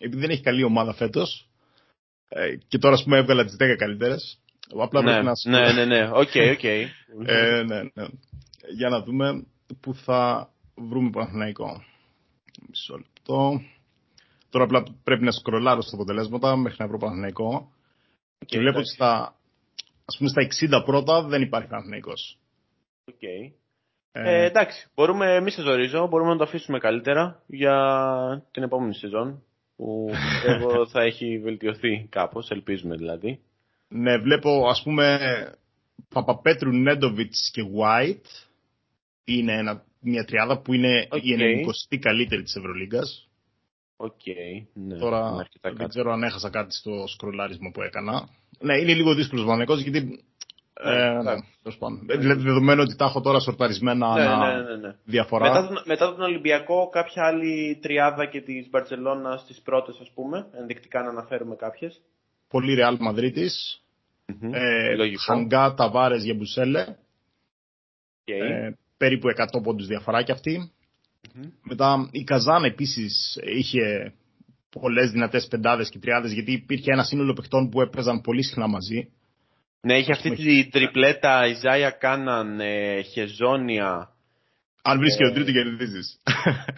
επειδή 0.00 0.20
δεν 0.20 0.30
έχει 0.30 0.42
καλή 0.42 0.62
ομάδα 0.62 0.92
φέτος 0.94 1.48
ε, 2.28 2.56
και 2.68 2.78
τώρα 2.78 2.94
ας 2.94 3.02
πούμε 3.02 3.18
έβγαλα 3.18 3.44
τις 3.44 3.56
10 3.60 3.74
καλύτερες. 3.78 4.38
Απλά 4.80 5.02
ναι, 5.02 5.10
πρέπει 5.10 5.24
να 5.26 5.34
σου 5.34 5.50
ναι, 5.50 5.72
ναι, 5.72 5.84
ναι. 5.84 6.08
OK, 6.12 6.30
OK. 6.52 6.64
Ε, 6.64 7.62
ναι, 7.66 7.82
ναι. 7.82 8.04
Για 8.76 8.88
να 8.88 9.02
δούμε 9.02 9.46
πού 9.80 9.94
θα 9.94 10.50
βρούμε 10.76 11.10
Παναθηναϊκό. 11.10 11.82
Μισό 12.66 12.96
λεπτό. 12.96 13.60
Τώρα 14.50 14.64
απλά 14.64 14.82
πρέπει 15.04 15.24
να 15.24 15.30
σκρολάρω 15.30 15.82
στα 15.82 15.96
αποτελέσματα 15.96 16.56
μέχρι 16.56 16.76
να 16.78 16.88
βρω 16.88 16.98
Παναθηναϊκό. 16.98 17.72
και 18.46 18.58
βλέπω 18.58 18.78
ότι 18.78 18.88
εντάξει. 18.88 18.94
στα, 18.94 19.34
ας 20.04 20.16
πούμε 20.18 20.28
στα 20.28 20.78
60 20.80 20.84
πρώτα 20.84 21.22
δεν 21.22 21.42
υπάρχει 21.42 21.68
Παναθηναϊκός. 21.68 22.38
Οκ. 23.04 23.22
Ε, 23.22 23.52
Ε, 24.12 24.44
εντάξει, 24.44 24.88
μπορούμε, 24.94 25.40
μη 25.40 25.50
σε 25.50 25.62
ζορίζω, 25.62 26.06
μπορούμε 26.06 26.30
να 26.30 26.36
το 26.36 26.44
αφήσουμε 26.44 26.78
καλύτερα 26.78 27.42
για 27.46 27.76
την 28.50 28.62
επόμενη 28.62 28.94
σεζόν 28.94 29.42
που 29.76 30.10
εγώ 30.46 30.86
θα 30.86 31.02
έχει 31.02 31.38
βελτιωθεί 31.38 32.06
κάπως, 32.10 32.50
ελπίζουμε 32.50 32.96
δηλαδή. 32.96 33.40
Ναι, 33.88 34.18
βλέπω 34.18 34.68
ας 34.68 34.82
πούμε 34.82 35.18
Παπαπέτρου, 36.08 36.72
Νέντοβιτς 36.72 37.50
και 37.52 37.62
White 37.62 38.46
είναι 39.24 39.52
ένα, 39.52 39.84
μια 40.00 40.24
τριάδα 40.24 40.60
που 40.60 40.72
είναι 40.74 41.06
Οκ. 41.10 41.24
η 41.24 41.36
90η 41.38 41.98
καλύτερη 41.98 42.42
της 42.42 42.54
Ευρωλίγκας. 42.56 43.28
Οκ, 43.96 44.26
ναι. 44.26 44.82
είναι 44.82 44.98
Τώρα 44.98 45.18
αρκετά 45.26 45.68
δεν 45.68 45.76
κάτω. 45.76 45.88
ξέρω 45.88 46.12
αν 46.12 46.22
έχασα 46.22 46.50
κάτι 46.50 46.74
στο 46.74 47.04
σκρολάρισμα 47.06 47.70
που 47.70 47.82
έκανα. 47.82 48.28
Ναι, 48.60 48.78
είναι 48.78 48.94
λίγο 48.94 49.14
δύσκολος 49.14 49.44
ο 49.44 49.46
Παναθηναϊκός 49.48 49.80
γιατί... 49.80 50.00
Ναι, 50.84 50.90
Ε, 50.92 51.12
ναι, 51.12 51.18
εντάξει. 51.20 51.48
τέλος 51.62 51.78
πάντων. 51.78 52.06
Ε, 52.10 52.16
Δηλαδή 52.16 52.42
δεδομένου 52.42 52.82
ότι 52.84 52.96
τα 52.96 53.04
έχω 53.04 53.20
τώρα 53.20 53.40
σορταρισμένα 53.40 54.14
Ναι, 54.14 54.22
ανά 54.26 54.56
ναι, 54.56 54.62
ναι, 54.70 54.76
ναι. 54.76 54.94
διαφορά. 55.04 55.50
Μετά 55.52 55.66
τον, 55.66 55.82
μετά 55.86 56.10
τον 56.14 56.20
Ολυμπιακό, 56.20 56.88
κάποια 56.88 57.24
άλλη 57.26 57.78
τριάδα 57.82 58.26
και 58.26 58.40
της 58.40 58.68
Μπαρτσελώνα 58.70 59.36
στις 59.36 59.60
πρώτες, 59.60 59.98
ας 60.00 60.10
πούμε, 60.14 60.46
ενδεικτικά 60.52 61.02
να 61.02 61.08
αναφέρουμε 61.08 61.56
κάποιες. 61.56 62.00
Πολύ 62.48 62.74
Ρεάλ 62.74 62.96
Μαδρίτης. 63.00 63.82
Ε, 64.52 64.94
Λογικό. 64.96 65.22
Χάνγκα, 65.22 65.74
Ταβάρες, 65.74 66.24
Γιαμπουσέλε. 66.24 66.80
Οκ. 66.80 68.28
Ε, 68.34 68.76
περίπου 68.98 69.28
100 69.58 69.62
πόντους 69.62 69.86
διαφορά 69.86 70.22
κι 70.22 70.32
αυτή. 70.32 70.72
Μμμ. 71.34 71.50
Μετά 71.62 72.08
η 72.10 72.24
Καζάν 72.24 72.64
επίσης 72.64 73.38
είχε 73.56 74.12
πολλές 74.70 75.10
δυνατές 75.10 75.46
πεντάδες 75.46 75.88
και 75.88 75.98
τριάδες 75.98 76.32
γιατί 76.32 76.52
υπήρχε 76.52 76.92
ένα 76.92 77.02
σύνολο 77.04 77.32
παιχτών 77.32 77.68
που 77.68 77.80
έπαιζαν 77.80 78.20
πολύ 78.20 78.42
συχνά 78.42 78.68
μαζί. 78.68 79.08
Ναι, 79.80 79.98
είχε 79.98 80.12
αυτή 80.12 80.28
πούμε, 80.28 80.42
τη 80.42 80.68
τριπλέτα 80.68 81.46
Ιζάια 81.46 81.90
Κάναν, 81.90 82.60
ε, 82.60 83.00
Χεζόνια. 83.02 84.08
Αν 84.82 84.98
βρεις 84.98 85.16
και 85.16 85.22
Ε. 85.22 85.26
τον 85.26 85.34
τρίτο 85.34 85.52
κερδίζεις. 85.52 86.20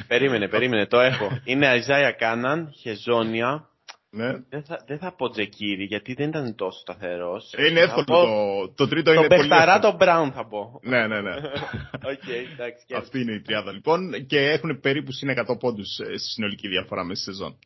Περίμενε, 0.07 0.49
περίμενε, 0.49 0.87
το 0.87 1.01
έχω. 1.01 1.29
Είναι 1.51 1.67
Αϊζάια 1.67 2.11
Κάναν, 2.13 2.73
Χεζόνια. 2.81 3.69
Ναι. 4.11 4.39
Δεν 4.49 4.63
θα, 4.65 4.85
δεν 4.87 4.99
θα 4.99 5.15
πω 5.17 5.31
Τζεκίρι, 5.31 5.85
γιατί 5.85 6.15
δεν 6.15 6.29
ήταν 6.29 6.55
τόσο 6.55 6.79
σταθερός. 6.79 7.53
Ε, 7.57 7.67
Είναι 7.67 7.81
εύκολο 7.81 8.05
το, 8.05 8.73
το 8.75 8.89
τρίτο 8.89 9.13
Το 9.13 9.19
είναι 9.19 9.27
πολύ 9.29 9.41
Πεχταρά 9.41 9.75
εύκολο. 9.75 9.91
τον 9.91 9.97
Μπράουν 9.99 10.33
θα 10.33 10.47
πω. 10.47 10.81
Ναι, 10.83 11.07
ναι, 11.07 11.21
ναι. 11.21 11.35
Οκ, 12.13 12.29
εντάξει. 12.53 12.85
και- 12.87 12.97
Αυτή 12.97 13.21
είναι 13.21 13.33
η 13.33 13.41
τριάδα 13.41 13.73
λοιπόν 13.73 14.27
και 14.27 14.39
έχουν 14.51 14.81
περίπου 14.81 15.13
συν 15.13 15.29
100 15.49 15.59
πόντους 15.59 15.99
ε, 15.99 16.05
στη 16.05 16.29
συνολική 16.33 16.69
διαφορά 16.69 17.05
μέσα 17.05 17.21
στη 17.23 17.31
σεζόν. 17.31 17.59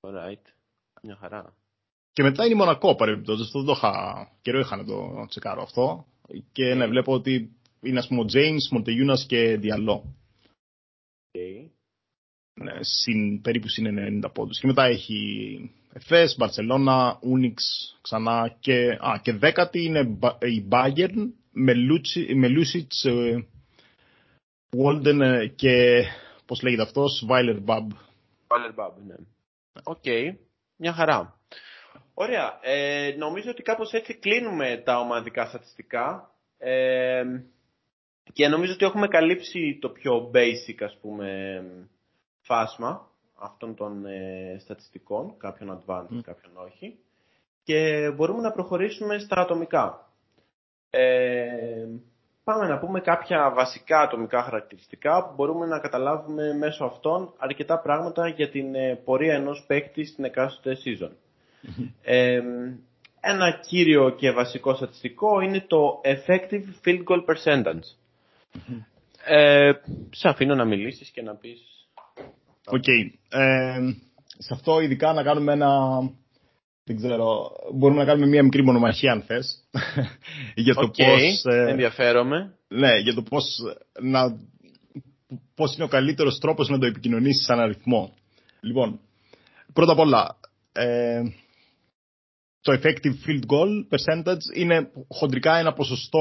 Alright. 0.00 0.44
Μια 1.02 1.16
χαρά. 1.20 1.54
Και 2.12 2.22
μετά 2.22 2.44
είναι 2.44 2.54
η 2.54 2.56
Μονακό 2.56 2.94
παρεμπιπτόντως. 2.94 3.46
Αυτό 3.46 3.58
δεν 3.58 3.66
το 3.66 3.72
είχα. 3.76 3.92
Καιρό 4.42 4.58
είχα 4.58 4.76
να 4.76 4.84
το 4.84 5.26
τσεκάρω 5.28 5.62
αυτό. 5.62 6.06
Και 6.52 6.74
ναι, 6.74 6.86
βλέπω 6.86 7.12
ότι 7.12 7.50
είναι 7.80 7.98
ας 7.98 8.06
πούμε 8.06 8.20
ο 8.20 8.24
James, 8.32 8.68
Μοτεγιούνας 8.70 9.16
και 9.26 9.56
Διαλό. 9.56 10.14
Okay. 11.32 11.68
Ναι, 12.60 12.72
συν, 12.80 13.40
περίπου 13.40 13.68
συν 13.68 14.22
90 14.24 14.32
πόντους. 14.34 14.58
Και 14.60 14.66
μετά 14.66 14.84
έχει 14.84 15.16
Εφές, 15.96 16.36
Μπαρσελώνα, 16.38 17.18
Ούνιξ 17.22 17.62
ξανά 18.02 18.56
και, 18.60 18.88
α, 18.90 19.20
και 19.22 19.32
δέκατη 19.32 19.84
είναι 19.84 20.04
Μπα- 20.04 20.38
η 20.40 20.68
Bayern 20.70 21.30
με, 21.50 21.74
Λούτσι, 21.74 22.34
με 22.34 22.48
Λούσιτς, 22.48 23.04
ε, 23.04 23.46
Walden 24.76 25.20
ε, 25.20 25.46
και 25.46 26.04
πώς 26.46 26.62
λέγεται 26.62 26.82
αυτός, 26.82 27.24
Βάιλερ 27.26 27.60
Μπαμπ. 27.60 27.90
Βάιλερ 28.46 28.72
Μπαμπ, 28.72 28.96
ναι. 29.06 29.14
Οκ. 29.82 30.04
Μια 30.76 30.92
χαρά. 30.92 31.40
Ωραία. 32.14 32.58
Ε, 32.62 33.14
νομίζω 33.18 33.50
ότι 33.50 33.62
κάπως 33.62 33.92
έτσι 33.92 34.14
κλείνουμε 34.14 34.82
τα 34.84 34.98
ομαδικά 34.98 35.46
στατιστικά. 35.46 36.30
Ε, 36.58 37.24
και 38.32 38.48
νομίζω 38.48 38.72
ότι 38.72 38.84
έχουμε 38.84 39.08
καλύψει 39.08 39.78
το 39.80 39.88
πιο 39.88 40.30
basic, 40.34 40.76
ας 40.80 40.98
πούμε, 41.00 41.60
φάσμα 42.40 43.08
αυτών 43.38 43.74
των 43.74 44.06
ε, 44.06 44.56
στατιστικών, 44.60 45.34
κάποιον 45.38 45.82
advanced, 45.82 46.06
Μμ. 46.08 46.20
κάποιον 46.20 46.52
όχι. 46.56 46.98
Και 47.62 48.10
μπορούμε 48.16 48.40
να 48.40 48.52
προχωρήσουμε 48.52 49.18
στα 49.18 49.40
ατομικά. 49.40 50.08
Ε, 50.90 51.86
πάμε 52.44 52.66
να 52.66 52.78
πούμε 52.78 53.00
κάποια 53.00 53.50
βασικά 53.54 54.00
ατομικά 54.00 54.42
χαρακτηριστικά 54.42 55.26
που 55.26 55.34
μπορούμε 55.34 55.66
να 55.66 55.78
καταλάβουμε 55.78 56.54
μέσω 56.54 56.84
αυτών 56.84 57.34
αρκετά 57.38 57.78
πράγματα 57.78 58.28
για 58.28 58.50
την 58.50 58.74
ε, 58.74 58.94
πορεία 59.04 59.34
ενός 59.34 59.64
παίκτη 59.66 60.04
στην 60.04 60.24
εκάστοτε 60.24 60.76
season. 60.84 61.10
Ε, 62.02 62.40
ένα 63.20 63.60
κύριο 63.66 64.10
και 64.10 64.30
βασικό 64.30 64.74
στατιστικό 64.74 65.40
είναι 65.40 65.60
το 65.60 66.00
effective 66.04 66.64
field 66.84 67.02
goal 67.08 67.24
percentage. 67.24 67.84
Ε, 69.26 69.72
σε 70.10 70.28
αφήνω 70.28 70.54
να 70.54 70.64
μιλήσεις 70.64 71.10
και 71.10 71.22
να 71.22 71.34
πεις... 71.34 71.73
Οκ. 72.66 72.86
Ε, 73.28 73.78
σε 74.38 74.54
αυτό 74.54 74.80
ειδικά 74.80 75.12
να 75.12 75.22
κάνουμε 75.22 75.52
ένα... 75.52 75.98
Δεν 76.86 76.96
ξέρω, 76.96 77.50
μπορούμε 77.74 78.00
να 78.00 78.06
κάνουμε 78.06 78.26
μία 78.26 78.42
μικρή 78.42 78.62
μονομαχία 78.62 79.12
αν 79.12 79.22
θες. 79.22 79.68
για 80.54 80.74
το 80.74 80.80
Οκ, 80.80 80.94
πώς... 80.94 81.44
ε, 81.44 81.70
ενδιαφέρομαι. 81.70 82.58
ναι, 82.68 82.98
για 82.98 83.14
το 83.14 83.22
πώς, 83.22 83.44
να, 84.00 84.40
πώς 85.54 85.74
είναι 85.74 85.84
ο 85.84 85.88
καλύτερος 85.88 86.38
τρόπος 86.38 86.68
να 86.68 86.78
το 86.78 86.86
επικοινωνήσεις 86.86 87.44
σαν 87.46 87.60
αριθμό. 87.60 88.14
Λοιπόν, 88.60 89.00
πρώτα 89.72 89.92
απ' 89.92 89.98
όλα, 89.98 90.36
ε, 90.72 91.22
το 92.60 92.72
effective 92.72 93.14
field 93.26 93.46
goal 93.46 93.86
percentage 93.90 94.56
είναι 94.56 94.90
χοντρικά 95.08 95.56
ένα 95.56 95.72
ποσοστό 95.72 96.20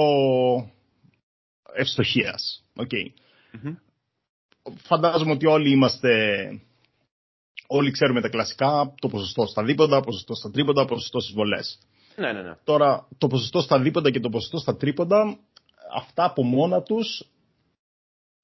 ευστοχίας. 1.74 2.64
Οκ. 2.76 2.91
Μμμ. 3.52 3.76
Φαντάζομαι 4.78 5.32
ότι 5.32 5.45
όλοι 5.45 5.72
είμαστε, 5.72 6.09
όλοι 7.68 7.91
ξέρουμε 7.91 8.22
τα 8.22 8.30
κλασικά, 8.30 8.93
το 9.01 9.07
ποσοστό 9.07 9.45
στα 9.45 9.64
δίποντα, 9.64 9.99
ποσοστό 9.99 10.36
στα 10.36 10.51
τρίποντα, 10.51 10.86
ποσοστό 10.86 11.20
στις 11.20 11.34
βολές. 11.34 11.80
Ναι, 12.16 12.32
ναι, 12.32 12.41
ναι. 12.41 12.55
Τώρα, 12.64 13.07
το 13.18 13.28
ποσοστό 13.28 13.61
στα 13.61 13.80
δίποντα 13.80 14.11
και 14.11 14.20
το 14.20 14.30
ποσοστό 14.30 14.57
στα 14.57 14.76
τρίποντα, 14.76 15.38
αυτά 15.95 16.24
από 16.24 16.43
μόνα 16.43 16.82
τους, 16.82 17.28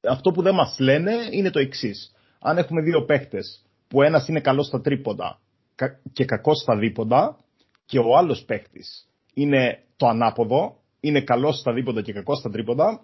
αυτό 0.02 0.32
που 0.32 0.42
δεν 0.42 0.54
μας 0.54 0.80
λένε 0.80 1.14
είναι 1.32 1.50
το 1.50 1.60
εξής. 1.60 2.14
Αν 2.40 2.58
έχουμε 2.58 2.82
δύο 2.82 3.06
παίχτες, 3.06 3.66
που 3.88 4.02
ένας 4.02 4.28
είναι 4.28 4.42
καλός 4.42 4.66
στα 4.66 4.82
τρίποντα 4.82 5.40
κα- 5.76 6.00
και 6.14 6.26
κακός 6.26 6.58
στα 6.62 6.78
δίποντα, 6.78 7.38
και 7.86 8.00
ο 8.00 8.18
άλλος 8.18 8.44
παίχτης 8.46 9.08
είναι 9.34 9.84
το 9.98 10.08
ανάποδο, 10.08 10.76
είναι 11.00 11.22
καλός 11.22 11.60
στα 11.60 11.74
δίποντα 11.74 12.02
και 12.02 12.14
κακός 12.14 12.38
στα 12.40 12.50
τρίποντα, 12.50 13.02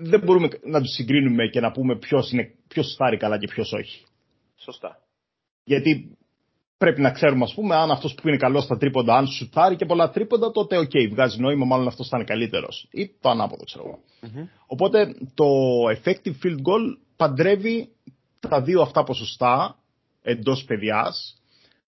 δεν 0.00 0.20
μπορούμε 0.20 0.48
να 0.62 0.80
τους 0.80 0.92
συγκρίνουμε 0.92 1.46
και 1.46 1.60
να 1.60 1.70
πούμε 1.70 1.98
ποιος, 1.98 2.30
είναι, 2.30 2.54
ποιος 2.68 2.92
σουτάρει 2.92 3.16
καλά 3.16 3.38
και 3.38 3.46
ποιος 3.46 3.72
όχι. 3.72 4.04
Σωστά. 4.56 4.98
Γιατί 5.64 6.18
πρέπει 6.78 7.00
να 7.00 7.10
ξέρουμε, 7.10 7.44
ας 7.44 7.54
πούμε, 7.54 7.74
αν 7.74 7.90
αυτός 7.90 8.14
που 8.14 8.28
είναι 8.28 8.36
καλός 8.36 8.64
στα 8.64 8.76
τρίποντα, 8.76 9.16
αν 9.16 9.26
σουτάρει 9.26 9.76
και 9.76 9.84
πολλά 9.84 10.10
τρίποντα, 10.10 10.50
τότε 10.50 10.78
οκ, 10.78 10.90
βγάζει 11.10 11.40
νόημα, 11.40 11.64
μάλλον 11.64 11.86
αυτός 11.86 12.08
θα 12.08 12.16
είναι 12.16 12.26
καλύτερος. 12.26 12.88
Ή 12.90 13.08
το 13.20 13.28
ανάποδο, 13.28 13.64
ξέρω 13.64 13.84
εγώ. 13.84 13.98
Μμμ. 14.20 14.46
Οπότε 14.66 15.14
το 15.34 15.44
effective 15.96 16.34
field 16.44 16.56
goal 16.56 16.96
παντρεύει 17.16 17.88
τα 18.40 18.62
δύο 18.62 18.80
αυτά 18.80 19.04
ποσοστά 19.04 19.78
εντός 20.22 20.64
πεδιάς 20.64 21.42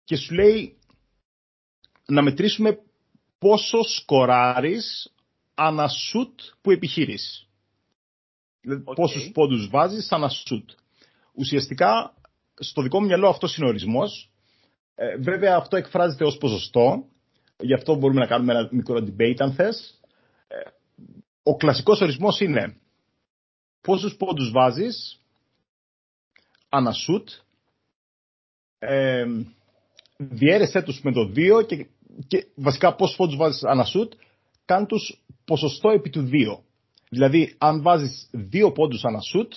και 0.03 0.15
σου 0.15 0.33
λέει 0.33 0.77
να 2.05 2.21
μετρήσουμε 2.21 2.79
πόσο 3.39 3.83
σκοράρεις 3.83 5.13
ανά 5.55 5.87
σουτ 5.87 6.39
που 6.61 6.71
επιχείρεις. 6.71 7.47
Δηλαδή 8.63 8.83
Οκ. 8.85 8.95
πόσους 8.95 9.31
πόντους 9.33 9.67
βάζεις 9.69 10.11
ανά 10.11 10.29
σουτ. 10.29 10.69
Ουσιαστικά, 11.33 12.13
στο 12.59 12.81
δικό 12.81 12.99
μου 12.99 13.05
μυαλό 13.05 13.27
αυτός 13.27 13.57
είναι 13.57 13.65
ο 13.65 13.69
ορισμός. 13.69 14.31
Ε, 14.95 15.17
βέβαια 15.17 15.55
αυτό 15.55 15.77
εκφράζεται 15.77 16.25
ως 16.25 16.37
ποσοστό. 16.37 17.05
Γι' 17.59 17.73
αυτό 17.73 17.95
μπορούμε 17.95 18.19
να 18.19 18.27
κάνουμε 18.27 18.53
ένα 18.53 18.69
μικρό 18.71 18.95
debate 18.95 19.35
αν 19.37 19.53
θες. 19.53 19.99
Ε, 20.47 20.55
ο 21.43 21.55
κλασικός 21.55 22.01
ορισμός 22.01 22.39
είναι 22.39 22.77
πόσους 23.81 24.15
πόντους 24.15 24.51
βάζεις 24.51 25.19
ανά 26.69 26.91
σουτ, 26.91 27.29
ε, 28.79 29.25
διέρεσέ 30.17 30.81
τους 30.81 31.01
με 31.01 31.11
το 31.11 31.31
2 31.35 31.65
και, 31.65 31.87
και 32.27 32.47
βασικά 32.55 32.95
πόσους 32.95 33.15
πόντους 33.15 33.35
βάζεις 33.35 33.63
ανά 33.63 33.83
σουτ, 33.83 34.13
κάν 34.65 34.87
τους 34.87 35.23
ποσοστό 35.45 35.89
επί 35.89 36.09
του 36.09 36.29
2. 36.31 36.63
Δηλαδή, 37.13 37.55
αν 37.57 37.81
βάζεις 37.81 38.29
2 38.51 38.71
πόντους 38.73 39.03
ανά 39.03 39.21
σουτ, 39.21 39.53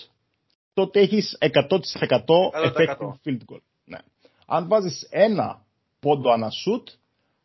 τότε 0.75 1.01
έχεις 1.01 1.37
100% 1.41 2.51
effective 2.65 3.13
field 3.25 3.41
goal. 3.51 3.61
Ναι. 3.85 3.99
Αν 4.47 4.69
βάζεις 4.69 5.07
ένα 5.11 5.65
πόντο 6.01 6.31
ανά 6.31 6.51
σουτ, 6.51 6.89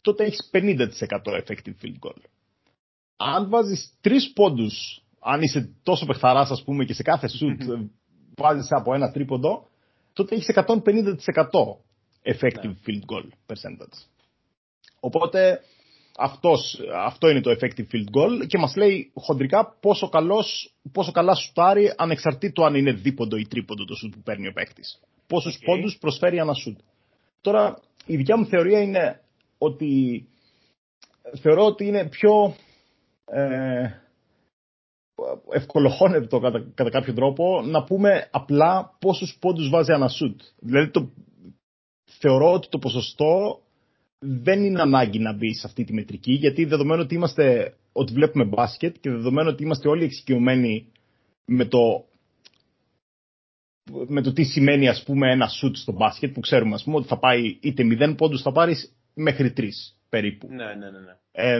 τότε 0.01 0.23
έχεις 0.23 0.49
50% 0.51 0.87
effective 1.23 1.75
field 1.81 1.99
goal. 2.05 2.21
Αν 3.17 3.49
βάζεις 3.49 3.93
τρεις 4.01 4.31
πόντους, 4.33 5.03
αν 5.19 5.41
είσαι 5.41 5.75
τόσο 5.83 6.05
παιχταράς 6.05 6.49
ας 6.49 6.63
πούμε 6.63 6.85
και 6.85 6.93
σε 6.93 7.03
κάθε 7.03 7.27
σουτ 7.27 7.61
βάζεις 8.35 8.71
από 8.71 8.93
ένα 8.93 9.11
τρίποντο, 9.11 9.67
τότε 10.13 10.35
έχεις 10.35 10.47
150% 10.47 11.81
effective 12.23 12.63
Ναι. 12.63 12.75
field 12.85 13.03
goal 13.11 13.27
percentage. 13.47 13.97
Οπότε 14.99 15.61
αυτός, 16.17 16.79
αυτό 16.95 17.29
είναι 17.29 17.41
το 17.41 17.51
effective 17.51 17.85
field 17.93 18.17
goal 18.17 18.47
και 18.47 18.57
μας 18.57 18.75
λέει 18.75 19.11
χοντρικά 19.15 19.77
πόσο, 19.79 20.09
καλός, 20.09 20.75
πόσο 20.91 21.11
καλά 21.11 21.33
σουτάρει 21.35 21.93
ανεξαρτήτου 21.97 22.65
αν 22.65 22.75
είναι 22.75 22.91
δίποντο 22.91 23.37
ή 23.37 23.47
τρίποντο 23.47 23.85
το 23.85 23.95
σουτ 23.95 24.13
που 24.13 24.21
παίρνει 24.21 24.47
ο 24.47 24.51
παίκτης. 24.51 24.99
Πόσους 25.27 25.55
Οκ. 25.55 25.63
πόντους 25.63 25.97
προσφέρει 25.97 26.37
ένα 26.37 26.53
σουτ. 26.53 26.79
Τώρα 27.41 27.79
η 28.05 28.15
δικιά 28.15 28.37
μου 28.37 28.45
θεωρία 28.45 28.81
είναι 28.81 29.21
ότι 29.57 30.23
θεωρώ 31.41 31.65
ότι 31.65 31.85
είναι 31.85 32.09
πιο 32.09 32.55
ε, 33.25 33.89
ευκολοχώνευτο 35.51 36.39
κατά, 36.39 36.71
κατά 36.73 36.89
κάποιο 36.89 37.13
τρόπο 37.13 37.61
να 37.61 37.83
πούμε 37.83 38.27
απλά 38.31 38.97
πόσους 38.99 39.37
πόντους 39.39 39.69
βάζει 39.69 39.93
ένα 39.93 40.07
σουτ. 40.07 40.41
Δηλαδή 40.59 40.91
το, 40.91 41.11
θεωρώ 42.05 42.53
ότι 42.53 42.69
το 42.69 42.79
ποσοστό 42.79 43.61
δεν 44.23 44.63
είναι 44.63 44.81
ανάγκη 44.81 45.19
να 45.19 45.33
μπει 45.33 45.53
σε 45.53 45.67
αυτή 45.67 45.83
τη 45.83 45.93
μετρική, 45.93 46.31
γιατί 46.33 46.65
δεδομένου 46.65 47.01
ότι, 47.01 47.15
είμαστε, 47.15 47.75
ότι 47.91 48.13
βλέπουμε 48.13 48.43
μπάσκετ 48.45 48.95
και 48.99 49.09
δεδομένου 49.09 49.49
ότι 49.53 49.63
είμαστε 49.63 49.87
όλοι 49.89 50.03
εξοικειωμένοι 50.03 50.87
με 51.45 51.65
το, 51.65 52.05
με 54.07 54.21
το 54.21 54.33
τι 54.33 54.43
σημαίνει 54.43 54.87
ας 54.87 55.03
πούμε 55.03 55.31
ένα 55.31 55.47
σουτ 55.47 55.75
στο 55.75 55.91
μπάσκετ 55.91 56.33
που 56.33 56.39
ξέρουμε 56.39 56.73
ας 56.73 56.83
πούμε 56.83 56.95
ότι 56.95 57.07
θα 57.07 57.17
πάει 57.19 57.57
είτε 57.61 57.83
0 58.09 58.13
πόντους 58.17 58.41
θα 58.41 58.51
πάρεις 58.51 58.93
μέχρι 59.13 59.53
3 59.57 59.63
περίπου. 60.09 60.47
Ναι, 60.47 60.65
ναι, 60.65 60.89
ναι. 60.89 60.99
ναι. 60.99 61.15
Ε, 61.31 61.59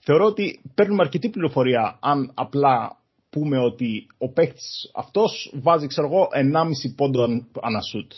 θεωρώ 0.00 0.24
ότι 0.24 0.60
παίρνουμε 0.74 1.02
αρκετή 1.02 1.28
πληροφορία 1.28 1.98
αν 2.00 2.32
απλά 2.34 2.98
πούμε 3.30 3.58
ότι 3.58 4.06
ο 4.18 4.28
παίκτης 4.32 4.90
αυτός 4.94 5.52
βάζει 5.54 5.86
ξέρω 5.86 6.06
εγώ 6.06 6.28
1,5 6.34 6.94
πόντο 6.96 7.22
αν- 7.22 7.50
ανά 7.60 7.80
σουτ. 7.80 8.12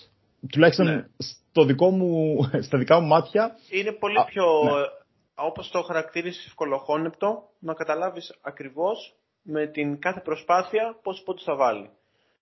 Τουλάχιστον 0.51 0.86
Ναι. 0.86 1.05
στο 1.51 1.64
δικό 1.64 1.90
μου, 1.90 2.36
στα 2.66 2.78
δικά 2.78 3.01
μου 3.01 3.07
μάτια 3.07 3.57
Είναι 3.70 3.93
πολύ 3.93 4.18
Α, 4.18 4.24
πιο, 4.24 4.45
ναι. 4.64 4.70
όπως 5.34 5.70
το 5.70 5.82
χαρακτήρισε 5.82 6.43
ευκολοχώνεπτο, 6.47 7.43
να 7.59 7.74
καταλάβεις 7.74 8.38
ακριβώς 8.40 9.14
με 9.43 9.66
την 9.66 9.99
κάθε 10.01 10.20
προσπάθεια 10.20 10.99
πόσους 11.03 11.22
πόντους 11.24 11.45
θα 11.45 11.57
βάλει. 11.57 11.90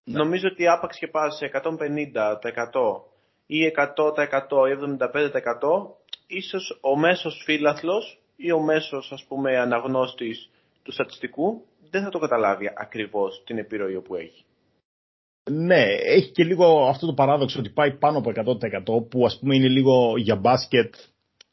Ναι. 0.05 0.19
Νομίζω 0.19 0.49
ότι 0.53 0.69
άπαξ 0.69 0.99
και 0.99 1.07
πας 1.07 1.37
σε 1.37 1.47
150% 1.47 3.03
ή 3.47 3.65
100% 3.67 4.69
ή 4.69 4.73
75% 4.73 5.97
ίσως 6.27 6.79
ο 6.81 6.97
μέσος 6.99 7.43
φίλαθλος 7.45 8.21
ή 8.37 8.53
ο 8.53 8.61
μέσος 8.61 9.13
ας 9.13 9.25
πούμε 9.29 9.59
αναγνώστης 9.59 10.51
του 10.83 10.93
στατιστικού 10.93 11.65
δεν 11.91 12.03
θα 12.03 12.09
το 12.09 12.19
καταλάβει 12.19 12.73
ακριβώς 12.77 13.43
την 13.47 13.59
επιρροή 13.59 14.01
που 14.01 14.15
έχει. 14.15 14.45
Ναι, 15.53 15.83
έχει 16.05 16.31
και 16.31 16.45
λίγο 16.45 16.87
αυτό 16.89 17.07
το 17.07 17.15
παράδοξο 17.15 17.59
ότι 17.59 17.71
πάει 17.71 17.99
πάνω 17.99 18.19
από 18.19 18.33
100% 18.35 19.09
που 19.11 19.25
ας 19.27 19.39
πούμε 19.41 19.55
είναι 19.55 19.69
λίγο 19.69 20.15
για 20.17 20.37
μπάσκετ. 20.37 20.95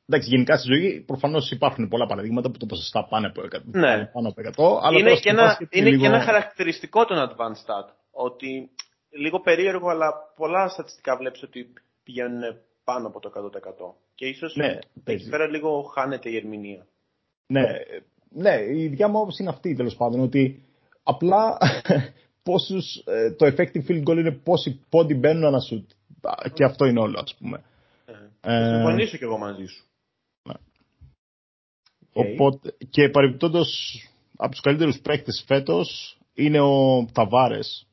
Εντάξει, 0.10 0.30
γενικά 0.30 0.58
στη 0.58 0.68
ζωή 0.74 1.04
προφανώς 1.08 1.52
υπάρχουν 1.52 1.88
πολλά 1.88 2.06
παραδείγματα 2.06 2.52
που 2.52 2.58
το 2.58 2.66
ποσοστά 2.66 3.08
πάνε 3.10 3.28
από 3.28 3.42
100, 3.42 3.62
Ναι. 3.64 3.82
πάνε 3.82 4.10
πάνω 4.14 4.28
από 4.30 4.42
100. 4.42 4.80
Αλλά 4.82 4.98
είναι 5.00 5.10
τώρα 5.10 5.20
και, 5.22 5.30
στο 5.30 5.40
ένα, 5.40 5.44
μπάσκετ 5.48 5.76
είναι 5.76 5.90
λίγο... 5.90 6.02
και 6.02 6.08
ένα 6.08 6.22
χαρακτηριστικό 6.22 7.06
των 7.06 7.18
advanced 7.18 7.62
stat. 7.66 7.88
Ότι 8.12 8.70
λίγο 9.10 9.42
περίεργο, 9.42 9.90
αλλά 9.90 10.14
πολλά 10.36 10.68
στατιστικά 10.68 11.18
βλέπεις 11.18 11.44
ότι 11.44 11.74
πηγαίνουν 12.04 12.42
πάνω 12.84 13.08
από 13.08 13.20
το 13.20 13.32
100%. 13.36 13.94
Και 14.16 14.26
ίσως 14.26 14.56
Ναι, 14.56 14.66
εκεί 14.66 14.80
παίζει. 15.04 15.30
πέρα 15.30 15.48
λίγο 15.48 15.82
χάνεται 15.82 16.30
η 16.30 16.36
ερμηνεία. 16.36 16.86
Ναι, 17.48 17.64
ναι, 18.30 18.56
η 18.76 18.88
δικιά 18.88 19.08
μου 19.08 19.18
άποψη 19.18 19.42
είναι 19.42 19.52
αυτή 19.52 19.76
τέλος 19.76 19.96
πάντων. 19.96 20.20
Ότι 20.20 20.64
απλά 21.04 21.58
πόσους, 22.48 22.96
ε, 23.06 23.32
το 23.32 23.46
effective 23.46 23.86
field 23.88 24.04
goal 24.10 24.18
είναι 24.18 24.32
πόσοι 24.44 24.80
πόντοι 24.90 25.14
μπαίνουν 25.14 25.44
ένα 25.44 25.60
σουτ. 25.60 25.90
Και 26.54 26.64
αυτό 26.64 26.86
είναι 26.86 27.00
όλο, 27.00 27.20
ας 27.24 27.36
πούμε. 27.40 27.64
Ε, 28.06 28.12
Ε, 28.42 28.60
θα 28.60 28.74
συμφωνήσω 28.76 29.18
κι 29.18 29.24
εγώ 29.24 29.38
μαζί 29.38 29.66
σου. 29.66 29.84
Ναι. 30.44 30.54
Οκ. 32.14 32.26
Οπότε, 32.26 32.74
και 32.90 33.10
παρεμπιπτόντως 33.10 34.02
από 34.38 34.52
τους 34.52 34.62
καλύτερους 34.62 35.00
παίκτες 35.00 35.44
φέτος 35.48 36.18
είναι 36.34 36.60
ο 36.60 37.06
Ταβάρες 37.14 37.88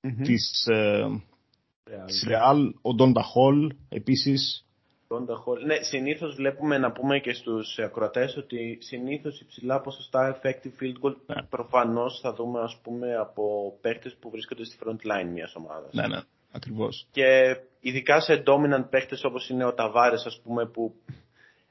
Μμμ. 0.00 0.22
της, 0.22 0.66
ε, 0.66 1.02
Real. 1.04 2.04
της 2.06 2.26
Real, 2.28 2.70
ο 2.82 2.94
Ντόντα 2.94 3.22
Χολ 3.22 3.74
επίσης. 3.88 4.66
Donta 5.10 5.34
Hall. 5.44 5.64
Ναι, 5.64 5.74
συνήθως 5.82 6.34
βλέπουμε 6.34 6.78
να 6.78 6.92
πούμε 6.92 7.18
και 7.18 7.32
στους 7.32 7.78
ακροατές 7.78 8.36
ότι 8.36 8.78
συνήθως 8.80 9.40
υψηλά 9.40 9.80
ποσοστά 9.80 10.40
effective 10.40 10.82
field 10.82 11.06
goal 11.06 11.14
Ναι. 11.26 11.42
προφανώς 11.42 12.20
θα 12.20 12.32
δούμε 12.32 12.60
ας 12.60 12.80
πούμε 12.82 13.16
από 13.16 13.74
παίκτες 13.80 14.16
που 14.20 14.30
βρίσκονται 14.30 14.64
στη 14.64 14.78
front 14.84 14.90
line 15.10 15.28
μιας 15.32 15.54
ομάδας. 15.56 15.92
Ναι, 15.92 16.06
ναι, 16.06 16.20
ακριβώς. 16.52 17.06
Και 17.10 17.56
ειδικά 17.80 18.20
σε 18.20 18.42
dominant 18.46 18.86
παίκτες 18.90 19.24
όπως 19.24 19.48
είναι 19.48 19.64
ο 19.64 19.74
Ταβάρες 19.74 20.26
ας 20.26 20.40
πούμε 20.44 20.66
που 20.66 20.94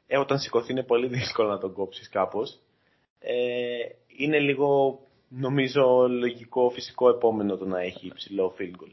ε, 0.08 0.18
όταν 0.18 0.40
σηκωθεί 0.40 0.72
είναι 0.72 0.84
πολύ 0.84 1.08
δύσκολο 1.08 1.50
να 1.50 1.58
τον 1.58 1.74
κόψεις 1.74 2.10
κάπως. 2.10 2.60
Ε, 3.20 3.36
είναι 4.18 4.40
λίγο 4.40 5.00
νομίζω 5.30 6.08
λογικό 6.10 6.70
φυσικό 6.70 7.10
επόμενο 7.10 7.58
το 7.58 7.66
να 7.66 7.82
έχει 7.82 8.08
υψηλό 8.08 8.56
field 8.60 8.84
goal. 8.84 8.92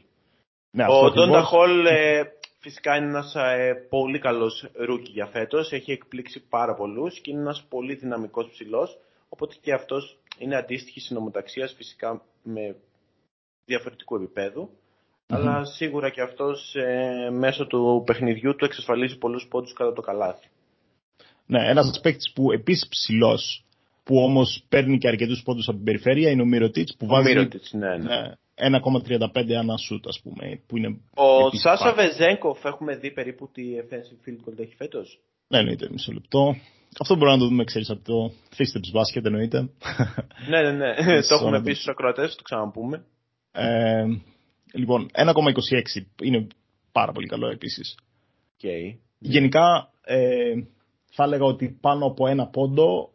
Ναι, 0.71 0.83
αυτό 0.83 0.99
Ο 0.99 1.09
Ντόντα 1.11 1.21
ακριβώς. 1.21 1.47
Χολ 1.47 1.85
ε, 1.85 2.23
φυσικά 2.65 2.95
είναι 2.95 3.05
ένας 3.05 3.35
ε, 3.35 3.85
πολύ 3.89 4.19
καλός 4.19 4.69
rookie 4.73 5.11
για 5.11 5.25
φέτος. 5.25 5.71
Έχει 5.71 5.91
εκπλήξει 5.91 6.39
πάρα 6.49 6.73
πολλούς 6.75 7.19
και 7.19 7.31
είναι 7.31 7.39
ένας 7.39 7.65
πολύ 7.69 7.93
δυναμικός 7.95 8.49
ψηλός. 8.51 8.97
Οπότε 9.29 9.55
και 9.61 9.73
αυτός 9.73 10.17
είναι 10.37 10.55
αντίστοιχη 10.55 10.99
συνομοταξίας 10.99 11.73
φυσικά 11.77 12.21
με 12.43 12.75
διαφορετικού 13.65 14.15
επίπεδου. 14.15 14.69
Αλλά 15.27 15.65
σίγουρα 15.65 16.09
και 16.09 16.21
αυτός 16.21 16.75
ε, 16.75 17.29
μέσω 17.31 17.67
του 17.67 18.03
παιχνιδιού 18.05 18.55
του 18.55 18.65
εξασφαλίζει 18.65 19.17
πολλούς 19.17 19.47
πόντους 19.49 19.73
κατά 19.73 19.93
το 19.93 20.01
καλάθι. 20.01 20.47
Ναι, 21.45 21.69
ένας 21.69 21.99
παίκτης 22.03 22.31
που 22.33 22.51
επίσης 22.51 22.87
ψηλός, 22.87 23.65
που 24.03 24.17
όμως 24.17 24.65
παίρνει 24.69 24.97
και 24.97 25.07
αρκετούς 25.07 25.41
πόντους 25.43 25.67
από 25.67 25.77
την 25.77 25.85
περιφέρεια, 25.85 26.29
είναι 26.29 26.41
ο 26.41 26.45
Μυρωτίτς 26.45 26.95
που 26.97 27.05
Ο 27.05 27.13
βάζει 27.13 27.27
Μύρωτιτς, 27.27 27.73
ναι, 27.73 27.97
ναι. 27.97 27.97
ναι, 27.97 28.35
1,35 28.55 29.53
ανά 29.59 29.77
σούτ, 29.77 30.07
ας 30.07 30.19
πούμε, 30.23 30.61
που 30.67 30.77
είναι 30.77 30.87
Ο 31.15 31.39
επίσης 31.47 31.61
Σάσα 31.61 31.83
πάρα- 31.83 31.95
Βεζέγκοφ 31.95 32.65
έχουμε 32.65 32.95
δει 32.95 33.11
περίπου 33.11 33.49
τι 33.51 33.63
offensive 33.81 34.29
field 34.29 34.49
goal 34.49 34.59
έχει 34.59 34.75
φέτος; 34.75 35.19
Ναι, 35.47 35.57
εννοείται, 35.57 35.87
μισό 35.91 36.11
λεπτό. 36.11 36.55
Αυτό 36.99 37.15
μπορούμε 37.15 37.31
να 37.35 37.41
το 37.41 37.47
δούμε, 37.47 37.63
ξέρεις, 37.63 37.89
από 37.89 38.03
το 38.03 38.33
Three 38.55 38.61
Steps 38.61 38.99
Basket, 38.99 39.25
εννοείται. 39.25 39.59
ναι, 40.49 40.61
ναι, 40.61 40.71
ναι. 40.71 40.93
Μισό 41.15 41.27
το 41.29 41.35
έχουμε 41.35 41.51
λεπτό. 41.51 41.63
πει 41.69 41.73
στους 41.73 41.87
ακροατές, 41.87 42.29
θα 42.29 42.35
το 42.35 42.43
ξαναπούμε. 42.43 43.05
ε, 43.51 44.03
λοιπόν, 44.73 45.09
1,26 45.13 46.05
είναι 46.23 46.47
πάρα 46.91 47.11
πολύ 47.11 47.27
καλό 47.27 47.47
επίσης. 47.51 47.97
Okay. 48.61 48.97
Γενικά, 49.19 49.91
ε, 50.03 50.53
θα 51.11 51.23
έλεγα 51.23 51.43
ότι 51.45 51.77
πάνω 51.81 52.05
από 52.05 52.27
ένα 52.27 52.47
πόντο 52.47 52.85
Είναι 52.85 53.14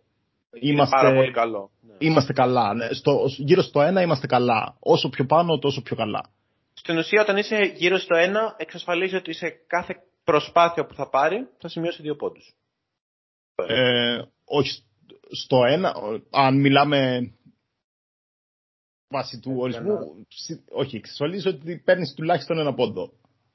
είμαστε, 0.52 0.96
πάρα 0.96 1.14
πολύ 1.14 1.32
καλό. 1.32 1.70
Ναι. 1.80 1.94
είμαστε 1.98 2.32
καλά. 2.32 2.74
Ναι. 2.74 2.92
Στο, 2.92 3.24
γύρω 3.36 3.62
στο 3.62 3.80
ένα 3.80 4.02
είμαστε 4.02 4.26
καλά. 4.26 4.76
Όσο 4.80 5.08
πιο 5.08 5.24
πάνω, 5.26 5.58
τόσο 5.58 5.82
πιο 5.82 5.96
καλά. 5.96 6.24
Στην 6.74 6.98
ουσία, 6.98 7.22
όταν 7.22 7.36
είσαι 7.36 7.56
γύρω 7.76 7.98
στο 7.98 8.16
1, 8.16 8.20
εξασφαλίζει 8.56 9.16
ότι 9.16 9.32
σε 9.32 9.48
κάθε 9.66 9.96
προσπάθεια 10.24 10.86
που 10.86 10.94
θα 10.94 11.08
πάρει 11.08 11.48
θα 11.58 11.68
σημειώσει 11.68 12.02
δύο 12.02 12.16
πόντους. 12.16 12.54
Ε, 13.68 14.22
όχι 14.44 14.82
στο 15.30 15.64
ένα, 15.64 15.94
αν 16.30 16.60
μιλάμε 16.60 17.30
βάσει 19.08 19.40
του 19.40 19.50
Ε, 19.50 19.54
ορισμού, 19.56 19.90
ένα. 19.92 20.06
συ- 20.28 20.64
όχι, 20.70 20.96
εξασφαλίζει 20.96 21.48
ότι 21.48 21.82
παίρνεις 21.84 22.14
τουλάχιστον 22.14 22.58
ένα 22.58 22.74
πόντο. 22.74 23.12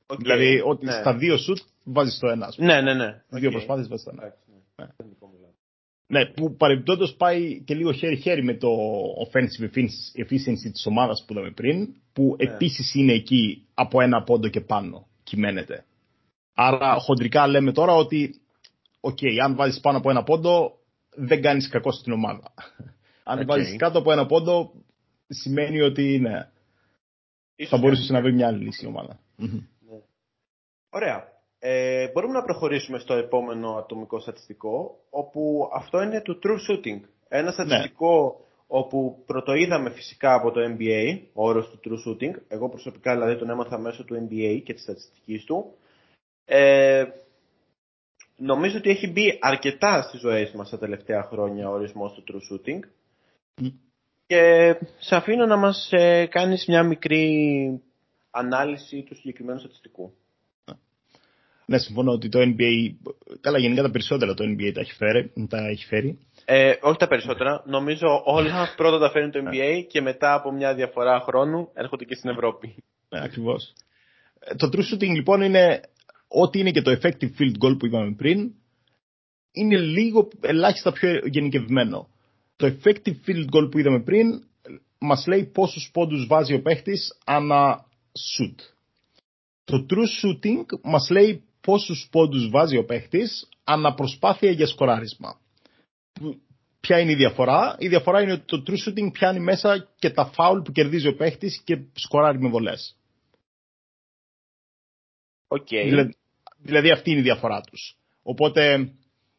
Okay. 0.08 0.18
Δηλαδή 0.18 0.62
ότι 0.66 0.86
ναι. 0.86 0.91
στα 0.91 1.16
δύο 1.16 1.38
σουτ 1.38 1.58
βάζεις 1.84 2.20
το 2.20 2.28
ένα. 2.28 2.46
ας 2.46 2.56
πούμε. 2.56 2.74
Ναι, 2.74 2.82
ναι, 2.82 2.93
ναι. 3.06 3.24
Δύο 3.30 3.48
Οκ. 3.48 3.54
προσπάθειες 3.54 3.88
βάζεις 3.88 4.06
το 4.06 4.12
ένα. 4.14 4.24
Εντάξει, 4.24 4.41
ναι. 4.78 4.86
Ναι. 6.08 6.20
Δεν 6.20 6.34
δικό 6.34 6.41
μου 6.41 6.49
λάθος. 6.49 6.49
Ναι, 6.49 6.49
που 6.49 6.56
παρεμπιπτόντως 6.56 7.16
πάει 7.16 7.64
και 7.64 7.76
λίγο 7.76 7.91
χέρι-χέρι 7.91 8.43
με 8.43 8.53
το 8.58 8.70
offensive 9.28 9.64
effic- 9.64 10.24
efficiency 10.26 10.72
της 10.72 10.86
ομάδας 10.86 11.24
που 11.28 11.34
είδαμε 11.34 11.51
πριν, 11.51 11.95
που 12.14 12.36
Ναι. 12.38 12.53
επίσης 12.53 12.93
είναι 12.93 13.14
εκεί 13.14 13.68
από 13.74 14.01
ένα 14.01 14.24
πόντο 14.24 14.47
και 14.49 14.62
πάνω, 14.62 15.08
κυμαίνεται. 15.24 15.86
Άρα 16.53 16.95
χοντρικά 16.99 17.47
λέμε 17.47 17.72
τώρα 17.72 17.93
ότι, 17.93 18.41
οκ, 18.99 19.18
αν 19.43 19.56
βάζεις 19.56 19.80
πάνω 19.80 19.97
από 19.97 20.10
ένα 20.10 20.24
πόντο, 20.24 20.72
δεν 21.16 21.41
κάνεις 21.41 21.68
κακό 21.70 21.91
στην 21.91 22.14
ομάδα. 22.14 22.53
αν 23.24 23.39
Οκ. 23.39 23.45
βάζεις 23.45 23.76
κάτω 23.78 23.99
από 23.99 24.12
ένα 24.12 24.26
πόντο, 24.26 24.72
σημαίνει 25.28 25.82
ότι 25.82 26.20
ναι, 26.20 26.49
Ίσως 27.56 27.72
θα 27.72 27.78
μπορούσε 27.78 28.01
κάνει. 28.01 28.12
να 28.14 28.22
βρει 28.22 28.34
μια 28.34 28.47
άλλη 28.47 28.64
λύση 28.64 28.86
η 28.86 28.88
ομάδα. 28.88 29.20
Μμμ. 29.36 29.60
Ωραία. 30.89 31.34
Ε, 31.68 32.07
μπορούμε 32.13 32.34
να 32.34 32.43
προχωρήσουμε 32.43 32.99
στο 32.99 33.13
επόμενο 33.13 33.76
ατομικό 33.76 34.20
στατιστικό, 34.20 34.99
όπου 35.09 35.70
αυτό 35.74 36.01
είναι 36.01 36.22
το 36.22 36.39
true 36.43 36.72
shooting. 36.72 36.99
Ναι. 36.99 37.07
Ένα 37.28 37.51
στατιστικό 37.51 38.39
όπου 38.68 39.24
πρωτοείδαμε 39.26 39.89
φυσικά 39.89 40.34
από 40.34 40.51
το 40.51 40.59
NBA, 40.63 41.20
ο 41.34 41.47
όρος 41.47 41.70
του 41.70 41.80
true 41.84 42.09
shooting. 42.09 42.36
Εγώ 42.47 42.70
προσωπικά 42.70 43.13
δηλαδή 43.13 43.38
τον 43.38 43.49
έμαθα 43.49 43.78
μέσω 43.80 44.03
του 44.03 44.16
NBA 44.16 44.61
και 44.63 44.74
της 44.74 44.84
στατιστικής 44.84 45.43
του. 45.43 45.74
Ε, 46.45 47.05
νομίζω 48.36 48.78
ότι 48.78 48.89
έχει 48.89 49.07
μπει 49.07 49.38
αρκετά 49.41 50.01
στις 50.01 50.20
ζωές 50.20 50.51
μας 50.51 50.70
τα 50.70 50.78
τελευταία 50.78 51.24
χρόνια 51.24 51.70
ο 51.70 51.74
ορισμός 51.74 52.13
του 52.13 52.24
true 52.28 52.53
shooting. 52.53 52.80
Μμ. 53.61 53.68
Και 54.28 54.76
σε 54.99 55.16
αφήνω 55.16 55.45
να 55.45 55.57
μας 55.57 55.89
ε, 55.91 56.26
κάνεις 56.26 56.66
μια 56.68 56.84
μικρή 56.84 57.82
ανάλυση 58.32 59.03
του 59.03 59.16
συγκεκριμένου 59.16 59.59
στατιστικού. 59.59 60.13
Ναι, 61.66 61.78
συμφωνώ 61.78 62.11
ότι 62.11 62.30
το 62.30 62.39
NBA, 62.41 62.93
καλά 63.41 63.57
γενικά 63.57 63.82
τα 63.82 63.91
περισσότερα 63.91 64.34
το 64.34 64.43
NBA 64.43 64.72
τα 64.74 64.80
έχει 64.82 64.93
φέρει. 64.93 65.32
Τα 65.49 65.68
έχει 65.68 65.86
φέρει. 65.86 66.20
Ε, 66.45 66.74
όχι 66.82 66.97
τα 66.97 67.07
περισσότερα. 67.07 67.63
Νομίζω 67.66 68.22
όλα 68.26 68.74
πρώτα 68.76 68.99
τα 68.99 69.09
φέρνει 69.09 69.32
το 69.32 69.39
NBA 69.45 69.86
και 69.88 70.01
μετά 70.01 70.34
από 70.34 70.51
μια 70.51 70.76
διαφορά 70.76 71.20
χρόνου 71.20 71.70
έρχονται 71.74 72.05
και 72.05 72.16
στην 72.16 72.30
Ευρώπη. 72.30 72.76
Ναι, 73.09 73.24
ακριβώς. 73.24 73.74
Ε, 74.39 74.55
Το 74.55 74.70
true 74.74 74.93
shooting 74.93 75.13
λοιπόν 75.16 75.41
είναι 75.41 75.82
ό,τι 76.28 76.59
είναι 76.59 76.72
και 76.72 76.82
το 76.82 76.91
effective 76.91 77.32
field 77.39 77.66
goal 77.66 77.78
που 77.80 77.86
είπαμε 77.86 78.13
πριν, 78.18 78.51
είναι 79.51 79.78
λίγο 79.78 80.28
ελάχιστα 80.41 80.91
πιο 80.91 81.09
γενικευμένο. 81.26 82.07
Το 82.55 82.68
effective 82.68 83.16
field 83.28 83.45
goal 83.55 83.72
που 83.72 83.80
είδαμε 83.80 84.03
πριν 84.03 84.43
μας 84.99 85.28
λέει 85.28 85.43
πόσους 85.45 85.89
πόντους 85.93 86.28
βάζει 86.28 86.53
ο 86.53 86.61
παίχτης 86.61 87.18
ανά 87.26 87.86
shoot. 88.13 88.55
Το 89.63 89.86
true 89.89 90.07
shooting 90.22 90.80
μας 90.84 91.09
λέει 91.09 91.43
πόσους 91.66 92.07
πόντους 92.11 92.49
βάζει 92.49 92.78
ο 92.78 92.86
παίχτης 92.86 93.49
ανά 93.63 93.93
προσπάθεια 93.93 94.51
για 94.51 94.68
σκοράρισμα. 94.68 95.39
Που- 96.13 96.39
Ποια 96.80 96.99
είναι 96.99 97.11
η 97.11 97.16
διαφορά; 97.16 97.76
Η 97.80 97.88
διαφορά 97.88 98.22
είναι 98.22 98.32
ότι 98.32 98.43
το 98.45 98.63
true 98.68 98.88
shooting 98.89 99.11
πιάνει 99.11 99.39
μέσα 99.39 99.88
και 99.99 100.09
τα 100.09 100.32
foul 100.38 100.61
που 100.63 100.72
κερδίζει 100.72 101.07
ο 101.07 101.16
παίχτης 101.16 101.61
και 101.63 101.82
σκοράρει 101.93 102.39
με 102.39 102.49
βολές. 102.49 102.95
Οκ. 105.47 105.68
Δηλαδή, 105.68 106.16
δηλαδή 106.57 106.91
αυτή 106.91 107.11
είναι 107.11 107.20
η 107.20 107.24
διαφορά 107.24 107.61
τους. 107.61 107.97
Οπότε, 108.24 108.91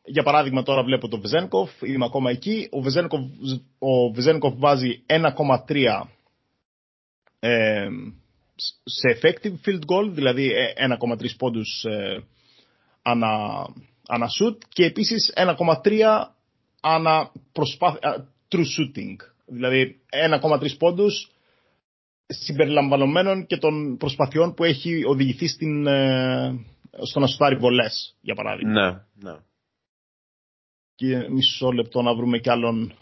για 0.05 0.23
παράδειγμα 0.23 0.63
τώρα 0.63 0.83
βλέπω 0.85 1.09
το 1.09 1.21
Βεζένκοφ, 1.21 1.83
είμαι 1.83 2.05
ακόμα 2.05 2.31
εκεί, 2.31 2.69
ο 2.71 2.81
Βεζένκοφ, 2.81 3.21
ο 3.79 4.13
Βεζένκοφ 4.13 4.55
βάζει 4.57 5.03
1,3 5.07 6.09
ε, 7.41 7.89
σε 8.85 9.19
effective 9.19 9.55
field 9.65 9.81
goal, 9.87 10.11
δηλαδή 10.11 10.53
ε, 10.53 10.73
1,3 11.19 11.37
πόντους 11.39 11.85
ε, 11.85 12.25
ανά, 13.03 13.29
ανά 14.09 14.27
shoot 14.41 14.57
και 14.69 14.85
επίσης 14.85 15.33
1,3 15.37 16.27
ανά 16.81 17.33
προσπάθεια, 17.53 18.29
true 18.51 18.65
shooting. 18.79 19.17
Δηλαδή 19.47 20.01
1,3 20.41 20.77
πόντους 20.79 21.31
συμπεριλαμβανομένων 22.27 23.47
και 23.47 23.57
των 23.57 23.97
προσπαθειών 23.97 24.55
που 24.55 24.65
έχει 24.65 25.05
οδηγηθεί 25.07 25.47
στην, 25.47 25.87
ε, 25.87 26.65
στο 27.03 27.21
να 27.21 27.27
σουτάρει 27.27 27.57
βολές, 27.57 28.17
για 28.21 28.35
παράδειγμα. 28.35 28.73
Ναι, 28.73 29.31
ναι. 29.31 29.39
Και 30.95 31.29
μισό 31.29 31.71
λεπτό 31.71 32.03
να 32.03 32.15
βρούμε 32.15 32.39
κι 32.39 32.51
άλλον 32.51 32.95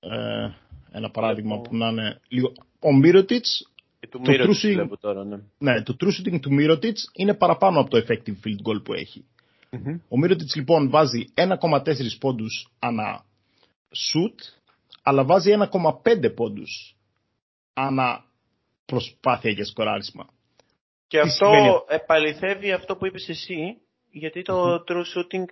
ε, 0.00 0.48
ένα 0.90 1.10
παράδειγμα 1.10 1.54
Βλέπω. 1.54 1.68
που 1.70 1.76
να 1.76 1.88
είναι 1.88 2.20
λίγο... 2.28 2.52
Ο 2.80 2.92
Μύρωτιτς, 2.94 3.72
Και 3.74 3.77
του 4.00 4.20
Το 4.24 4.30
Μύρο 4.30 4.44
true 4.44 4.48
shooting- 4.48 4.72
βλέπω 4.74 4.96
τώρα, 4.96 5.24
ναι. 5.24 5.38
ναι, 5.58 5.82
το 5.82 5.96
true 6.00 6.06
shooting 6.08 6.40
του 6.40 6.52
Μύρωτιτς 6.52 7.10
είναι 7.12 7.34
παραπάνω 7.34 7.80
από 7.80 7.90
το 7.90 7.98
effective 7.98 8.36
field 8.46 8.68
goal 8.70 8.84
που 8.84 8.92
έχει. 8.92 9.24
Μμμ. 9.70 9.98
Ο 10.08 10.18
Μύρωτιτς 10.18 10.54
λοιπόν 10.54 10.90
βάζει 10.90 11.24
1,4 11.34 12.18
πόντους 12.20 12.68
ανά 12.78 13.24
shoot, 13.88 14.34
αλλά 15.02 15.24
βάζει 15.24 15.50
1,5 15.50 16.34
πόντους 16.34 16.96
ανά 17.74 18.24
προσπάθεια 18.84 19.50
για 19.50 19.64
σκοράρισμα. 19.64 20.28
Και 21.06 21.20
Τι 21.20 21.28
αυτό 21.28 21.46
σημαίνει; 21.46 21.68
επαληθεύει 21.88 22.72
αυτό 22.72 22.96
που 22.96 23.06
είπες 23.06 23.28
εσύ, 23.28 23.76
γιατί 24.10 24.42
το 24.42 24.84
true 24.88 25.04
shooting 25.14 25.44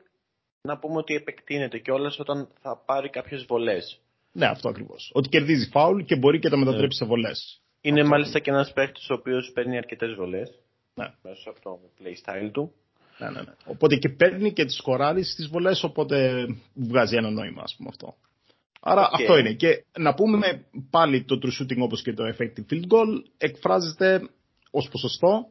να 0.62 0.78
πούμε 0.78 0.96
ότι 0.96 1.14
επεκτείνεται 1.14 1.78
κιόλας 1.78 2.18
όταν 2.18 2.48
θα 2.60 2.82
πάρει 2.86 3.10
κάποιες 3.10 3.44
βολές. 3.44 4.00
Ναι, 4.32 4.46
αυτό 4.46 4.68
ακριβώς. 4.68 5.10
Ότι 5.14 5.28
κερδίζει 5.28 5.68
φάουλ 5.70 6.00
και 6.02 6.16
μπορεί 6.16 6.38
και 6.38 6.48
τα 6.48 6.56
μετατρέψει 6.56 6.98
σε 6.98 7.04
βολές. 7.04 7.60
Είναι 7.86 8.00
Αυτό 8.00 8.10
μάλιστα 8.12 8.38
και 8.38 8.50
ένας 8.50 8.72
παίκτης 8.72 9.10
ο 9.10 9.14
οποίος 9.14 9.50
παίρνει 9.54 9.76
αρκετές 9.76 10.14
βολές 10.14 10.50
Ναι. 10.94 11.06
μέσα 11.22 11.50
από 11.50 11.60
το 11.60 11.80
playstyle 11.98 12.50
του. 12.52 12.72
Ναι, 13.18 13.30
ναι, 13.30 13.40
ναι. 13.40 13.52
Οπότε 13.64 13.96
και 13.96 14.08
παίρνει 14.08 14.52
και 14.52 14.64
τις 14.64 14.76
σκοράρει 14.76 15.22
στις 15.24 15.48
βολές, 15.48 15.82
οπότε 15.82 16.46
βγάζει 16.74 17.16
ένα 17.16 17.30
νόημα, 17.30 17.62
ας 17.62 17.74
πούμε 17.76 17.88
αυτό. 17.92 18.14
Άρα 18.80 19.06
Οκ. 19.06 19.14
αυτό 19.20 19.38
είναι. 19.38 19.52
Και 19.52 19.84
να 19.98 20.14
πούμε 20.14 20.64
πάλι 20.90 21.24
το 21.24 21.38
true 21.42 21.62
shooting 21.62 21.78
όπως 21.78 22.02
και 22.02 22.12
το 22.12 22.24
effective 22.24 22.72
field 22.72 22.86
goal 22.92 23.22
εκφράζεται 23.38 24.28
ως 24.70 24.88
ποσοστό 24.88 25.50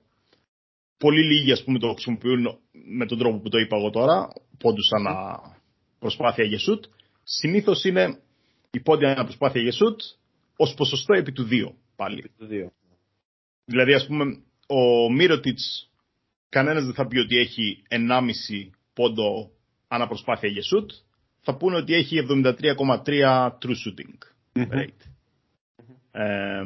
πολύ 0.97 1.23
λίγοι 1.23 1.51
ας 1.51 1.63
πούμε 1.63 1.79
το 1.79 1.91
χρησιμοποιούν 1.91 2.59
με 2.71 3.05
τον 3.05 3.17
τρόπο 3.17 3.37
που 3.39 3.49
το 3.49 3.57
είπα 3.57 3.77
εγώ 3.77 3.89
τώρα, 3.89 4.27
πόντους 4.57 4.87
ανά 4.99 5.39
προσπάθεια 5.99 6.43
για 6.43 6.57
shoot. 6.57 6.79
Συνήθως 7.23 7.83
είναι 7.83 8.19
οι 8.71 8.79
πόντοι 8.79 9.11
ανά 9.11 9.23
προσπάθεια 9.23 9.61
για 9.61 9.71
shoot 9.71 9.99
ως 10.57 10.73
ποσοστό 10.73 11.13
επί 11.13 11.31
του 11.31 11.47
2 11.51 11.73
πάλι. 11.95 12.31
Το 12.37 12.45
δύο. 12.45 12.71
Δηλαδή 13.65 13.93
ας 13.93 14.05
πούμε 14.07 14.23
ο 14.67 15.11
Μύρωτιτς 15.11 15.89
κανένας 16.49 16.83
δεν 16.85 16.93
θα 16.93 17.07
πει 17.07 17.17
ότι 17.17 17.37
έχει 17.37 17.83
1,5 17.89 18.69
πόντο 18.93 19.51
ανά 19.87 20.07
προσπάθεια 20.07 20.49
για 20.49 20.61
shoot. 20.61 20.85
Θα 21.41 21.57
πούνε 21.57 21.75
ότι 21.75 21.93
έχει 21.93 22.17
73,3 22.19 23.47
true 23.47 23.75
shooting 23.85 24.17
rate. 24.53 25.09
Ε, 26.11 26.61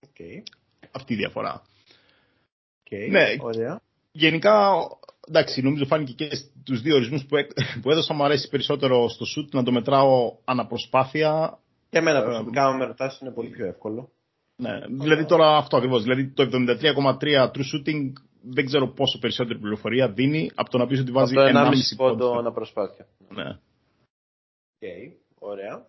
Οκ. 0.00 0.44
αυτή 0.90 1.12
η 1.12 1.16
διαφορά. 1.16 1.62
Οκ. 2.84 3.10
Ναι. 3.10 3.24
Ωραία. 3.40 3.80
Γενικά, 4.12 4.72
εντάξει, 5.28 5.62
νομίζω 5.62 5.84
φάνηκε 5.86 6.12
και 6.12 6.34
στους 6.34 6.80
δύο 6.82 6.94
ορισμούς 6.94 7.24
που, 7.24 7.36
έ- 7.36 7.52
που 7.82 7.90
έδωσα. 7.90 8.14
Μου 8.14 8.24
αρέσει 8.24 8.48
περισσότερο 8.48 9.08
στο 9.08 9.24
shoot 9.36 9.48
να 9.50 9.62
το 9.62 9.72
μετράω 9.72 10.36
ανά 10.44 10.67
προσπάθεια. 10.67 11.58
Για 11.94 12.02
μένα 12.02 12.18
Ε, 12.18 12.22
προσωπικά, 12.22 12.64
άμα 12.64 12.76
με 12.76 12.84
ρωτάς, 12.84 13.18
είναι 13.20 13.30
πολύ 13.30 13.48
πιο 13.48 13.66
εύκολο. 13.66 14.10
Ναι, 14.56 14.70
δηλαδή 15.00 15.24
τώρα 15.24 15.56
αυτό 15.56 15.76
ακριβώς. 15.76 16.02
Δηλαδή 16.02 16.28
το 16.28 16.42
73,3 16.42 17.50
true 17.54 17.66
shooting 17.70 18.12
δεν 18.42 18.64
ξέρω 18.64 18.88
πόσο 18.88 19.18
περισσότερη 19.18 19.58
πληροφορία 19.58 20.08
δίνει 20.08 20.50
από 20.54 20.70
το 20.70 20.78
να 20.78 20.86
πεις 20.86 21.00
ότι 21.00 21.10
Από 21.10 21.18
βάζει 21.18 21.34
το 21.34 21.40
1,5 21.42 21.46
1,5 21.46 21.52
πόντο 21.96 22.12
πόντο. 22.26 22.38
ανά 22.38 22.52
προσπάθεια. 22.52 23.06
Ναι. 23.28 23.48
Οκ, 23.48 25.12
ωραία. 25.38 25.86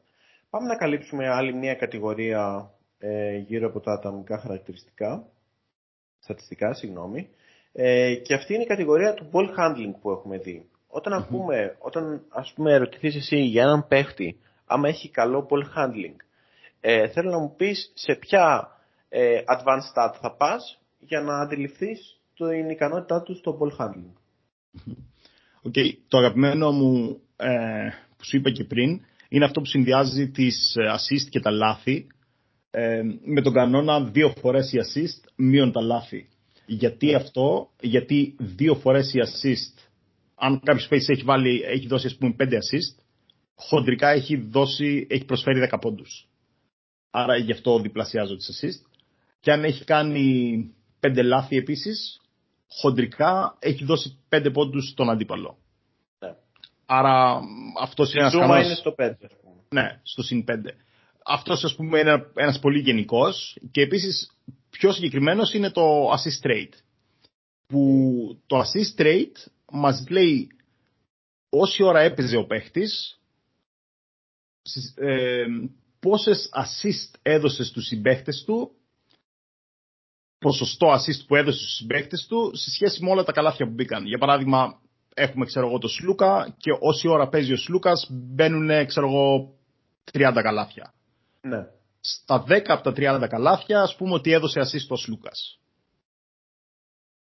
Πάμε 0.49 0.67
να 0.67 0.75
καλύψουμε 0.75 1.27
άλλη 1.29 1.53
μια 1.53 1.73
κατηγορία 1.75 2.71
ε, 2.97 3.37
γύρω 3.37 3.67
από 3.67 3.79
τα 3.79 3.91
ατομικά 3.91 4.37
χαρακτηριστικά. 4.39 5.27
Στατιστικά, 6.19 6.73
συγγνώμη. 6.73 7.29
Ε, 7.71 8.15
και 8.15 8.33
αυτή 8.33 8.53
είναι 8.53 8.63
η 8.63 8.67
κατηγορία 8.67 9.13
του 9.13 9.29
ball 9.33 9.47
handling 9.59 9.93
που 10.01 10.11
έχουμε 10.11 10.37
δει. 10.37 10.69
Όταν 10.87 11.13
ακούμε, 11.13 11.75
όταν 11.79 12.25
ας 12.29 12.53
πούμε 12.55 12.71
ερωτηθείς 12.73 13.15
εσύ 13.15 13.37
για 13.37 13.61
έναν 13.63 13.87
παίχτη, 13.87 14.39
άμα 14.66 14.88
έχει 14.88 15.09
καλό 15.09 15.47
ball 15.49 15.63
handling, 15.78 16.16
ε, 16.80 17.07
θέλω 17.07 17.30
να 17.30 17.39
μου 17.39 17.55
πεις 17.55 17.91
σε 17.93 18.16
ποια 18.16 18.70
ε, 19.09 19.41
advanced 19.45 19.93
stat 19.93 20.13
θα 20.22 20.36
πας 20.38 20.80
για 20.99 21.22
να 21.22 21.39
αντιληφθείς 21.39 22.20
την 22.36 22.70
ικανότητά 22.70 23.22
του 23.22 23.36
στο 23.36 23.57
ball 23.61 23.82
handling. 23.82 24.13
OK, 25.61 25.73
Το 26.07 26.18
αγαπημένο 26.18 26.72
μου 26.72 27.20
ε, 27.36 27.89
που 28.18 28.26
σου 28.26 28.38
είπα 28.38 28.51
και 28.51 28.63
πριν 28.63 29.01
είναι 29.30 29.45
αυτό 29.45 29.59
που 29.59 29.66
συνδυάζει 29.66 30.30
τις 30.30 30.76
ε, 30.76 30.93
assist 30.95 31.30
και 31.30 31.39
τα 31.39 31.51
λάθη 31.51 32.07
ε, 32.72 33.01
με 33.26 33.41
τον 33.41 33.53
κανόνα 33.53 34.03
δύο 34.03 34.34
φορές 34.39 34.72
η 34.72 34.78
assist 34.78 35.30
μείον 35.36 35.72
τα 35.72 35.82
λάθη. 35.82 36.30
Γιατί 36.66 37.16
αυτό, 37.16 37.70
γιατί 37.80 38.36
δύο 38.39 38.76
φορές 38.76 39.13
η 39.13 39.20
assist, 39.24 39.84
αν 40.36 40.61
κάποιος 40.63 40.88
παίκτης 40.88 41.09
έχει, 41.09 41.24
βάλει, 41.24 41.61
έχει 41.61 41.88
δώσει 41.88 42.07
ας 42.07 42.16
πούμε 42.16 42.34
πέντε 42.34 42.57
assist, 42.57 43.03
χοντρικά 43.55 44.09
έχει, 44.09 44.35
δώσει, 44.37 45.07
έχει 45.09 45.25
προσφέρει 45.25 45.69
10 45.71 45.77
πόντους. 45.81 46.27
Άρα 47.11 47.37
γι' 47.37 47.51
αυτό 47.51 47.79
διπλασιάζω 47.79 48.35
τις 48.35 48.49
assist. 48.61 48.89
Και 49.39 49.51
αν 49.51 49.63
έχει 49.63 49.83
κάνει 49.83 50.55
πέντε 50.99 51.21
λάθη 51.21 51.57
επίσης, 51.57 52.21
χοντρικά 52.67 53.57
έχει 53.59 53.83
δώσει 53.85 54.19
πέντε 54.29 54.49
πόντους 54.51 54.89
στον 54.89 55.09
αντίπαλο. 55.09 55.57
Ναι. 56.19 56.35
Άρα 56.85 57.39
αυτός 57.81 58.09
είναι 58.09 58.17
Η 58.17 58.21
ένας 58.21 58.31
ζούμα 58.31 58.45
κανόνας... 58.45 58.65
είναι 58.65 58.75
στο 58.75 58.95
5, 58.97 59.13
ας 59.21 59.31
πούμε. 59.41 59.55
Ναι, 59.69 59.99
στο 60.03 60.23
συν 60.23 60.45
5. 60.47 60.53
Αυτός 61.25 61.63
ας 61.63 61.75
πούμε 61.75 61.99
είναι 61.99 62.25
ένας 62.35 62.59
πολύ 62.59 62.79
γενικός 62.79 63.57
και 63.71 63.81
επίσης 63.81 64.31
πιο 64.69 64.91
συγκεκριμένος 64.91 65.53
είναι 65.53 65.71
το 65.71 66.11
assist 66.11 66.47
rate. 66.47 66.73
Που 67.67 68.41
το 68.47 68.59
assist 68.59 69.01
rate 69.01 69.47
μας 69.71 70.05
λέει 70.09 70.47
όση 71.49 71.83
ώρα 71.83 71.99
έπαιζε 71.99 72.37
ο 72.37 72.45
παίχτης, 72.45 72.91
στις- 72.91 73.19
ε, 74.95 75.45
πόσες 75.99 76.49
assist 76.53 77.20
έδωσες 77.22 77.68
στους 77.68 77.86
συμπαίχτες 77.86 78.43
του, 78.45 78.72
ποσοστό 80.38 80.93
assist 80.93 81.26
που 81.28 81.36
έδωσε 81.36 81.57
στους 81.57 81.76
συμπαίχτες 81.76 82.26
του 82.30 82.51
σε 82.55 82.70
σχέση 82.70 83.03
με 83.03 83.09
όλα 83.09 83.24
τα 83.24 83.32
καλάθια 83.32 83.66
που 83.66 83.74
μπήκαν. 83.74 84.05
Για 84.05 84.18
παράδειγμα, 84.18 84.82
έχουμε 85.13 85.45
ξέρω 85.45 85.68
εγώ 85.68 85.78
το 85.78 85.88
Σλούκα 85.88 86.55
και 86.57 86.72
όση 86.80 87.07
ώρα 87.07 87.30
παίζει 87.30 87.53
ο 87.53 87.57
Σλούκας 87.57 88.07
μπαίνουν 88.11 88.86
ξέρω 88.86 89.07
εγώ 89.07 89.55
30 90.11 90.39
καλάθια. 90.43 90.93
Ναι. 91.41 91.68
Στα 91.99 92.43
10 92.47 92.61
από 92.66 92.91
τα 92.91 93.22
30 93.24 93.28
καλάθια 93.30 93.82
ας 93.82 93.95
πούμε 93.95 94.13
ότι 94.13 94.32
έδωσε 94.32 94.59
assist 94.59 94.88
ο 94.88 94.95
Σλούκας. 94.95 95.59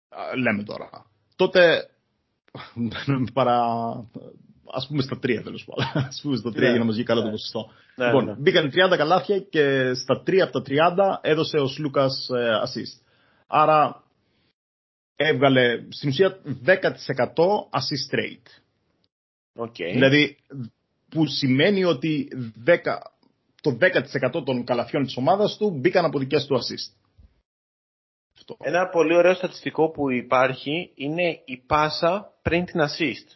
Α, 0.09 0.35
Λέμε 0.35 0.63
τώρα. 0.63 0.89
Τότε 1.35 1.89
παρά 3.33 3.59
ας 4.71 4.87
πούμε 4.87 5.01
στα 5.01 5.15
3 5.15 5.19
τέλος 5.43 5.65
πάντων. 5.65 6.03
Ας 6.07 6.19
πούμε 6.21 6.37
στα 6.37 6.49
3 6.49 6.53
Ναι, 6.53 6.69
για 6.69 6.79
να 6.79 6.85
μας 6.85 6.95
βγει 6.95 7.03
καλό 7.03 7.19
το 7.19 7.25
ναι. 7.25 7.31
ποσοστό. 7.31 7.71
Ναι, 7.95 8.05
λοιπόν, 8.05 8.25
ναι. 8.25 8.35
μπήκαν 8.37 8.71
30 8.91 8.97
καλάθια 8.97 9.39
και 9.39 9.93
στα 9.93 10.23
3 10.27 10.37
από 10.37 10.51
τα 10.51 10.61
30 10.67 11.19
έδωσε 11.21 11.57
ο 11.57 11.67
Σλούκας 11.67 12.29
ε, 12.29 12.49
assist. 12.65 13.01
Άρα 13.47 14.03
έβγαλε 15.15 15.85
στην 15.89 16.09
ουσία 16.09 16.39
10% 16.65 16.75
assist 17.71 18.15
rate. 18.15 18.61
OK. 19.55 19.75
Δηλαδή, 19.75 20.37
που 21.09 21.25
σημαίνει 21.25 21.83
ότι 21.83 22.27
10, 22.65 22.77
το 23.61 23.77
10% 24.39 24.43
των 24.45 24.63
καλαθιών 24.63 25.03
της 25.03 25.17
ομάδας 25.17 25.57
του 25.57 25.69
μπήκαν 25.69 26.05
από 26.05 26.19
δικές 26.19 26.45
του 26.45 26.55
assist. 26.55 26.91
Αυτό. 28.35 28.57
Ένα 28.59 28.89
πολύ 28.89 29.15
ωραίο 29.15 29.33
στατιστικό 29.33 29.89
που 29.89 30.11
υπάρχει 30.11 30.91
είναι 30.95 31.41
η 31.45 31.57
πάσα 31.57 32.33
πριν 32.41 32.65
την 32.65 32.79
assist. 32.81 33.35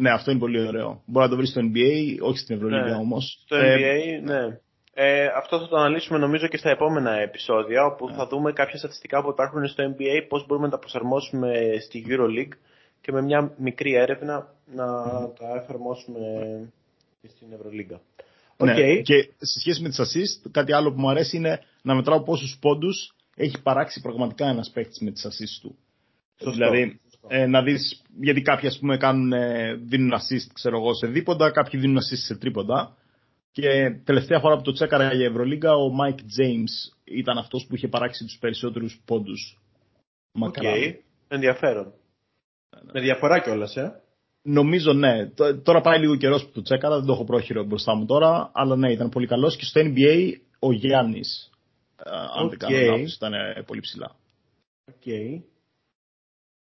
Ναι, 0.00 0.10
αυτό 0.10 0.30
είναι 0.30 0.40
πολύ 0.40 0.66
ωραίο. 0.66 1.02
Μπορεί 1.06 1.24
να 1.24 1.30
το 1.30 1.36
βρεις 1.36 1.48
στο 1.50 1.60
NBA, 1.60 2.18
όχι 2.20 2.38
στην 2.38 2.56
Ευρωλίγκα 2.56 2.84
Ναι. 2.84 2.94
όμως. 2.94 3.38
Στο 3.44 3.56
Ε, 3.56 3.76
NBA, 3.76 4.22
ναι. 4.24 4.58
Ε, 4.94 5.26
αυτό 5.36 5.58
θα 5.58 5.68
το 5.68 5.76
αναλύσουμε 5.76 6.18
νομίζω 6.18 6.46
και 6.46 6.56
στα 6.56 6.70
επόμενα 6.70 7.12
επεισόδια, 7.20 7.84
όπου 7.84 8.08
Ναι. 8.08 8.14
θα 8.14 8.26
δούμε 8.26 8.52
κάποια 8.52 8.78
στατιστικά 8.78 9.22
που 9.22 9.28
υπάρχουν 9.30 9.66
στο 9.66 9.84
NBA, 9.84 10.26
πώς 10.28 10.46
μπορούμε 10.46 10.66
να 10.66 10.72
τα 10.72 10.78
προσαρμόσουμε 10.78 11.52
στη 11.86 12.04
EuroLeague 12.08 12.56
και 13.00 13.12
με 13.12 13.22
μια 13.22 13.54
μικρή 13.58 13.94
έρευνα 13.94 14.54
να 14.74 14.86
τα 15.38 15.60
εφαρμόσουμε 15.62 16.20
και 17.20 17.28
στην 17.28 17.52
Ευρωλίγκα. 17.52 18.00
Οκ. 18.56 18.66
ναι. 18.66 19.00
Και 19.00 19.22
σε 19.38 19.58
σχέση 19.60 19.82
με 19.82 19.88
τις 19.88 20.00
assist, 20.00 20.50
κάτι 20.50 20.72
άλλο 20.72 20.92
που 20.92 21.00
μου 21.00 21.10
αρέσει 21.10 21.36
είναι 21.36 21.60
να 21.82 21.94
μετράω 21.94 22.22
πόσους 22.22 22.58
πόντους 22.60 23.14
έχει 23.36 23.62
παράξει 23.62 24.00
πραγματικά 24.00 24.46
ένας 24.48 24.70
παίκτης 24.74 24.98
με 25.00 25.10
τις 25.10 25.26
assist 25.26 25.58
του. 25.62 25.76
Σωστό. 26.36 26.52
Δηλαδή, 26.52 27.00
ε, 27.28 27.46
να 27.46 27.62
δεις, 27.62 28.02
γιατί 28.20 28.42
κάποιοι 28.42 28.68
ας 28.68 28.78
πούμε 28.78 28.96
κάνουν, 28.96 29.32
ε, 29.32 29.74
δίνουν 29.74 30.12
assist 30.12 30.50
ξέρω 30.52 30.76
εγώ, 30.76 30.94
σε 30.94 31.06
δίποντα, 31.06 31.50
κάποιοι 31.50 31.80
δίνουν 31.80 31.96
assist 31.98 32.24
σε 32.26 32.36
τρίποντα. 32.36 32.96
Και 33.52 33.90
τελευταία 34.04 34.40
φορά 34.40 34.56
που 34.56 34.62
το 34.62 34.72
τσέκαρα 34.72 35.14
για 35.14 35.26
Ευρωλίγκα, 35.26 35.72
ο 35.74 35.90
Mike 36.00 36.20
James 36.20 36.94
ήταν 37.04 37.38
αυτός 37.38 37.66
που 37.68 37.74
είχε 37.74 37.88
παράξει 37.88 38.24
τους 38.24 38.38
περισσότερους 38.40 39.00
πόντους. 39.04 39.58
Οκ. 40.32 40.40
Μακρά. 40.42 40.72
Ενδιαφέρον. 41.28 41.92
Με 42.92 43.00
διαφορά 43.00 43.38
κιόλας, 43.40 43.76
ε. 43.76 44.00
Νομίζω 44.42 44.92
ναι. 44.92 45.26
Τ- 45.26 45.62
Τώρα 45.62 45.80
πάει 45.80 45.98
λίγο 45.98 46.16
καιρός 46.16 46.44
που 46.44 46.50
το 46.52 46.62
τσέκαρα, 46.62 46.96
δεν 46.96 47.06
το 47.06 47.12
έχω 47.12 47.24
πρόχειρο 47.24 47.64
μπροστά 47.64 47.94
μου 47.94 48.04
τώρα, 48.06 48.50
αλλά 48.54 48.76
ναι, 48.76 48.92
ήταν 48.92 49.08
πολύ 49.08 49.26
καλός 49.26 49.56
και 49.56 49.64
στο 49.64 49.80
NBA 49.84 50.32
ο 50.58 50.72
Γιάννης, 50.72 51.50
ε, 52.04 52.10
αν 52.40 52.48
δεν 52.48 52.58
κάνω 52.58 52.76
Οκ. 52.76 52.82
λάθος, 52.82 53.14
ήταν 53.14 53.32
ε, 53.32 53.62
πολύ 53.66 53.80
ψηλά. 53.80 54.16
Οκ. 54.88 55.06